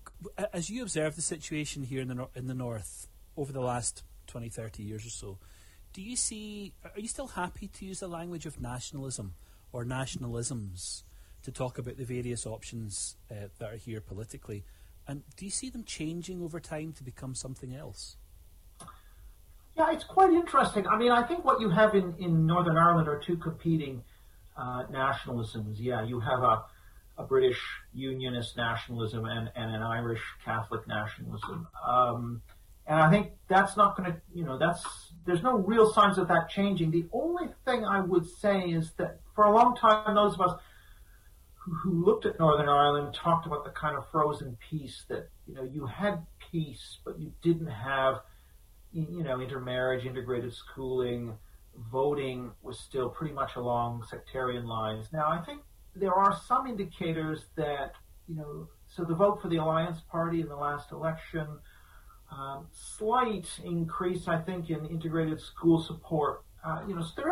as 0.53 0.69
you 0.69 0.81
observe 0.81 1.15
the 1.15 1.21
situation 1.21 1.83
here 1.83 2.01
in 2.01 2.07
the 2.07 2.27
in 2.35 2.47
the 2.47 2.53
north 2.53 3.07
over 3.35 3.53
the 3.53 3.61
last 3.61 4.03
20, 4.27 4.49
30 4.49 4.83
years 4.83 5.05
or 5.05 5.09
so, 5.09 5.37
do 5.93 6.01
you 6.01 6.15
see? 6.15 6.73
Are 6.83 6.99
you 6.99 7.07
still 7.07 7.27
happy 7.27 7.67
to 7.67 7.85
use 7.85 7.99
the 7.99 8.07
language 8.07 8.45
of 8.45 8.59
nationalism 8.59 9.35
or 9.71 9.85
nationalisms 9.85 11.03
to 11.43 11.51
talk 11.51 11.77
about 11.77 11.97
the 11.97 12.03
various 12.03 12.45
options 12.47 13.15
uh, 13.31 13.47
that 13.59 13.73
are 13.73 13.77
here 13.77 14.01
politically? 14.01 14.65
And 15.07 15.23
do 15.37 15.45
you 15.45 15.51
see 15.51 15.69
them 15.69 15.85
changing 15.85 16.41
over 16.41 16.59
time 16.59 16.91
to 16.93 17.03
become 17.03 17.33
something 17.35 17.73
else? 17.73 18.17
Yeah, 19.77 19.91
it's 19.91 20.03
quite 20.03 20.31
interesting. 20.31 20.87
I 20.87 20.97
mean, 20.97 21.11
I 21.11 21.21
think 21.21 21.45
what 21.45 21.61
you 21.61 21.69
have 21.69 21.93
in, 21.93 22.15
in 22.17 22.47
Northern 22.47 22.77
Ireland 22.77 23.07
are 23.07 23.19
two 23.19 23.37
competing 23.37 24.03
uh, 24.57 24.85
nationalisms. 24.91 25.75
Yeah, 25.77 26.03
you 26.03 26.19
have 26.19 26.41
a, 26.41 26.63
a 27.19 27.23
British 27.23 27.59
unionist 27.93 28.57
nationalism 28.57 29.25
and, 29.25 29.51
and 29.55 29.75
an 29.75 29.83
Irish 29.83 30.21
Catholic 30.43 30.87
nationalism. 30.87 31.67
Um, 31.87 32.41
and 32.87 32.99
I 32.99 33.11
think 33.11 33.33
that's 33.47 33.77
not 33.77 33.95
going 33.95 34.13
to, 34.13 34.21
you 34.33 34.45
know, 34.45 34.57
that's, 34.57 34.83
there's 35.27 35.43
no 35.43 35.57
real 35.57 35.93
signs 35.93 36.17
of 36.17 36.27
that 36.29 36.49
changing. 36.49 36.89
The 36.89 37.05
only 37.13 37.49
thing 37.63 37.85
I 37.85 37.99
would 37.99 38.27
say 38.27 38.61
is 38.61 38.93
that 38.97 39.19
for 39.35 39.43
a 39.43 39.53
long 39.53 39.75
time, 39.75 40.15
those 40.15 40.33
of 40.33 40.41
us 40.41 40.59
who, 41.53 41.75
who 41.75 42.03
looked 42.03 42.25
at 42.25 42.39
Northern 42.39 42.67
Ireland 42.67 43.13
talked 43.13 43.45
about 43.45 43.63
the 43.63 43.71
kind 43.71 43.95
of 43.95 44.09
frozen 44.09 44.57
peace 44.71 45.03
that, 45.09 45.29
you 45.45 45.53
know, 45.53 45.69
you 45.71 45.85
had 45.85 46.25
peace, 46.51 46.97
but 47.05 47.19
you 47.19 47.31
didn't 47.43 47.67
have 47.67 48.21
you 48.93 49.23
know, 49.23 49.39
intermarriage, 49.41 50.05
integrated 50.05 50.53
schooling, 50.53 51.37
voting 51.91 52.51
was 52.63 52.79
still 52.79 53.09
pretty 53.09 53.33
much 53.33 53.55
along 53.55 54.03
sectarian 54.09 54.65
lines. 54.65 55.07
Now, 55.13 55.29
I 55.29 55.43
think 55.45 55.61
there 55.95 56.13
are 56.13 56.35
some 56.47 56.67
indicators 56.67 57.45
that, 57.55 57.93
you 58.27 58.35
know, 58.35 58.67
so 58.87 59.03
the 59.03 59.15
vote 59.15 59.41
for 59.41 59.49
the 59.49 59.57
Alliance 59.57 59.99
Party 60.09 60.41
in 60.41 60.47
the 60.47 60.55
last 60.55 60.91
election, 60.91 61.47
um, 62.31 62.67
slight 62.71 63.47
increase, 63.63 64.27
I 64.27 64.39
think, 64.41 64.69
in 64.69 64.85
integrated 64.85 65.39
school 65.39 65.81
support. 65.81 66.43
Uh, 66.65 66.81
you 66.87 66.95
know, 66.95 67.05
there 67.15 67.31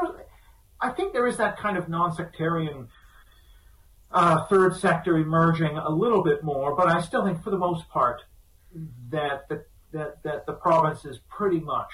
I 0.82 0.90
think 0.92 1.14
there 1.14 1.28
is 1.28 1.38
that 1.38 1.58
kind 1.58 1.78
of 1.78 1.90
non-sectarian 1.90 2.88
uh, 4.12 4.46
third 4.46 4.76
sector 4.76 5.18
emerging 5.18 5.78
a 5.78 5.90
little 5.90 6.24
bit 6.24 6.44
more, 6.44 6.76
but 6.76 6.88
I 6.88 7.02
still 7.02 7.26
think, 7.26 7.44
for 7.44 7.50
the 7.50 7.58
most 7.58 7.90
part, 7.90 8.22
that 9.10 9.48
the 9.50 9.66
that, 9.96 10.22
that 10.24 10.46
the 10.46 10.54
province 10.54 11.06
is 11.06 11.20
pretty 11.30 11.60
much 11.60 11.92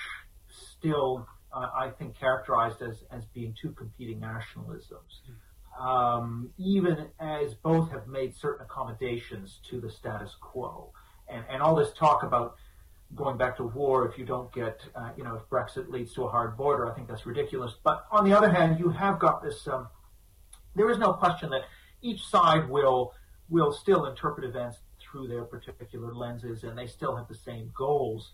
still, 0.49 1.27
uh, 1.53 1.69
I 1.73 1.89
think, 1.89 2.17
characterized 2.17 2.81
as, 2.81 3.03
as 3.11 3.25
being 3.25 3.55
two 3.59 3.71
competing 3.71 4.19
nationalisms. 4.19 5.21
Um, 5.79 6.49
even 6.57 7.07
as 7.19 7.53
both 7.53 7.91
have 7.91 8.07
made 8.07 8.35
certain 8.35 8.65
accommodations 8.65 9.59
to 9.69 9.79
the 9.79 9.89
status 9.89 10.35
quo. 10.41 10.91
And, 11.29 11.45
and 11.49 11.61
all 11.61 11.75
this 11.75 11.93
talk 11.93 12.23
about 12.23 12.55
going 13.15 13.37
back 13.37 13.55
to 13.57 13.63
war 13.63 14.07
if 14.09 14.17
you 14.17 14.25
don't 14.25 14.51
get, 14.53 14.81
uh, 14.95 15.11
you 15.15 15.23
know, 15.23 15.35
if 15.35 15.43
Brexit 15.49 15.89
leads 15.89 16.13
to 16.13 16.23
a 16.23 16.29
hard 16.29 16.57
border, 16.57 16.91
I 16.91 16.95
think 16.95 17.07
that's 17.07 17.25
ridiculous. 17.25 17.73
But 17.83 18.05
on 18.11 18.27
the 18.27 18.35
other 18.35 18.49
hand, 18.49 18.79
you 18.79 18.89
have 18.89 19.19
got 19.19 19.43
this, 19.43 19.67
um, 19.67 19.87
there 20.75 20.89
is 20.89 20.97
no 20.97 21.13
question 21.13 21.51
that 21.51 21.63
each 22.01 22.25
side 22.25 22.67
will, 22.69 23.13
will 23.49 23.71
still 23.71 24.05
interpret 24.07 24.45
events 24.45 24.77
through 25.11 25.27
their 25.27 25.43
particular 25.43 26.13
lenses, 26.13 26.63
and 26.63 26.77
they 26.77 26.87
still 26.87 27.15
have 27.15 27.27
the 27.27 27.35
same 27.35 27.71
goals. 27.75 28.31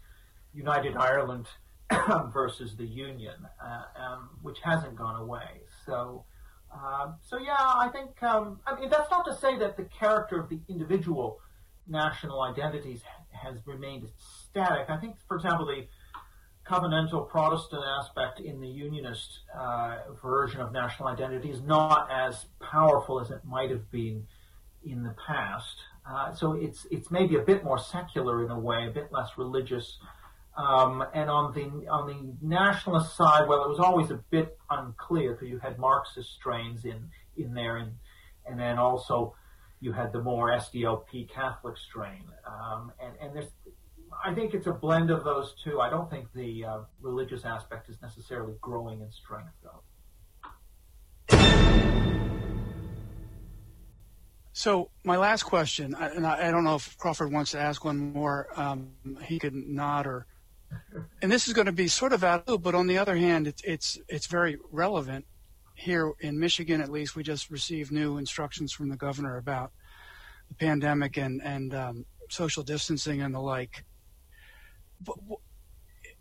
United 0.53 0.95
Ireland 0.95 1.47
versus 2.33 2.75
the 2.75 2.85
Union, 2.85 3.35
uh, 3.63 3.83
um, 4.01 4.29
which 4.41 4.59
hasn't 4.63 4.95
gone 4.95 5.21
away. 5.21 5.61
So, 5.85 6.25
uh, 6.73 7.11
so 7.21 7.37
yeah, 7.37 7.55
I 7.57 7.89
think 7.91 8.21
um, 8.23 8.59
I 8.65 8.79
mean 8.79 8.89
that's 8.89 9.09
not 9.11 9.25
to 9.25 9.35
say 9.35 9.57
that 9.59 9.77
the 9.77 9.83
character 9.83 10.39
of 10.39 10.49
the 10.49 10.59
individual 10.67 11.39
national 11.87 12.41
identities 12.41 13.01
has 13.31 13.55
remained 13.65 14.09
static. 14.17 14.89
I 14.89 14.97
think, 14.97 15.15
for 15.27 15.37
example, 15.37 15.65
the 15.65 15.87
covenantal 16.67 17.29
Protestant 17.29 17.83
aspect 17.85 18.39
in 18.39 18.59
the 18.59 18.67
Unionist 18.67 19.39
uh, 19.57 19.97
version 20.21 20.59
of 20.59 20.73
national 20.73 21.07
identity 21.07 21.49
is 21.49 21.61
not 21.61 22.09
as 22.11 22.45
powerful 22.59 23.21
as 23.21 23.31
it 23.31 23.39
might 23.45 23.69
have 23.69 23.89
been 23.89 24.27
in 24.83 25.03
the 25.03 25.15
past. 25.25 25.77
Uh, 26.09 26.33
so 26.33 26.53
it's 26.53 26.85
it's 26.89 27.11
maybe 27.11 27.35
a 27.35 27.41
bit 27.41 27.63
more 27.63 27.77
secular 27.77 28.45
in 28.45 28.51
a 28.51 28.59
way, 28.59 28.87
a 28.87 28.91
bit 28.91 29.11
less 29.11 29.31
religious. 29.37 29.99
Um, 30.57 31.05
and 31.13 31.29
on 31.29 31.53
the 31.53 31.87
on 31.87 32.07
the 32.07 32.47
nationalist 32.47 33.15
side, 33.15 33.47
well, 33.47 33.63
it 33.63 33.69
was 33.69 33.79
always 33.79 34.09
a 34.09 34.19
bit 34.29 34.57
unclear 34.69 35.33
because 35.33 35.49
you 35.49 35.59
had 35.59 35.77
Marxist 35.77 36.33
strains 36.33 36.85
in 36.85 37.09
in 37.35 37.53
there, 37.53 37.77
and 37.77 37.91
and 38.45 38.59
then 38.59 38.77
also 38.77 39.35
you 39.79 39.91
had 39.91 40.11
the 40.13 40.21
more 40.21 40.49
SDLP 40.49 41.29
Catholic 41.29 41.77
strain. 41.77 42.23
Um, 42.47 42.91
and 42.99 43.13
and 43.21 43.35
there's, 43.35 43.51
I 44.25 44.33
think 44.33 44.53
it's 44.53 44.67
a 44.67 44.71
blend 44.73 45.11
of 45.11 45.23
those 45.23 45.55
two. 45.63 45.81
I 45.81 45.89
don't 45.89 46.09
think 46.09 46.27
the 46.33 46.65
uh, 46.65 46.79
religious 47.01 47.43
aspect 47.45 47.89
is 47.89 48.01
necessarily 48.01 48.55
growing 48.61 49.01
in 49.01 49.11
strength, 49.11 49.53
though. 49.61 49.83
So 54.57 54.89
my 55.03 55.17
last 55.17 55.43
question, 55.43 55.93
and 55.93 56.25
I, 56.25 56.49
don't 56.49 56.63
know 56.63 56.73
if 56.73 56.97
Crawford 56.97 57.31
wants 57.31 57.51
to 57.51 57.59
ask 57.59 57.85
one 57.85 58.11
more. 58.11 58.47
Um, 58.55 58.89
he 59.23 59.37
could 59.37 59.53
nod 59.53 60.07
or, 60.07 60.25
and 61.21 61.31
this 61.31 61.47
is 61.47 61.53
going 61.53 61.67
to 61.67 61.71
be 61.71 61.87
sort 61.87 62.11
of 62.11 62.23
out, 62.23 62.45
of 62.47 62.63
but 62.63 62.73
on 62.73 62.87
the 62.87 62.97
other 62.97 63.15
hand, 63.15 63.45
it's 63.45 63.61
it's 63.63 63.99
it's 64.07 64.25
very 64.25 64.57
relevant 64.71 65.27
here 65.75 66.11
in 66.21 66.39
Michigan. 66.39 66.81
At 66.81 66.89
least 66.89 67.15
we 67.15 67.21
just 67.21 67.51
received 67.51 67.91
new 67.91 68.17
instructions 68.17 68.73
from 68.73 68.89
the 68.89 68.95
governor 68.95 69.37
about 69.37 69.73
the 70.49 70.55
pandemic 70.55 71.17
and 71.17 71.39
and 71.43 71.75
um, 71.75 72.05
social 72.31 72.63
distancing 72.63 73.21
and 73.21 73.35
the 73.35 73.39
like. 73.39 73.85
But 74.99 75.17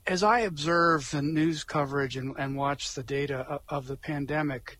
as 0.06 0.22
I 0.22 0.40
observe 0.40 1.10
the 1.10 1.22
news 1.22 1.64
coverage 1.64 2.18
and, 2.18 2.36
and 2.38 2.54
watch 2.54 2.92
the 2.92 3.02
data 3.02 3.38
of, 3.48 3.60
of 3.66 3.86
the 3.86 3.96
pandemic, 3.96 4.78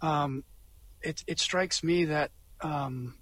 um, 0.00 0.44
it 1.02 1.24
it 1.26 1.40
strikes 1.40 1.82
me 1.82 2.04
that 2.04 2.30
um, 2.66 3.14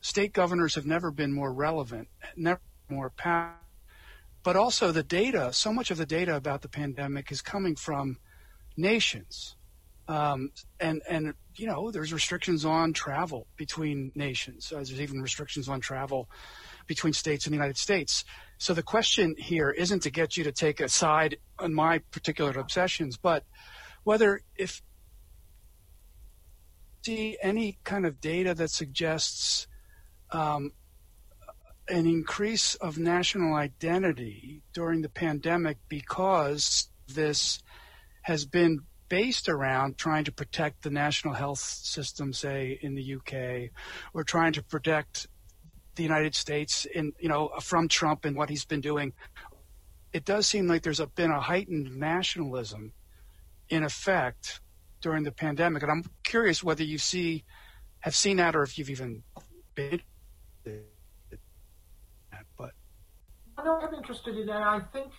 state 0.00 0.32
governors 0.32 0.74
have 0.74 0.86
never 0.86 1.10
been 1.10 1.32
more 1.32 1.52
relevant, 1.52 2.08
never 2.36 2.60
more 2.88 3.10
powerful. 3.10 3.56
But 4.42 4.56
also 4.56 4.92
the 4.92 5.02
data, 5.02 5.52
so 5.52 5.72
much 5.72 5.90
of 5.90 5.98
the 5.98 6.06
data 6.06 6.34
about 6.36 6.62
the 6.62 6.68
pandemic 6.68 7.30
is 7.30 7.42
coming 7.42 7.76
from 7.76 8.18
nations. 8.76 9.56
Um, 10.06 10.52
and, 10.80 11.02
and, 11.10 11.34
you 11.56 11.66
know, 11.66 11.90
there's 11.90 12.14
restrictions 12.14 12.64
on 12.64 12.94
travel 12.94 13.46
between 13.56 14.10
nations. 14.14 14.72
Uh, 14.72 14.76
there's 14.76 15.00
even 15.00 15.20
restrictions 15.20 15.68
on 15.68 15.80
travel 15.80 16.30
between 16.86 17.12
states 17.12 17.46
in 17.46 17.50
the 17.52 17.56
United 17.56 17.76
States. 17.76 18.24
So 18.56 18.72
the 18.72 18.82
question 18.82 19.34
here 19.36 19.70
isn't 19.70 20.02
to 20.04 20.10
get 20.10 20.38
you 20.38 20.44
to 20.44 20.52
take 20.52 20.80
a 20.80 20.88
side 20.88 21.36
on 21.58 21.74
my 21.74 21.98
particular 22.10 22.58
obsessions, 22.58 23.18
but 23.18 23.44
whether 24.04 24.40
if 24.56 24.80
see 27.02 27.36
any 27.42 27.78
kind 27.84 28.06
of 28.06 28.20
data 28.20 28.54
that 28.54 28.70
suggests 28.70 29.66
um, 30.30 30.72
an 31.88 32.06
increase 32.06 32.74
of 32.76 32.98
national 32.98 33.54
identity 33.54 34.62
during 34.74 35.02
the 35.02 35.08
pandemic 35.08 35.78
because 35.88 36.88
this 37.06 37.62
has 38.22 38.44
been 38.44 38.80
based 39.08 39.48
around 39.48 39.96
trying 39.96 40.24
to 40.24 40.32
protect 40.32 40.82
the 40.82 40.90
national 40.90 41.34
health 41.34 41.60
system, 41.60 42.32
say 42.32 42.78
in 42.82 42.94
the 42.94 43.14
UK, 43.14 43.70
or 44.12 44.22
trying 44.22 44.52
to 44.52 44.62
protect 44.62 45.26
the 45.94 46.02
United 46.02 46.34
States 46.34 46.84
in 46.84 47.12
you 47.18 47.28
know 47.28 47.50
from 47.60 47.88
Trump 47.88 48.24
and 48.24 48.36
what 48.36 48.50
he's 48.50 48.64
been 48.64 48.80
doing. 48.80 49.12
It 50.12 50.24
does 50.24 50.46
seem 50.46 50.68
like 50.68 50.82
there's 50.82 51.00
a, 51.00 51.06
been 51.06 51.30
a 51.30 51.40
heightened 51.40 51.96
nationalism 51.96 52.92
in 53.68 53.82
effect 53.82 54.60
during 55.00 55.22
the 55.24 55.32
pandemic. 55.32 55.82
And 55.82 55.90
I'm 55.90 56.04
curious 56.24 56.62
whether 56.62 56.82
you 56.82 56.98
see, 56.98 57.44
have 58.00 58.14
seen 58.14 58.36
that, 58.38 58.56
or 58.56 58.62
if 58.62 58.78
you've 58.78 58.90
even 58.90 59.22
been. 59.74 60.00
But 62.56 62.72
I 63.56 63.64
know 63.64 63.80
I'm 63.80 63.94
interested 63.94 64.36
in 64.36 64.46
that. 64.46 64.62
I 64.62 64.80
think 64.92 65.10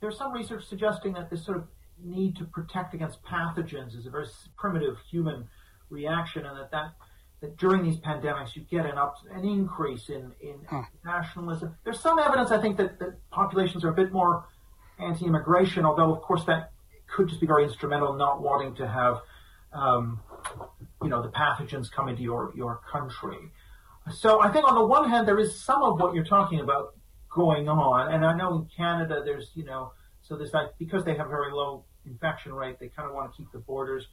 there's 0.00 0.18
some 0.18 0.32
research 0.32 0.64
suggesting 0.66 1.12
that 1.14 1.30
this 1.30 1.44
sort 1.44 1.58
of 1.58 1.64
need 2.02 2.36
to 2.36 2.44
protect 2.44 2.94
against 2.94 3.22
pathogens 3.24 3.96
is 3.96 4.06
a 4.06 4.10
very 4.10 4.26
primitive 4.56 4.96
human 5.10 5.48
reaction, 5.90 6.46
and 6.46 6.56
that 6.56 6.70
that, 6.70 6.92
that 7.40 7.56
during 7.56 7.82
these 7.82 7.96
pandemics 7.96 8.54
you 8.54 8.62
get 8.70 8.86
an 8.86 8.98
up 8.98 9.16
an 9.32 9.44
increase 9.44 10.08
in 10.08 10.32
in 10.40 10.60
huh. 10.68 10.82
nationalism. 11.04 11.74
There's 11.84 12.00
some 12.00 12.18
evidence, 12.18 12.50
I 12.50 12.60
think, 12.60 12.76
that, 12.76 12.98
that 12.98 13.16
populations 13.30 13.84
are 13.84 13.90
a 13.90 13.94
bit 13.94 14.12
more 14.12 14.46
anti-immigration, 14.98 15.84
although 15.84 16.12
of 16.14 16.22
course 16.22 16.44
that 16.44 16.72
could 17.08 17.28
just 17.28 17.40
be 17.40 17.46
very 17.46 17.64
instrumental 17.64 18.12
in 18.12 18.18
not 18.18 18.40
wanting 18.40 18.74
to 18.76 18.88
have, 18.88 19.20
um, 19.72 20.20
you 21.02 21.08
know, 21.08 21.22
the 21.22 21.28
pathogens 21.28 21.90
come 21.90 22.08
into 22.08 22.22
your, 22.22 22.52
your 22.56 22.80
country. 22.90 23.38
So 24.14 24.40
I 24.40 24.50
think 24.50 24.66
on 24.66 24.74
the 24.74 24.86
one 24.86 25.08
hand, 25.10 25.26
there 25.28 25.38
is 25.38 25.60
some 25.60 25.82
of 25.82 26.00
what 26.00 26.14
you're 26.14 26.24
talking 26.24 26.60
about 26.60 26.94
going 27.30 27.68
on. 27.68 28.12
And 28.12 28.24
I 28.24 28.36
know 28.36 28.56
in 28.56 28.68
Canada, 28.76 29.22
there's, 29.24 29.50
you 29.54 29.64
know, 29.64 29.92
so 30.22 30.36
there's 30.36 30.52
that, 30.52 30.78
because 30.78 31.04
they 31.04 31.16
have 31.16 31.28
very 31.28 31.52
low 31.52 31.84
infection 32.06 32.52
rate, 32.54 32.78
they 32.78 32.88
kind 32.88 33.08
of 33.08 33.14
want 33.14 33.30
to 33.30 33.36
keep 33.36 33.52
the 33.52 33.58
borders 33.58 34.06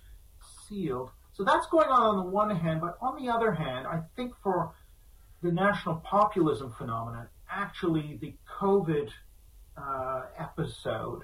sealed. 0.68 1.10
So 1.34 1.44
that's 1.44 1.68
going 1.68 1.88
on 1.88 2.02
on 2.02 2.26
the 2.26 2.32
one 2.32 2.56
hand. 2.56 2.82
But 2.82 2.98
on 3.02 3.22
the 3.22 3.32
other 3.32 3.52
hand, 3.54 3.88
I 3.88 4.02
think 4.16 4.34
for 4.42 4.74
the 5.42 5.52
national 5.52 5.96
populism 5.96 6.74
phenomenon, 6.78 7.28
actually 7.50 8.18
the 8.22 8.34
COVID 8.60 9.10
uh, 9.78 10.22
episode 10.38 11.24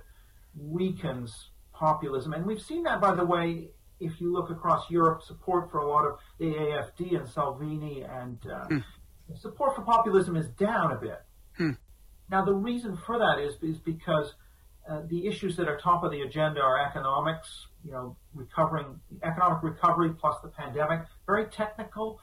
weakens 0.59 1.50
populism. 1.81 2.31
And 2.33 2.45
we've 2.45 2.61
seen 2.61 2.83
that, 2.83 3.01
by 3.01 3.15
the 3.15 3.25
way, 3.25 3.71
if 3.99 4.21
you 4.21 4.31
look 4.31 4.49
across 4.51 4.89
Europe, 4.89 5.23
support 5.23 5.69
for 5.71 5.79
a 5.79 5.87
lot 5.87 6.05
of 6.05 6.19
the 6.39 6.45
AFD 6.45 7.17
and 7.19 7.27
Salvini 7.27 8.03
and 8.03 8.37
uh, 8.45 8.67
mm. 8.67 8.83
support 9.35 9.75
for 9.75 9.81
populism 9.81 10.35
is 10.35 10.47
down 10.49 10.91
a 10.91 10.95
bit. 10.95 11.21
Mm. 11.59 11.77
Now, 12.29 12.45
the 12.45 12.53
reason 12.53 12.97
for 13.05 13.17
that 13.17 13.39
is, 13.39 13.55
is 13.61 13.79
because 13.79 14.33
uh, 14.89 15.01
the 15.09 15.27
issues 15.27 15.57
that 15.57 15.67
are 15.67 15.77
top 15.77 16.03
of 16.03 16.11
the 16.11 16.21
agenda 16.21 16.61
are 16.61 16.79
economics, 16.87 17.67
you 17.83 17.91
know, 17.91 18.15
recovering, 18.33 18.99
economic 19.23 19.61
recovery 19.63 20.11
plus 20.19 20.35
the 20.43 20.49
pandemic, 20.49 21.01
very 21.25 21.45
technical, 21.45 22.19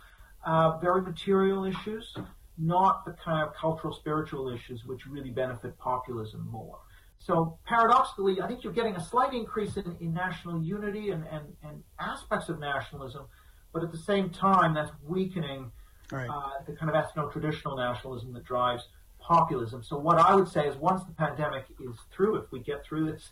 uh, 0.47 0.79
very 0.79 1.03
material 1.03 1.65
issues, 1.65 2.17
not 2.57 3.05
the 3.05 3.15
kind 3.25 3.47
of 3.47 3.55
cultural, 3.55 3.93
spiritual 3.93 4.49
issues 4.49 4.85
which 4.85 5.07
really 5.07 5.31
benefit 5.31 5.77
populism 5.79 6.49
more. 6.51 6.79
So 7.19 7.59
paradoxically, 7.67 8.41
I 8.41 8.47
think 8.47 8.65
you're 8.65 8.73
getting 8.73 8.97
a 8.97 9.05
slight 9.05 9.35
increase 9.35 9.77
in, 9.77 9.97
in 10.01 10.15
national 10.15 10.63
unity 10.63 11.11
and, 11.11 11.25
and, 11.31 11.45
and 11.63 11.83
aspects 11.99 12.49
of 12.49 12.59
nationalism, 12.59 13.27
but 13.73 13.83
at 13.83 13.91
the 13.91 13.99
same 13.99 14.31
time, 14.31 14.75
that's 14.75 14.93
weakening 15.07 15.71
right. 16.11 16.29
uh, 16.29 16.65
the 16.67 16.75
kind 16.75 16.95
of 16.95 17.05
ethno-traditional 17.05 17.77
nationalism 17.77 18.33
that 18.33 18.45
drives 18.45 18.89
populism. 19.21 19.83
So 19.83 19.99
what 19.99 20.19
I 20.19 20.35
would 20.35 20.49
say 20.49 20.67
is 20.67 20.77
once 20.77 21.05
the 21.05 21.13
pandemic 21.13 21.65
is 21.81 21.97
through, 22.11 22.37
if 22.37 22.51
we 22.51 22.61
get 22.61 22.85
through 22.85 23.13
this 23.13 23.31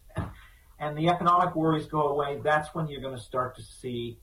and 0.78 0.96
the 0.96 1.08
economic 1.08 1.54
worries 1.54 1.86
go 1.86 2.08
away, 2.08 2.38
that's 2.42 2.74
when 2.74 2.88
you're 2.88 3.00
going 3.00 3.16
to 3.16 3.22
start 3.22 3.56
to 3.56 3.62
see 3.62 4.18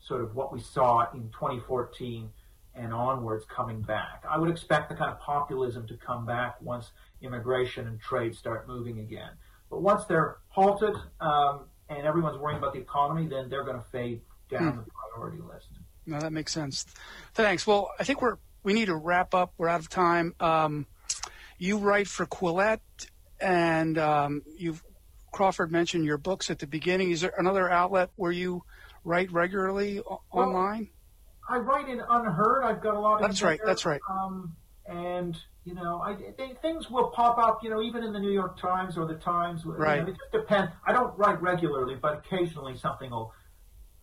sort 0.00 0.22
of 0.22 0.34
what 0.34 0.52
we 0.52 0.60
saw 0.60 1.06
in 1.12 1.30
2014 1.30 2.30
and 2.74 2.92
onwards 2.92 3.44
coming 3.44 3.80
back. 3.82 4.24
I 4.28 4.38
would 4.38 4.50
expect 4.50 4.88
the 4.88 4.94
kind 4.94 5.10
of 5.10 5.20
populism 5.20 5.86
to 5.86 5.96
come 5.96 6.26
back 6.26 6.60
once 6.60 6.90
immigration 7.22 7.86
and 7.86 8.00
trade 8.00 8.34
start 8.34 8.66
moving 8.66 8.98
again. 8.98 9.30
But 9.70 9.82
once 9.82 10.04
they're 10.04 10.38
halted 10.48 10.94
um, 11.20 11.66
and 11.88 12.06
everyone's 12.06 12.38
worrying 12.38 12.58
about 12.58 12.72
the 12.72 12.80
economy, 12.80 13.26
then 13.26 13.48
they're 13.48 13.64
going 13.64 13.78
to 13.78 13.86
fade 13.90 14.20
down 14.48 14.72
hmm. 14.72 14.78
the 14.78 14.84
priority 15.12 15.42
list. 15.42 15.68
No, 16.06 16.18
that 16.20 16.32
makes 16.32 16.52
sense. 16.52 16.84
Thanks. 17.34 17.66
Well, 17.66 17.90
I 17.98 18.04
think 18.04 18.20
we're 18.20 18.36
we 18.62 18.72
need 18.72 18.86
to 18.86 18.96
wrap 18.96 19.34
up. 19.34 19.52
We're 19.58 19.68
out 19.68 19.80
of 19.80 19.88
time. 19.88 20.34
Um, 20.40 20.86
you 21.58 21.78
write 21.78 22.08
for 22.08 22.26
Quillette, 22.26 22.80
and 23.40 23.98
um, 23.98 24.42
you've 24.56 24.82
Crawford 25.32 25.72
mentioned 25.72 26.04
your 26.04 26.18
books 26.18 26.50
at 26.50 26.58
the 26.58 26.66
beginning. 26.66 27.10
Is 27.10 27.20
there 27.20 27.34
another 27.36 27.70
outlet 27.70 28.10
where 28.16 28.32
you 28.32 28.62
write 29.04 29.32
regularly 29.32 30.00
o- 30.00 30.22
well, 30.32 30.48
online? 30.48 30.88
I 31.48 31.58
write 31.58 31.88
in 31.88 31.98
UnHerd. 31.98 32.64
I've 32.64 32.82
got 32.82 32.94
a 32.94 33.00
lot 33.00 33.16
of. 33.16 33.22
That's 33.22 33.42
right. 33.42 33.60
That's 33.64 33.84
right. 33.84 34.00
Um, 34.10 34.56
and 34.86 35.36
you 35.64 35.74
know, 35.74 36.00
I, 36.00 36.16
they, 36.36 36.54
things 36.62 36.90
will 36.90 37.08
pop 37.08 37.38
up. 37.38 37.60
You 37.62 37.70
know, 37.70 37.82
even 37.82 38.04
in 38.04 38.12
the 38.12 38.20
New 38.20 38.32
York 38.32 38.58
Times 38.58 38.96
or 38.96 39.06
the 39.06 39.14
Times. 39.14 39.64
Right. 39.64 39.96
You 39.96 40.02
know, 40.02 40.08
it 40.08 40.16
just 40.16 40.32
depends. 40.32 40.72
I 40.86 40.92
don't 40.92 41.16
write 41.18 41.40
regularly, 41.40 41.96
but 42.00 42.18
occasionally 42.18 42.76
something 42.76 43.10
will 43.10 43.32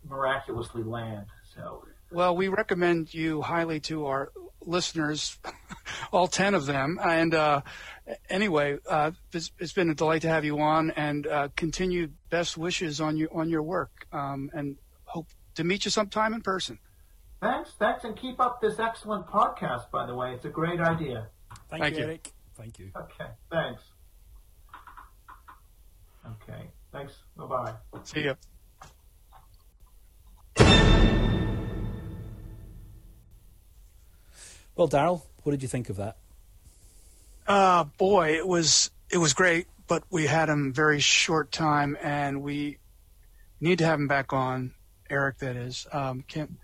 miraculously 0.07 0.83
land. 0.83 1.27
So. 1.55 1.83
Well, 2.11 2.35
we 2.35 2.49
recommend 2.49 3.13
you 3.13 3.41
highly 3.41 3.79
to 3.81 4.07
our 4.07 4.33
listeners, 4.65 5.37
all 6.11 6.27
10 6.27 6.55
of 6.55 6.65
them. 6.65 6.99
And 7.01 7.33
uh, 7.33 7.61
anyway, 8.29 8.77
uh, 8.87 9.11
it's, 9.33 9.51
it's 9.59 9.73
been 9.73 9.89
a 9.89 9.95
delight 9.95 10.23
to 10.23 10.29
have 10.29 10.45
you 10.45 10.59
on 10.59 10.91
and 10.91 11.25
uh, 11.25 11.47
continued 11.55 12.13
best 12.29 12.57
wishes 12.57 12.99
on, 12.99 13.17
you, 13.17 13.29
on 13.33 13.49
your 13.49 13.63
work 13.63 14.07
um, 14.11 14.49
and 14.53 14.77
hope 15.05 15.27
to 15.55 15.63
meet 15.63 15.85
you 15.85 15.91
sometime 15.91 16.33
in 16.33 16.41
person. 16.41 16.79
Thanks, 17.41 17.71
thanks, 17.79 18.03
and 18.03 18.15
keep 18.15 18.39
up 18.39 18.61
this 18.61 18.77
excellent 18.79 19.25
podcast, 19.25 19.89
by 19.89 20.05
the 20.05 20.13
way. 20.13 20.33
It's 20.33 20.45
a 20.45 20.49
great 20.49 20.79
idea. 20.79 21.27
Thank, 21.69 21.81
Thank 21.81 21.97
you, 21.97 22.03
Eric. 22.03 22.31
Thank 22.55 22.77
you. 22.77 22.91
Okay, 22.95 23.29
thanks. 23.51 23.81
Okay, 26.25 26.69
thanks. 26.91 27.13
Bye 27.35 27.45
bye. 27.45 27.73
See 28.03 28.21
you. 28.21 28.35
Well, 34.75 34.87
Darryl, 34.87 35.23
what 35.43 35.51
did 35.51 35.63
you 35.63 35.67
think 35.67 35.89
of 35.89 35.97
that? 35.97 36.17
Uh, 37.47 37.85
boy, 37.97 38.35
it 38.35 38.47
was 38.47 38.91
it 39.09 39.17
was 39.17 39.33
great, 39.33 39.67
but 39.87 40.03
we 40.11 40.27
had 40.27 40.47
him 40.47 40.71
very 40.73 40.99
short 40.99 41.51
time, 41.51 41.97
and 42.01 42.43
we 42.43 42.77
need 43.59 43.79
to 43.79 43.85
have 43.85 43.99
him 43.99 44.07
back 44.07 44.31
on. 44.31 44.73
Eric, 45.09 45.39
that 45.39 45.57
is, 45.57 45.87
um, 45.91 46.23
Kim, 46.27 46.57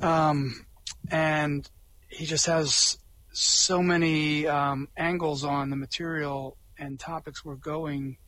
um, 0.00 0.66
and 1.10 1.68
he 2.08 2.26
just 2.26 2.46
has 2.46 2.98
so 3.32 3.82
many 3.82 4.46
um, 4.46 4.88
angles 4.96 5.44
on 5.44 5.70
the 5.70 5.76
material 5.76 6.56
and 6.78 6.98
topics 6.98 7.44
we're 7.44 7.54
going 7.54 8.18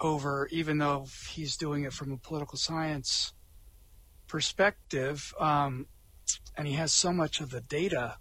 over, 0.00 0.48
even 0.50 0.78
though 0.78 1.06
he's 1.30 1.56
doing 1.56 1.84
it 1.84 1.92
from 1.92 2.12
a 2.12 2.16
political 2.16 2.58
science 2.58 3.32
perspective. 4.26 5.32
Um, 5.38 5.86
and 6.56 6.66
he 6.66 6.74
has 6.74 6.92
so 6.92 7.12
much 7.12 7.40
of 7.40 7.50
the 7.50 7.60
data 7.60 8.16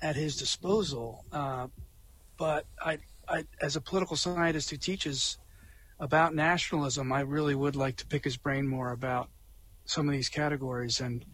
at 0.00 0.16
his 0.16 0.36
disposal. 0.36 1.24
Uh, 1.30 1.68
but 2.36 2.66
I, 2.80 2.98
I, 3.28 3.44
as 3.60 3.76
a 3.76 3.80
political 3.80 4.16
scientist 4.16 4.70
who 4.70 4.76
teaches 4.76 5.38
about 6.00 6.34
nationalism, 6.34 7.12
I 7.12 7.20
really 7.20 7.54
would 7.54 7.76
like 7.76 7.96
to 7.96 8.06
pick 8.06 8.24
his 8.24 8.36
brain 8.36 8.66
more 8.66 8.92
about 8.92 9.28
some 9.84 10.08
of 10.08 10.12
these 10.12 10.28
categories 10.28 11.00
and 11.00 11.24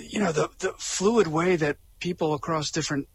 you 0.00 0.20
know 0.20 0.32
the 0.32 0.48
the 0.58 0.72
fluid 0.78 1.26
way 1.26 1.56
that 1.56 1.76
people 2.00 2.34
across 2.34 2.70
different 2.70 3.08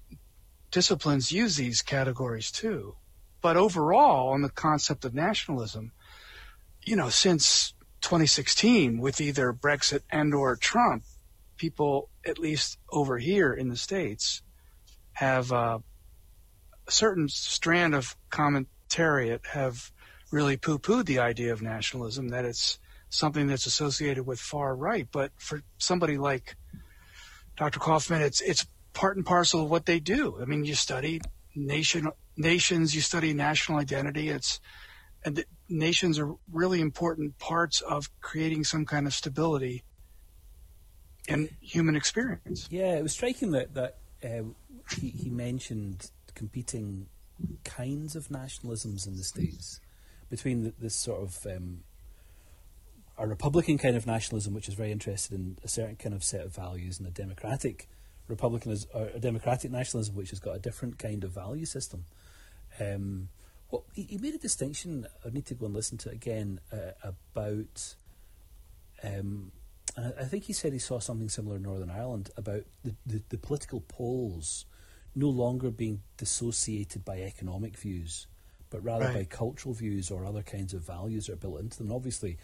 disciplines 0.72 1.32
use 1.32 1.56
these 1.56 1.82
categories 1.82 2.52
too. 2.52 2.96
But 3.42 3.58
overall, 3.58 4.30
on 4.30 4.42
the 4.42 4.50
concept 4.50 5.06
of 5.06 5.14
nationalism, 5.14 5.92
you 6.82 6.96
know, 6.96 7.10
since 7.10 7.74
2016, 8.02 9.00
with 9.00 9.22
either 9.22 9.54
Brexit 9.54 10.02
and 10.10 10.34
or 10.34 10.56
Trump, 10.56 11.04
people, 11.58 12.10
at 12.26 12.40
least 12.40 12.78
over 12.90 13.18
here 13.18 13.54
in 13.54 13.70
the 13.70 13.78
States, 13.78 14.42
have 15.14 15.52
uh, 15.52 15.80
a 16.88 16.92
certain 16.92 17.30
strand 17.30 17.94
of 17.94 18.16
commentariat 18.32 19.46
have 19.48 19.92
really 20.32 20.58
poo-pooed 20.58 21.06
the 21.06 21.20
idea 21.20 21.54
of 21.54 21.62
nationalism, 21.62 22.30
that 22.30 22.46
it's 22.46 22.80
something 23.14 23.48
that's 23.48 23.66
associated 23.66 24.26
with 24.26 24.40
far 24.40 24.76
right. 24.76 25.08
But 25.12 25.32
for 25.38 25.62
somebody 25.78 26.18
like 26.18 26.56
Dr. 27.56 27.80
Kaufmann, 27.80 28.22
it's 28.22 28.42
it's 28.42 28.66
part 28.94 29.18
and 29.18 29.26
parcel 29.26 29.64
of 29.64 29.70
what 29.70 29.86
they 29.86 30.00
do. 30.00 30.38
I 30.42 30.46
mean, 30.46 30.66
you 30.66 30.76
study 30.76 31.22
nation 31.56 32.12
nations, 32.36 32.96
you 32.96 33.02
study 33.02 33.34
national 33.34 33.78
identity. 33.78 34.30
It's 34.30 34.60
and 35.26 35.46
nations 35.70 36.20
are 36.20 36.34
really 36.52 36.82
important 36.82 37.38
parts 37.38 37.82
of 37.82 38.10
creating 38.20 38.64
some 38.64 38.86
kind 38.86 39.08
of 39.08 39.14
stability 39.14 39.84
in 41.28 41.50
human 41.62 41.96
experience. 41.96 42.68
Yeah, 42.70 42.96
it 42.96 43.04
was 43.04 43.14
striking 43.14 43.52
that 43.52 43.76
that 43.76 43.98
uh, 44.24 44.44
he, 45.00 45.10
he 45.10 45.30
mentioned 45.30 46.10
competing 46.34 47.08
kinds 47.64 48.16
of 48.16 48.30
nationalisms 48.30 49.08
in 49.08 49.16
the 49.18 49.24
states 49.24 49.80
between 50.30 50.64
the, 50.64 50.74
this 50.80 50.96
sort 50.96 51.22
of 51.22 51.46
um, 51.46 51.84
a 53.24 53.28
republican 53.28 53.78
kind 53.78 53.96
of 53.96 54.06
nationalism, 54.06 54.54
which 54.54 54.68
is 54.68 54.74
very 54.74 54.92
interested 54.92 55.34
in 55.34 55.58
a 55.64 55.68
certain 55.68 55.96
kind 55.96 56.14
of 56.14 56.24
set 56.24 56.42
of 56.42 56.54
values, 56.54 57.00
and 57.00 57.08
a 57.08 57.12
democratic 57.12 57.88
republicanism 58.28 58.90
or 58.94 59.08
a 59.14 59.20
democratic 59.20 59.72
nationalism, 59.72 60.16
which 60.16 60.30
has 60.30 60.40
got 60.40 60.56
a 60.56 60.60
different 60.60 60.98
kind 60.98 61.24
of 61.24 61.32
value 61.32 61.66
system. 61.66 62.06
Um, 62.80 63.30
well, 63.72 63.86
he, 63.94 64.04
he, 64.04 64.18
made 64.18 64.36
a 64.36 64.40
distinction. 64.40 65.08
I 65.26 65.30
need 65.30 65.46
to 65.48 65.56
go 65.56 65.66
and 65.66 65.76
listen 65.76 65.98
to 66.00 66.10
it 66.10 66.16
again 66.16 66.60
uh, 66.72 66.92
about 67.04 67.96
um, 69.04 69.52
and 69.96 70.14
I 70.20 70.24
think 70.24 70.46
he 70.46 70.54
said 70.54 70.74
he 70.74 70.80
saw 70.80 71.00
something 71.00 71.30
similar 71.30 71.58
in 71.58 71.64
Northern 71.64 71.92
Ireland 71.92 72.32
about 72.38 72.64
the, 72.84 72.96
the, 73.06 73.22
the, 73.30 73.38
political 73.38 73.82
poles 73.82 74.66
no 75.16 75.30
longer 75.30 75.70
being 75.70 76.02
dissociated 76.18 77.06
by 77.06 77.22
economic 77.22 77.78
views, 77.78 78.28
but 78.70 78.84
rather 78.84 79.06
right. 79.06 79.14
by 79.14 79.24
cultural 79.26 79.76
views 79.76 80.10
or 80.10 80.26
other 80.26 80.42
kinds 80.42 80.74
of 80.74 80.82
values 80.82 81.28
that 81.28 81.34
are 81.34 81.38
built 81.38 81.60
into 81.60 81.78
them. 81.78 81.88
And 81.88 81.96
obviously, 81.96 82.38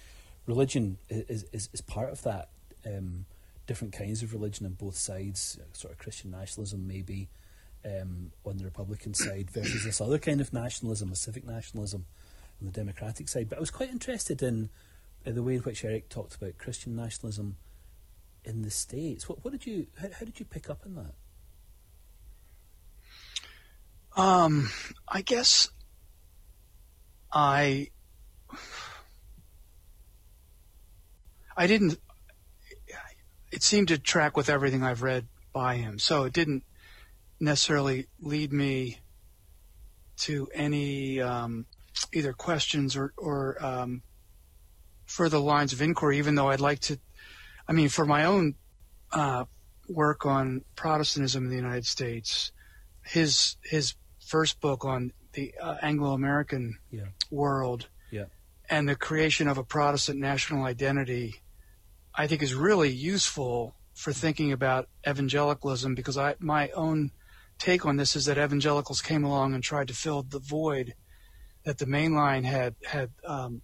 religion 0.45 0.97
is, 1.09 1.45
is, 1.51 1.69
is 1.73 1.81
part 1.81 2.11
of 2.11 2.23
that. 2.23 2.49
Um, 2.85 3.25
different 3.67 3.93
kinds 3.93 4.23
of 4.23 4.33
religion 4.33 4.65
on 4.65 4.73
both 4.73 4.95
sides, 4.95 5.59
sort 5.73 5.93
of 5.93 5.99
Christian 5.99 6.31
nationalism 6.31 6.87
maybe 6.87 7.29
um, 7.85 8.31
on 8.43 8.57
the 8.57 8.63
Republican 8.63 9.13
side 9.13 9.51
versus 9.51 9.83
this 9.83 10.01
other 10.01 10.17
kind 10.17 10.41
of 10.41 10.51
nationalism, 10.51 11.11
a 11.11 11.15
civic 11.15 11.45
nationalism 11.45 12.05
on 12.59 12.65
the 12.65 12.73
Democratic 12.73 13.27
side. 13.27 13.47
But 13.47 13.57
I 13.57 13.61
was 13.61 13.69
quite 13.69 13.89
interested 13.89 14.41
in 14.41 14.69
uh, 15.25 15.31
the 15.31 15.43
way 15.43 15.55
in 15.55 15.61
which 15.61 15.85
Eric 15.85 16.09
talked 16.09 16.35
about 16.35 16.57
Christian 16.57 16.95
nationalism 16.95 17.57
in 18.43 18.63
the 18.63 18.71
states. 18.71 19.29
What, 19.29 19.43
what 19.43 19.51
did 19.51 19.65
you? 19.65 19.87
How, 20.01 20.07
how 20.19 20.25
did 20.25 20.39
you 20.39 20.45
pick 20.45 20.69
up 20.69 20.81
on 20.85 20.95
that? 20.95 21.13
Um, 24.19 24.69
I 25.07 25.21
guess 25.21 25.69
I 27.31 27.89
I 31.55 31.67
didn't. 31.67 31.99
It 33.51 33.63
seemed 33.63 33.87
to 33.87 33.97
track 33.97 34.37
with 34.37 34.49
everything 34.49 34.83
I've 34.83 35.01
read 35.01 35.27
by 35.53 35.75
him. 35.77 35.97
So 35.99 36.23
it 36.23 36.33
didn't 36.33 36.63
necessarily 37.39 38.07
lead 38.21 38.53
me 38.53 38.99
to 40.17 40.47
any 40.53 41.19
um, 41.21 41.65
either 42.13 42.33
questions 42.33 42.95
or, 42.95 43.13
or 43.17 43.57
um, 43.63 44.01
further 45.05 45.39
lines 45.39 45.73
of 45.73 45.81
inquiry, 45.81 46.17
even 46.17 46.35
though 46.35 46.49
I'd 46.49 46.59
like 46.59 46.79
to. 46.81 46.99
I 47.67 47.73
mean, 47.73 47.89
for 47.89 48.05
my 48.05 48.25
own 48.25 48.55
uh, 49.11 49.45
work 49.87 50.25
on 50.25 50.63
Protestantism 50.75 51.45
in 51.45 51.49
the 51.49 51.55
United 51.55 51.85
States, 51.85 52.51
his 53.03 53.57
his 53.63 53.95
first 54.25 54.59
book 54.59 54.85
on 54.85 55.11
the 55.33 55.53
uh, 55.61 55.75
Anglo-American 55.81 56.77
Yeah. 56.91 57.07
world. 57.31 57.87
And 58.69 58.87
the 58.87 58.95
creation 58.95 59.47
of 59.47 59.57
a 59.57 59.63
Protestant 59.63 60.19
national 60.19 60.63
identity, 60.63 61.41
I 62.13 62.27
think 62.27 62.43
is 62.43 62.53
really 62.53 62.89
useful 62.89 63.75
for 63.93 64.13
thinking 64.13 64.51
about 64.51 64.87
evangelicalism 65.07 65.95
because 65.95 66.17
I 66.17 66.35
my 66.39 66.69
own 66.69 67.11
take 67.57 67.85
on 67.85 67.97
this 67.97 68.15
is 68.15 68.25
that 68.25 68.37
evangelicals 68.37 69.01
came 69.01 69.23
along 69.23 69.53
and 69.53 69.63
tried 69.63 69.89
to 69.89 69.93
fill 69.93 70.23
the 70.23 70.39
void 70.39 70.93
that 71.63 71.77
the 71.77 71.85
mainline 71.85 72.45
had 72.45 72.75
had 72.85 73.09
um, 73.25 73.61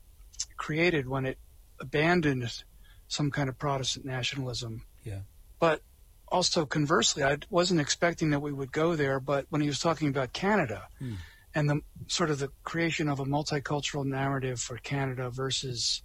created 0.57 1.07
when 1.07 1.25
it 1.25 1.37
abandoned 1.79 2.63
some 3.07 3.31
kind 3.31 3.49
of 3.49 3.57
Protestant 3.57 4.05
nationalism. 4.05 4.83
Yeah. 5.03 5.21
But 5.59 5.81
also 6.27 6.65
conversely, 6.65 7.23
I 7.23 7.37
wasn't 7.49 7.79
expecting 7.79 8.31
that 8.31 8.41
we 8.41 8.51
would 8.51 8.71
go 8.71 8.95
there. 8.95 9.19
But 9.19 9.45
when 9.49 9.61
he 9.61 9.67
was 9.67 9.79
talking 9.79 10.09
about 10.09 10.33
Canada 10.33 10.87
Hmm. 10.99 11.15
And 11.55 11.69
the 11.69 11.81
sort 12.07 12.29
of 12.29 12.37
the 12.39 12.51
creation 12.63 13.07
of 13.09 13.19
a 13.19 13.25
multicultural 13.25 14.05
narrative 14.05 14.59
for 14.59 14.77
Canada 14.77 15.29
versus 15.29 16.01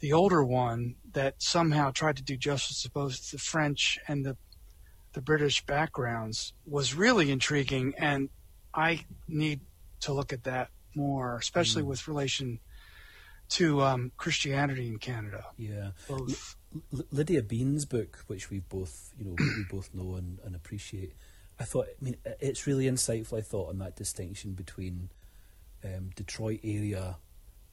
the 0.00 0.12
older 0.12 0.44
one 0.44 0.96
that 1.12 1.34
somehow 1.38 1.90
tried 1.90 2.16
to 2.18 2.22
do 2.22 2.36
justice 2.36 2.82
to 2.82 2.90
both 2.90 3.30
the 3.30 3.38
French 3.38 3.98
and 4.06 4.24
the 4.24 4.36
the 5.14 5.20
British 5.20 5.64
backgrounds 5.66 6.54
was 6.66 6.94
really 6.94 7.30
intriguing, 7.30 7.92
and 7.98 8.30
I 8.72 9.04
need 9.28 9.60
to 10.00 10.12
look 10.14 10.32
at 10.32 10.44
that 10.44 10.68
more, 10.94 11.36
especially 11.36 11.82
Mm. 11.82 11.86
with 11.86 12.08
relation 12.08 12.60
to 13.50 13.82
um, 13.82 14.12
Christianity 14.16 14.88
in 14.88 14.98
Canada. 14.98 15.44
Yeah. 15.58 15.90
Both. 16.08 16.56
L- 16.94 17.04
Lydia 17.10 17.42
Bean's 17.42 17.84
book, 17.84 18.24
which 18.26 18.48
we 18.48 18.60
both, 18.60 19.12
you 19.18 19.26
know, 19.26 19.34
we 19.38 19.64
both 19.70 19.92
know 19.92 20.14
and, 20.14 20.38
and 20.44 20.56
appreciate. 20.56 21.12
I 21.62 21.64
thought, 21.64 21.86
I 21.88 22.04
mean, 22.04 22.16
it's 22.40 22.66
really 22.66 22.86
insightful. 22.86 23.38
I 23.38 23.40
thought 23.40 23.68
on 23.68 23.78
that 23.78 23.94
distinction 23.94 24.52
between 24.54 25.10
um, 25.84 26.10
Detroit 26.16 26.58
area 26.64 27.16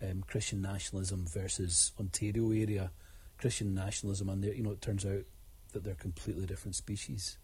um, 0.01 0.23
Christian 0.27 0.61
nationalism 0.61 1.25
versus 1.27 1.91
Ontario 1.99 2.51
area 2.51 2.91
Christian 3.39 3.73
nationalism, 3.73 4.29
and 4.29 4.43
there, 4.43 4.53
you 4.53 4.61
know, 4.61 4.71
it 4.71 4.81
turns 4.81 5.05
out 5.05 5.23
that 5.73 5.83
they're 5.83 5.95
completely 5.95 6.45
different 6.45 6.75
species, 6.75 7.37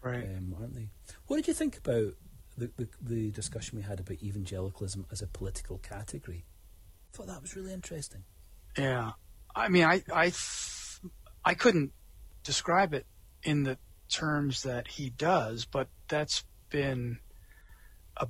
Right. 0.00 0.24
um, 0.24 0.54
aren't 0.58 0.74
they? 0.74 0.88
What 1.26 1.36
did 1.36 1.48
you 1.48 1.54
think 1.54 1.76
about 1.76 2.14
the, 2.56 2.70
the 2.76 2.88
the 3.02 3.30
discussion 3.32 3.76
we 3.76 3.82
had 3.84 4.00
about 4.00 4.22
evangelicalism 4.22 5.04
as 5.12 5.20
a 5.22 5.26
political 5.26 5.78
category? 5.78 6.44
I 7.12 7.16
thought 7.16 7.26
that 7.26 7.42
was 7.42 7.56
really 7.56 7.72
interesting. 7.74 8.24
Yeah, 8.78 9.12
I 9.54 9.68
mean, 9.68 9.84
I, 9.84 10.02
I, 10.14 10.32
I 11.44 11.54
couldn't 11.54 11.92
describe 12.44 12.94
it 12.94 13.06
in 13.42 13.64
the 13.64 13.76
terms 14.10 14.62
that 14.62 14.88
he 14.88 15.10
does, 15.10 15.64
but 15.64 15.88
that's 16.08 16.44
been 16.70 17.18
a 18.16 18.28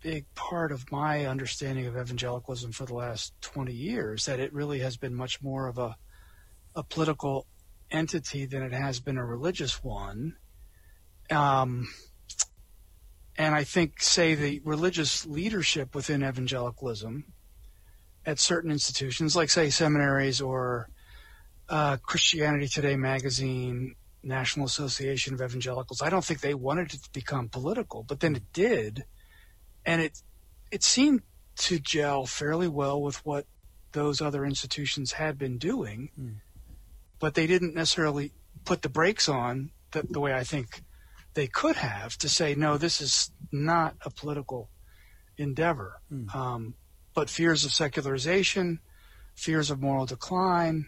big 0.00 0.26
part 0.34 0.72
of 0.72 0.90
my 0.90 1.26
understanding 1.26 1.86
of 1.86 1.96
evangelicalism 1.96 2.72
for 2.72 2.86
the 2.86 2.94
last 2.94 3.32
20 3.42 3.72
years. 3.72 4.24
That 4.26 4.40
it 4.40 4.52
really 4.52 4.80
has 4.80 4.96
been 4.96 5.14
much 5.14 5.42
more 5.42 5.68
of 5.68 5.78
a, 5.78 5.96
a 6.74 6.82
political 6.82 7.46
entity 7.90 8.46
than 8.46 8.62
it 8.62 8.72
has 8.72 9.00
been 9.00 9.18
a 9.18 9.24
religious 9.24 9.82
one. 9.82 10.36
Um, 11.30 11.88
and 13.36 13.54
I 13.54 13.64
think, 13.64 14.00
say, 14.00 14.34
the 14.34 14.60
religious 14.64 15.26
leadership 15.26 15.94
within 15.94 16.22
evangelicalism 16.22 17.24
at 18.26 18.38
certain 18.38 18.70
institutions, 18.70 19.36
like 19.36 19.50
say 19.50 19.70
seminaries 19.70 20.40
or 20.40 20.88
uh, 21.68 21.96
Christianity 21.98 22.68
Today 22.68 22.96
magazine, 22.96 23.96
National 24.24 24.66
Association 24.66 25.34
of 25.34 25.42
Evangelicals. 25.42 26.02
I 26.02 26.10
don't 26.10 26.24
think 26.24 26.40
they 26.40 26.54
wanted 26.54 26.94
it 26.94 27.02
to 27.02 27.10
become 27.12 27.48
political, 27.48 28.02
but 28.02 28.20
then 28.20 28.34
it 28.36 28.52
did, 28.52 29.04
and 29.84 30.00
it 30.00 30.22
it 30.70 30.82
seemed 30.82 31.22
to 31.56 31.78
gel 31.78 32.26
fairly 32.26 32.68
well 32.68 33.00
with 33.00 33.24
what 33.24 33.46
those 33.92 34.20
other 34.20 34.44
institutions 34.44 35.12
had 35.12 35.38
been 35.38 35.56
doing, 35.58 36.10
Mm. 36.18 36.36
but 37.20 37.34
they 37.34 37.46
didn't 37.46 37.74
necessarily 37.74 38.32
put 38.64 38.82
the 38.82 38.88
brakes 38.88 39.28
on 39.28 39.70
the, 39.92 40.02
the 40.10 40.20
way 40.20 40.34
I 40.34 40.42
think 40.42 40.82
they 41.34 41.46
could 41.46 41.76
have 41.76 42.18
to 42.18 42.28
say 42.28 42.54
no, 42.54 42.76
this 42.76 43.00
is 43.00 43.30
not 43.52 43.94
a 44.00 44.10
political 44.10 44.68
endeavor. 45.36 46.00
Mm. 46.12 46.34
Um, 46.34 46.74
but 47.14 47.30
fears 47.30 47.64
of 47.64 47.72
secularization, 47.72 48.80
fears 49.36 49.70
of 49.70 49.80
moral 49.80 50.06
decline, 50.06 50.86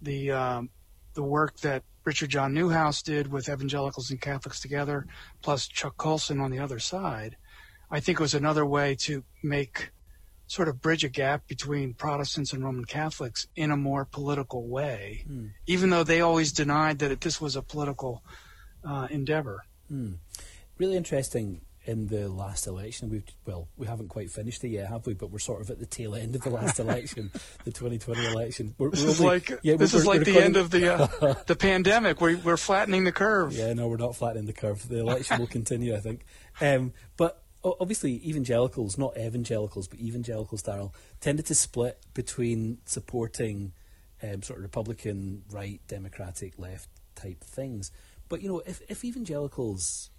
the 0.00 0.30
um, 0.30 0.70
the 1.14 1.22
work 1.22 1.58
that 1.60 1.82
Richard 2.10 2.30
John 2.30 2.52
Neuhaus 2.52 3.04
did 3.04 3.30
with 3.30 3.48
evangelicals 3.48 4.10
and 4.10 4.20
Catholics 4.20 4.58
together, 4.58 5.06
plus 5.42 5.68
Chuck 5.68 5.96
Colson 5.96 6.40
on 6.40 6.50
the 6.50 6.58
other 6.58 6.80
side, 6.80 7.36
I 7.88 8.00
think 8.00 8.18
was 8.18 8.34
another 8.34 8.66
way 8.66 8.96
to 9.02 9.22
make 9.44 9.92
sort 10.48 10.66
of 10.66 10.80
bridge 10.82 11.04
a 11.04 11.08
gap 11.08 11.46
between 11.46 11.94
Protestants 11.94 12.52
and 12.52 12.64
Roman 12.64 12.84
Catholics 12.84 13.46
in 13.54 13.70
a 13.70 13.76
more 13.76 14.04
political 14.04 14.66
way, 14.66 15.22
Hmm. 15.28 15.46
even 15.68 15.90
though 15.90 16.02
they 16.02 16.20
always 16.20 16.50
denied 16.50 16.98
that 16.98 17.12
it, 17.12 17.20
this 17.20 17.40
was 17.40 17.54
a 17.54 17.62
political 17.62 18.24
uh, 18.82 19.06
endeavor. 19.08 19.62
Hmm. 19.86 20.14
Really 20.78 20.96
interesting. 20.96 21.60
In 21.90 22.06
the 22.06 22.28
last 22.28 22.66
election, 22.68 23.10
we've 23.10 23.24
well, 23.46 23.66
we 23.76 23.86
haven't 23.86 24.08
quite 24.08 24.30
finished 24.30 24.62
it 24.64 24.68
yet, 24.68 24.88
have 24.88 25.06
we? 25.06 25.14
But 25.14 25.30
we're 25.32 25.38
sort 25.40 25.60
of 25.60 25.70
at 25.70 25.78
the 25.80 25.86
tail 25.86 26.14
end 26.14 26.36
of 26.36 26.42
the 26.42 26.50
last 26.50 26.78
election, 26.86 27.30
the 27.64 27.72
2020 27.72 28.26
election. 28.26 28.74
We're, 28.78 28.90
This 28.90 29.02
we're 29.02 29.08
is 29.10 29.20
only- 29.20 29.32
like 29.32 29.60
yeah, 29.62 29.76
this 29.76 29.92
we're- 29.92 30.00
is 30.02 30.06
like 30.06 30.24
the 30.24 30.38
end 30.40 30.56
of 30.56 30.70
the 30.70 30.94
uh, 30.94 31.34
the 31.46 31.56
pandemic. 31.56 32.20
We're 32.20 32.36
we're 32.38 32.56
flattening 32.56 33.04
the 33.04 33.12
curve. 33.12 33.52
Yeah, 33.52 33.72
no, 33.72 33.88
we're 33.88 33.96
not 33.96 34.14
flattening 34.14 34.46
the 34.46 34.52
curve. 34.52 34.88
The 34.88 34.98
election 35.00 35.38
will 35.40 35.46
continue, 35.48 35.96
I 35.96 36.00
think. 36.00 36.24
Um, 36.60 36.92
but 37.16 37.42
obviously, 37.64 38.26
evangelicals, 38.28 38.96
not 38.96 39.16
evangelicals, 39.18 39.88
but 39.88 39.98
evangelicals, 39.98 40.62
Darryl, 40.62 40.92
tended 41.20 41.46
to 41.46 41.54
split 41.54 41.98
between 42.14 42.78
supporting 42.84 43.72
um, 44.22 44.42
sort 44.42 44.58
of 44.60 44.62
Republican, 44.62 45.42
right, 45.50 45.80
Democratic, 45.88 46.58
left 46.58 46.88
type 47.16 47.42
things. 47.42 47.90
But, 48.28 48.42
you 48.42 48.48
know, 48.48 48.62
if, 48.64 48.80
if 48.88 49.04
evangelicals, 49.04 50.10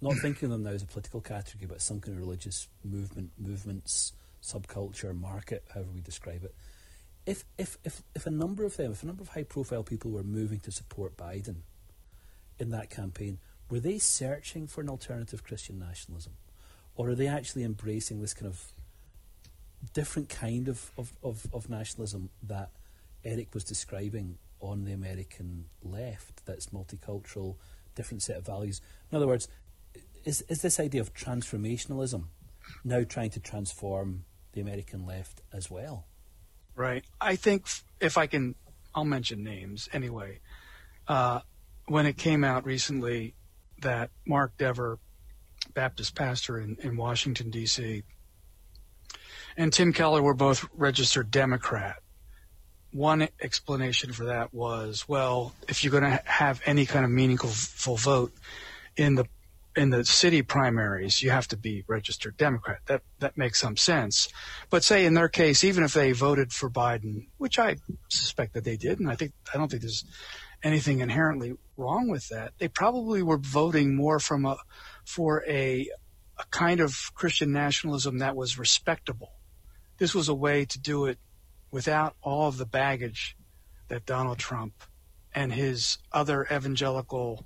not 0.00 0.14
thinking 0.22 0.46
of 0.46 0.50
them 0.52 0.62
now 0.62 0.70
as 0.70 0.82
a 0.82 0.86
political 0.86 1.20
category, 1.20 1.66
but 1.66 1.82
some 1.82 2.00
kind 2.00 2.16
of 2.16 2.22
religious 2.22 2.68
movement, 2.84 3.30
movements, 3.38 4.12
subculture, 4.42 5.18
market, 5.18 5.64
however 5.74 5.90
we 5.94 6.00
describe 6.00 6.44
it, 6.44 6.54
if, 7.26 7.44
if, 7.58 7.76
if, 7.84 8.02
if 8.14 8.26
a 8.26 8.30
number 8.30 8.64
of 8.64 8.76
them, 8.76 8.92
if 8.92 9.02
a 9.02 9.06
number 9.06 9.22
of 9.22 9.28
high 9.28 9.42
profile 9.42 9.82
people 9.82 10.10
were 10.10 10.22
moving 10.22 10.58
to 10.60 10.72
support 10.72 11.16
Biden, 11.16 11.56
in 12.60 12.70
that 12.70 12.90
campaign, 12.90 13.38
were 13.70 13.80
they 13.80 13.98
searching 13.98 14.66
for 14.66 14.80
an 14.80 14.88
alternative 14.88 15.42
Christian 15.42 15.78
nationalism? 15.78 16.34
Or 16.94 17.08
are 17.08 17.14
they 17.14 17.26
actually 17.26 17.64
embracing 17.64 18.20
this 18.20 18.34
kind 18.34 18.46
of 18.46 18.72
different 19.94 20.28
kind 20.28 20.68
of, 20.68 20.92
of, 20.98 21.12
of, 21.22 21.46
of 21.52 21.70
nationalism 21.70 22.28
that 22.42 22.70
Eric 23.24 23.54
was 23.54 23.64
describing 23.64 24.38
on 24.60 24.84
the 24.84 24.92
American 24.92 25.64
left 25.82 26.44
that's 26.44 26.66
multicultural, 26.66 27.56
different 27.94 28.22
set 28.22 28.36
of 28.36 28.44
values? 28.44 28.82
In 29.10 29.16
other 29.16 29.26
words, 29.26 29.48
is, 30.24 30.42
is 30.48 30.62
this 30.62 30.80
idea 30.80 31.00
of 31.00 31.14
transformationalism 31.14 32.24
now 32.84 33.02
trying 33.04 33.30
to 33.30 33.40
transform 33.40 34.24
the 34.52 34.60
American 34.60 35.06
left 35.06 35.42
as 35.52 35.70
well? 35.70 36.06
Right. 36.74 37.04
I 37.20 37.36
think 37.36 37.66
if 38.00 38.16
I 38.16 38.26
can, 38.26 38.54
I'll 38.94 39.04
mention 39.04 39.42
names 39.42 39.88
anyway. 39.92 40.40
Uh, 41.06 41.40
when 41.86 42.06
it 42.06 42.16
came 42.16 42.44
out 42.44 42.64
recently 42.64 43.34
that 43.82 44.10
Mark 44.26 44.56
Dever, 44.56 44.98
Baptist 45.74 46.14
pastor 46.14 46.58
in, 46.58 46.76
in 46.80 46.96
Washington, 46.96 47.50
D.C., 47.50 48.02
and 49.56 49.72
Tim 49.72 49.92
Keller 49.92 50.22
were 50.22 50.34
both 50.34 50.66
registered 50.74 51.30
Democrat. 51.30 51.96
One 52.92 53.28
explanation 53.40 54.12
for 54.12 54.24
that 54.26 54.54
was, 54.54 55.08
well, 55.08 55.52
if 55.68 55.82
you're 55.82 55.90
going 55.90 56.04
to 56.04 56.22
have 56.24 56.60
any 56.64 56.86
kind 56.86 57.04
of 57.04 57.10
meaningful 57.10 57.96
vote 57.96 58.32
in 58.96 59.16
the 59.16 59.26
in 59.76 59.90
the 59.90 60.04
city 60.04 60.42
primaries, 60.42 61.22
you 61.22 61.30
have 61.30 61.48
to 61.48 61.56
be 61.56 61.84
registered 61.86 62.36
Democrat. 62.36 62.80
That 62.86 63.02
that 63.20 63.38
makes 63.38 63.60
some 63.60 63.76
sense. 63.76 64.28
But 64.68 64.84
say 64.84 65.04
in 65.04 65.14
their 65.14 65.28
case, 65.28 65.62
even 65.62 65.84
if 65.84 65.94
they 65.94 66.12
voted 66.12 66.52
for 66.52 66.68
Biden, 66.68 67.28
which 67.38 67.58
I 67.58 67.76
suspect 68.08 68.54
that 68.54 68.64
they 68.64 68.76
did, 68.76 69.00
and 69.00 69.10
I 69.10 69.14
think 69.14 69.32
I 69.54 69.58
don't 69.58 69.70
think 69.70 69.82
there's 69.82 70.04
anything 70.62 71.00
inherently 71.00 71.54
wrong 71.76 72.08
with 72.08 72.28
that, 72.28 72.52
they 72.58 72.68
probably 72.68 73.22
were 73.22 73.38
voting 73.38 73.94
more 73.94 74.18
from 74.18 74.44
a 74.44 74.56
for 75.04 75.44
a 75.46 75.88
a 76.38 76.44
kind 76.50 76.80
of 76.80 77.12
Christian 77.14 77.52
nationalism 77.52 78.18
that 78.18 78.34
was 78.36 78.58
respectable. 78.58 79.32
This 79.98 80.14
was 80.14 80.28
a 80.28 80.34
way 80.34 80.64
to 80.64 80.80
do 80.80 81.04
it 81.04 81.18
without 81.70 82.16
all 82.22 82.48
of 82.48 82.56
the 82.56 82.66
baggage 82.66 83.36
that 83.88 84.06
Donald 84.06 84.38
Trump 84.38 84.72
and 85.34 85.52
his 85.52 85.98
other 86.12 86.46
evangelical 86.50 87.44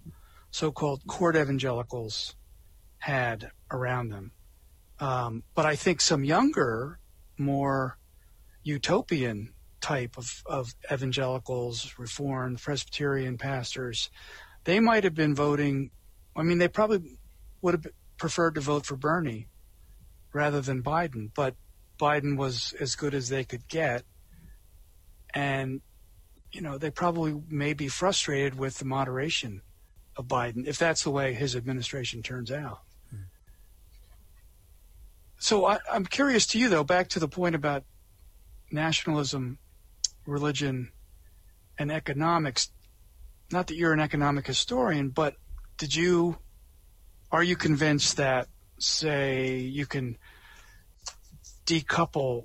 so-called 0.54 1.04
court 1.08 1.34
evangelicals 1.34 2.36
had 2.98 3.50
around 3.72 4.10
them. 4.10 4.30
Um, 5.00 5.42
but 5.52 5.66
I 5.66 5.74
think 5.74 6.00
some 6.00 6.22
younger, 6.22 7.00
more 7.36 7.98
utopian 8.62 9.52
type 9.80 10.16
of, 10.16 10.44
of 10.46 10.72
evangelicals, 10.92 11.94
Reformed, 11.98 12.60
Presbyterian 12.60 13.36
pastors, 13.36 14.10
they 14.62 14.78
might 14.78 15.02
have 15.02 15.16
been 15.16 15.34
voting. 15.34 15.90
I 16.36 16.44
mean, 16.44 16.58
they 16.58 16.68
probably 16.68 17.18
would 17.60 17.74
have 17.74 17.86
preferred 18.16 18.54
to 18.54 18.60
vote 18.60 18.86
for 18.86 18.94
Bernie 18.94 19.48
rather 20.32 20.60
than 20.60 20.84
Biden, 20.84 21.32
but 21.34 21.56
Biden 21.98 22.36
was 22.36 22.74
as 22.78 22.94
good 22.94 23.12
as 23.12 23.28
they 23.28 23.42
could 23.42 23.66
get. 23.66 24.04
And, 25.34 25.80
you 26.52 26.60
know, 26.60 26.78
they 26.78 26.92
probably 26.92 27.42
may 27.48 27.72
be 27.72 27.88
frustrated 27.88 28.56
with 28.56 28.78
the 28.78 28.84
moderation 28.84 29.60
of 30.16 30.26
Biden 30.26 30.66
if 30.66 30.78
that's 30.78 31.02
the 31.02 31.10
way 31.10 31.34
his 31.34 31.56
administration 31.56 32.22
turns 32.22 32.50
out. 32.50 32.80
So 35.38 35.66
I, 35.66 35.78
I'm 35.92 36.06
curious 36.06 36.46
to 36.48 36.58
you, 36.58 36.70
though, 36.70 36.84
back 36.84 37.08
to 37.10 37.20
the 37.20 37.28
point 37.28 37.54
about 37.54 37.84
nationalism, 38.70 39.58
religion, 40.26 40.90
and 41.78 41.92
economics. 41.92 42.70
Not 43.52 43.66
that 43.66 43.76
you're 43.76 43.92
an 43.92 44.00
economic 44.00 44.46
historian, 44.46 45.10
but 45.10 45.36
did 45.76 45.94
you, 45.94 46.38
are 47.30 47.42
you 47.42 47.56
convinced 47.56 48.16
that, 48.16 48.48
say, 48.78 49.58
you 49.58 49.84
can 49.84 50.16
decouple 51.66 52.44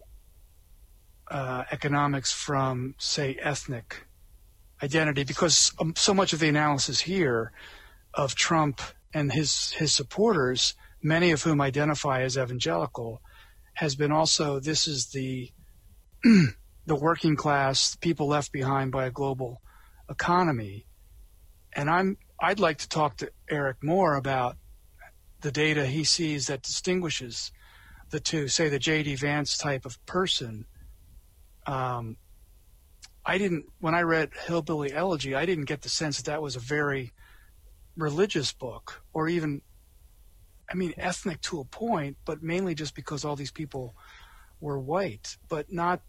uh, 1.29 1.63
economics 1.71 2.33
from, 2.33 2.95
say, 2.97 3.37
ethnic 3.41 4.07
identity? 4.81 5.23
Because 5.23 5.73
um, 5.79 5.93
so 5.95 6.13
much 6.13 6.33
of 6.33 6.39
the 6.39 6.49
analysis 6.49 7.01
here 7.01 7.51
of 8.13 8.35
Trump 8.35 8.81
and 9.13 9.31
his 9.31 9.71
his 9.73 9.93
supporters 9.93 10.75
many 11.01 11.31
of 11.31 11.43
whom 11.43 11.61
identify 11.61 12.21
as 12.21 12.37
evangelical, 12.37 13.21
has 13.75 13.95
been 13.95 14.11
also 14.11 14.59
this 14.59 14.87
is 14.87 15.07
the 15.07 15.51
the 16.23 16.95
working 16.95 17.35
class, 17.35 17.95
people 17.95 18.27
left 18.27 18.51
behind 18.51 18.91
by 18.91 19.05
a 19.05 19.11
global 19.11 19.61
economy. 20.09 20.85
And 21.73 21.89
I'm 21.89 22.17
I'd 22.41 22.59
like 22.59 22.79
to 22.79 22.89
talk 22.89 23.17
to 23.17 23.31
Eric 23.49 23.77
more 23.83 24.15
about 24.15 24.57
the 25.41 25.51
data 25.51 25.85
he 25.85 26.03
sees 26.03 26.47
that 26.47 26.63
distinguishes 26.63 27.51
the 28.09 28.19
two, 28.19 28.47
say 28.47 28.69
the 28.69 28.79
J.D. 28.79 29.15
Vance 29.15 29.57
type 29.57 29.85
of 29.85 30.03
person. 30.05 30.65
Um, 31.65 32.17
I 33.25 33.37
didn't 33.37 33.65
when 33.79 33.95
I 33.95 34.01
read 34.01 34.31
Hillbilly 34.47 34.93
Elegy, 34.93 35.35
I 35.35 35.45
didn't 35.45 35.65
get 35.65 35.81
the 35.81 35.89
sense 35.89 36.17
that 36.17 36.25
that 36.25 36.41
was 36.41 36.55
a 36.55 36.59
very 36.59 37.13
religious 37.95 38.53
book 38.53 39.03
or 39.13 39.27
even 39.27 39.61
I 40.71 40.75
mean, 40.75 40.93
ethnic 40.97 41.41
to 41.41 41.59
a 41.59 41.65
point, 41.65 42.17
but 42.25 42.43
mainly 42.43 42.75
just 42.75 42.93
because 42.93 43.25
all 43.25 43.35
these 43.35 43.51
people 43.51 43.95
were 44.61 44.77
white, 44.77 45.37
but 45.47 45.71
not 45.71 46.01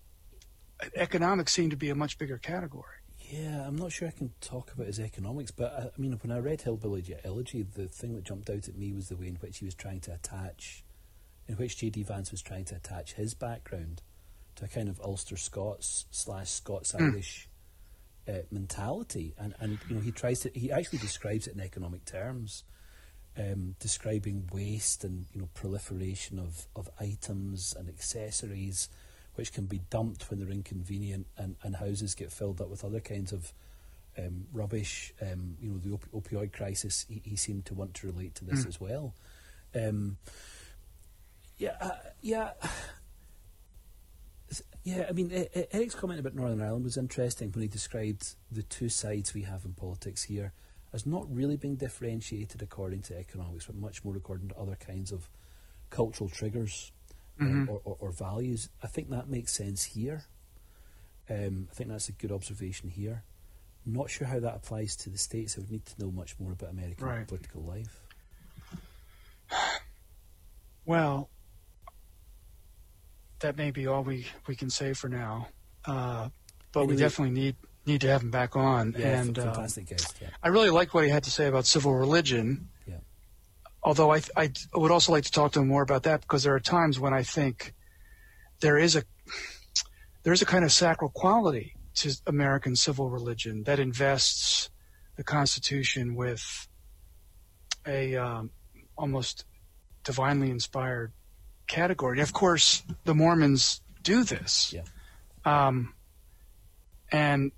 economics 0.95 1.53
seemed 1.53 1.71
to 1.71 1.77
be 1.77 1.89
a 1.89 1.95
much 1.95 2.19
bigger 2.19 2.37
category. 2.37 2.97
Yeah, 3.19 3.67
I'm 3.67 3.77
not 3.77 3.93
sure 3.93 4.09
I 4.09 4.11
can 4.11 4.33
talk 4.41 4.73
about 4.73 4.87
his 4.87 4.99
economics, 4.99 5.51
but 5.51 5.73
I, 5.73 5.83
I 5.85 6.01
mean, 6.01 6.13
when 6.23 6.33
I 6.33 6.41
read 6.41 6.63
Hillbilly 6.63 7.05
Elegy, 7.25 7.63
the 7.63 7.87
thing 7.87 8.15
that 8.17 8.25
jumped 8.25 8.51
out 8.51 8.69
at 8.69 8.77
me 8.77 8.93
was 8.93 9.09
the 9.09 9.17
way 9.17 9.29
in 9.29 9.37
which 9.37 9.59
he 9.59 9.65
was 9.65 9.75
trying 9.75 10.01
to 10.01 10.15
attach, 10.15 10.85
in 11.47 11.55
which 11.55 11.79
J.D. 11.79 12.03
Vance 12.03 12.31
was 12.31 12.43
trying 12.43 12.65
to 12.67 12.77
attach 12.77 13.15
his 13.15 13.35
background 13.35 14.03
to 14.61 14.65
a 14.65 14.69
kind 14.69 14.89
of 14.89 15.01
Ulster 15.01 15.37
Scots 15.37 16.07
slash 16.11 16.49
Scots 16.49 16.93
hmm. 16.93 17.03
Irish 17.03 17.49
mm. 18.29 18.39
uh, 18.39 18.43
mentality, 18.51 19.35
and 19.39 19.55
and 19.61 19.79
you 19.89 19.97
know 19.97 20.01
he 20.01 20.13
tries 20.13 20.41
to 20.41 20.51
he 20.55 20.71
actually 20.71 21.01
describes 21.01 21.47
it 21.47 21.55
in 21.55 21.61
economic 21.61 22.05
terms 22.05 22.65
um, 23.39 23.77
describing 23.79 24.49
waste 24.53 25.05
and 25.05 25.27
you 25.33 25.41
know 25.41 25.49
proliferation 25.55 26.39
of, 26.39 26.67
of 26.75 26.89
items 27.01 27.75
and 27.79 27.89
accessories 27.89 28.89
which 29.37 29.53
can 29.53 29.67
be 29.67 29.81
dumped 29.91 30.29
when 30.29 30.41
they're 30.41 30.51
inconvenient 30.51 31.27
and, 31.37 31.57
and 31.63 31.77
houses 31.77 32.15
get 32.15 32.33
filled 32.33 32.61
up 32.61 32.69
with 32.69 32.85
other 32.85 33.01
kinds 33.01 33.33
of 33.33 33.53
um, 34.19 34.47
rubbish. 34.53 35.15
Um, 35.23 35.57
you 35.61 35.71
know, 35.71 35.79
the 35.79 35.93
op- 35.93 36.11
opioid 36.13 36.53
crisis, 36.53 37.07
he, 37.09 37.23
he, 37.25 37.37
seemed 37.37 37.65
to 37.67 37.75
want 37.75 37.95
to 37.95 38.09
relate 38.09 38.35
to 38.35 38.45
this 38.45 38.65
mm. 38.65 38.69
as 38.69 38.81
well. 38.81 39.15
Um, 39.75 40.19
yeah, 41.59 41.77
uh, 41.81 41.91
yeah. 42.21 42.51
Yeah, 44.83 45.07
I 45.09 45.13
mean, 45.13 45.31
Eric's 45.73 45.95
comment 45.95 46.21
about 46.21 46.35
Northern 46.35 46.63
Ireland 46.63 46.85
was 46.85 46.97
interesting 46.97 47.53
when 47.53 47.63
he 47.63 47.69
described 47.69 48.35
the 48.51 48.63
two 48.63 48.89
sides 48.89 49.35
we 49.35 49.43
have 49.43 49.65
in 49.65 49.75
politics 49.75 50.23
here 50.23 50.53
as 50.93 51.07
not 51.07 51.33
really 51.33 51.57
being 51.57 51.77
differentiated 51.77 52.63
according 52.63 53.03
to 53.03 53.19
economics, 53.19 53.67
but 53.67 53.77
much 53.77 54.05
more 54.05 54.17
according 54.17 54.49
to 54.49 54.59
other 54.59 54.77
kinds 54.77 55.13
of 55.13 55.29
cultural 55.91 56.29
triggers 56.29 56.93
um, 57.41 57.47
mm-hmm. 57.47 57.71
or, 57.71 57.81
or, 57.85 57.97
or, 58.01 58.11
values. 58.11 58.69
I 58.83 58.87
think 58.87 59.11
that 59.11 59.29
makes 59.29 59.53
sense 59.53 59.85
here. 59.85 60.25
Um, 61.29 61.69
I 61.71 61.75
think 61.75 61.91
that's 61.91 62.09
a 62.09 62.13
good 62.13 62.33
observation 62.33 62.89
here. 62.89 63.23
Not 63.87 64.11
sure 64.11 64.27
how 64.27 64.41
that 64.41 64.57
applies 64.57 64.97
to 64.97 65.11
the 65.11 65.19
States. 65.19 65.57
I 65.57 65.61
would 65.61 65.71
need 65.71 65.87
to 65.87 66.05
know 66.05 66.11
much 66.11 66.39
more 66.39 66.53
about 66.53 66.71
American 66.71 67.07
right. 67.07 67.27
political 67.27 67.63
life. 67.63 68.03
Well, 70.85 71.31
that 73.41 73.57
may 73.57 73.71
be 73.71 73.87
all 73.87 74.03
we, 74.03 74.27
we 74.47 74.55
can 74.55 74.71
say 74.71 74.93
for 74.93 75.09
now. 75.09 75.49
Uh, 75.85 76.29
but 76.73 76.81
anyway, 76.81 76.95
we 76.95 77.01
definitely 77.01 77.35
need 77.35 77.57
need 77.87 78.01
to 78.03 78.09
have 78.09 78.23
him 78.23 78.31
back 78.31 78.57
on. 78.57 78.95
Yeah, 78.99 79.21
and 79.21 79.39
uh, 79.39 79.45
fantastic 79.45 79.85
uh, 79.85 79.91
guest. 79.91 80.17
Yeah. 80.21 80.29
I 80.43 80.49
really 80.49 80.71
like 80.71 80.95
what 80.95 81.05
he 81.05 81.11
had 81.11 81.25
to 81.25 81.31
say 81.31 81.47
about 81.47 81.67
civil 81.67 81.95
religion. 81.95 82.69
Yeah. 82.87 82.97
Although 83.83 84.13
I, 84.13 84.21
I 84.37 84.53
would 84.75 84.91
also 84.91 85.13
like 85.13 85.25
to 85.25 85.33
talk 85.33 85.53
to 85.53 85.61
him 85.61 85.69
more 85.69 85.83
about 85.83 86.03
that 86.05 86.21
because 86.21 86.43
there 86.43 86.55
are 86.55 86.61
times 86.61 87.01
when 87.01 87.15
I 87.15 87.23
think 87.23 87.75
there 88.61 88.77
is 88.77 88.97
a 88.97 89.03
there 90.23 90.33
is 90.33 90.43
a 90.43 90.47
kind 90.47 90.65
of 90.65 90.73
sacral 90.73 91.11
quality 91.11 91.75
to 91.95 92.15
American 92.27 92.77
civil 92.77 93.09
religion 93.09 93.65
that 93.65 93.79
invests 93.79 94.71
the 95.17 95.25
Constitution 95.25 96.15
with 96.15 96.69
a 97.87 98.17
um, 98.17 98.51
almost 98.97 99.45
divinely 100.05 100.51
inspired 100.51 101.13
category. 101.71 102.21
Of 102.21 102.33
course, 102.33 102.83
the 103.05 103.15
Mormons 103.15 103.81
do 104.03 104.25
this. 104.25 104.75
Yeah. 104.75 104.83
Um, 105.45 105.95
and 107.13 107.53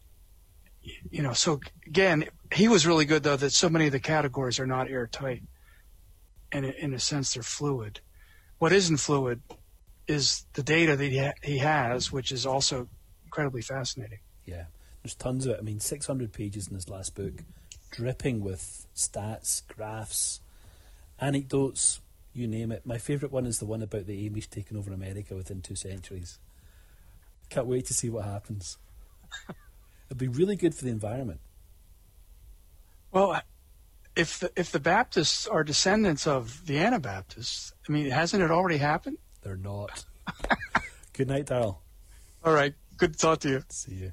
you 1.11 1.23
know, 1.23 1.33
so 1.33 1.61
again, 1.87 2.25
he 2.53 2.69
was 2.69 2.87
really 2.87 3.05
good 3.05 3.23
though 3.23 3.37
that 3.37 3.53
so 3.53 3.69
many 3.69 3.87
of 3.87 3.93
the 3.93 4.01
categories 4.01 4.61
are 4.61 4.67
not 4.67 4.91
airtight, 4.91 5.43
and 6.51 6.67
in 6.67 6.95
a 6.95 6.99
sense 6.99 7.35
they're 7.35 7.43
fluid. 7.43 8.01
What 8.59 8.73
isn't 8.73 8.99
fluid 8.99 9.41
is 10.07 10.45
the 10.53 10.63
data 10.63 10.97
that 10.97 11.05
he, 11.05 11.19
ha- 11.19 11.33
he 11.43 11.59
has, 11.59 12.13
which 12.13 12.31
is 12.33 12.47
also 12.47 12.89
incredibly 13.25 13.63
fascinating. 13.63 14.19
Yeah, 14.45 14.65
there's 15.03 15.15
tons 15.15 15.47
of 15.47 15.53
it. 15.53 15.59
I 15.59 15.63
mean, 15.63 15.81
600 15.81 16.33
pages 16.33 16.69
in 16.69 16.75
his 16.75 16.89
last 16.89 17.15
book, 17.15 17.45
dripping 17.91 18.41
with 18.41 18.87
stats, 18.95 19.63
graphs, 19.67 20.41
anecdotes, 21.21 22.01
you 22.33 22.47
name 22.47 22.73
it. 22.73 22.87
My 22.87 22.99
favourite 22.99 23.33
one 23.33 23.47
is 23.47 23.59
the 23.59 23.67
one 23.67 23.83
about 23.83 24.07
the 24.07 24.29
Amish 24.29 24.49
taking 24.49 24.77
over 24.77 24.93
America 24.93 25.35
within 25.35 25.61
two 25.61 25.75
centuries. 25.75 26.39
Can't 27.51 27.67
wait 27.67 27.87
to 27.87 27.95
see 27.95 28.09
what 28.09 28.25
happens. 28.25 28.79
It'd 30.09 30.19
be 30.19 30.29
really 30.29 30.57
good 30.57 30.75
for 30.75 30.85
the 30.85 30.91
environment. 30.91 31.41
Well, 33.11 33.41
if 34.17 34.41
the, 34.41 34.51
if 34.57 34.73
the 34.73 34.81
Baptists 34.81 35.47
are 35.47 35.65
descendants 35.65 36.27
of 36.27 36.67
the 36.67 36.79
Anabaptists, 36.79 37.73
I 37.89 37.93
mean, 37.93 38.11
hasn't 38.11 38.43
it 38.43 38.51
already 38.51 38.79
happened? 38.79 39.19
They're 39.43 39.57
not. 39.57 40.05
good 41.13 41.29
night, 41.29 41.47
Darryl. 41.47 41.79
All 42.45 42.53
right. 42.53 42.75
Good 42.97 43.15
to 43.15 43.19
talk 43.19 43.41
to 43.41 43.49
you. 43.49 43.63
See 43.69 43.95
you. 43.95 44.13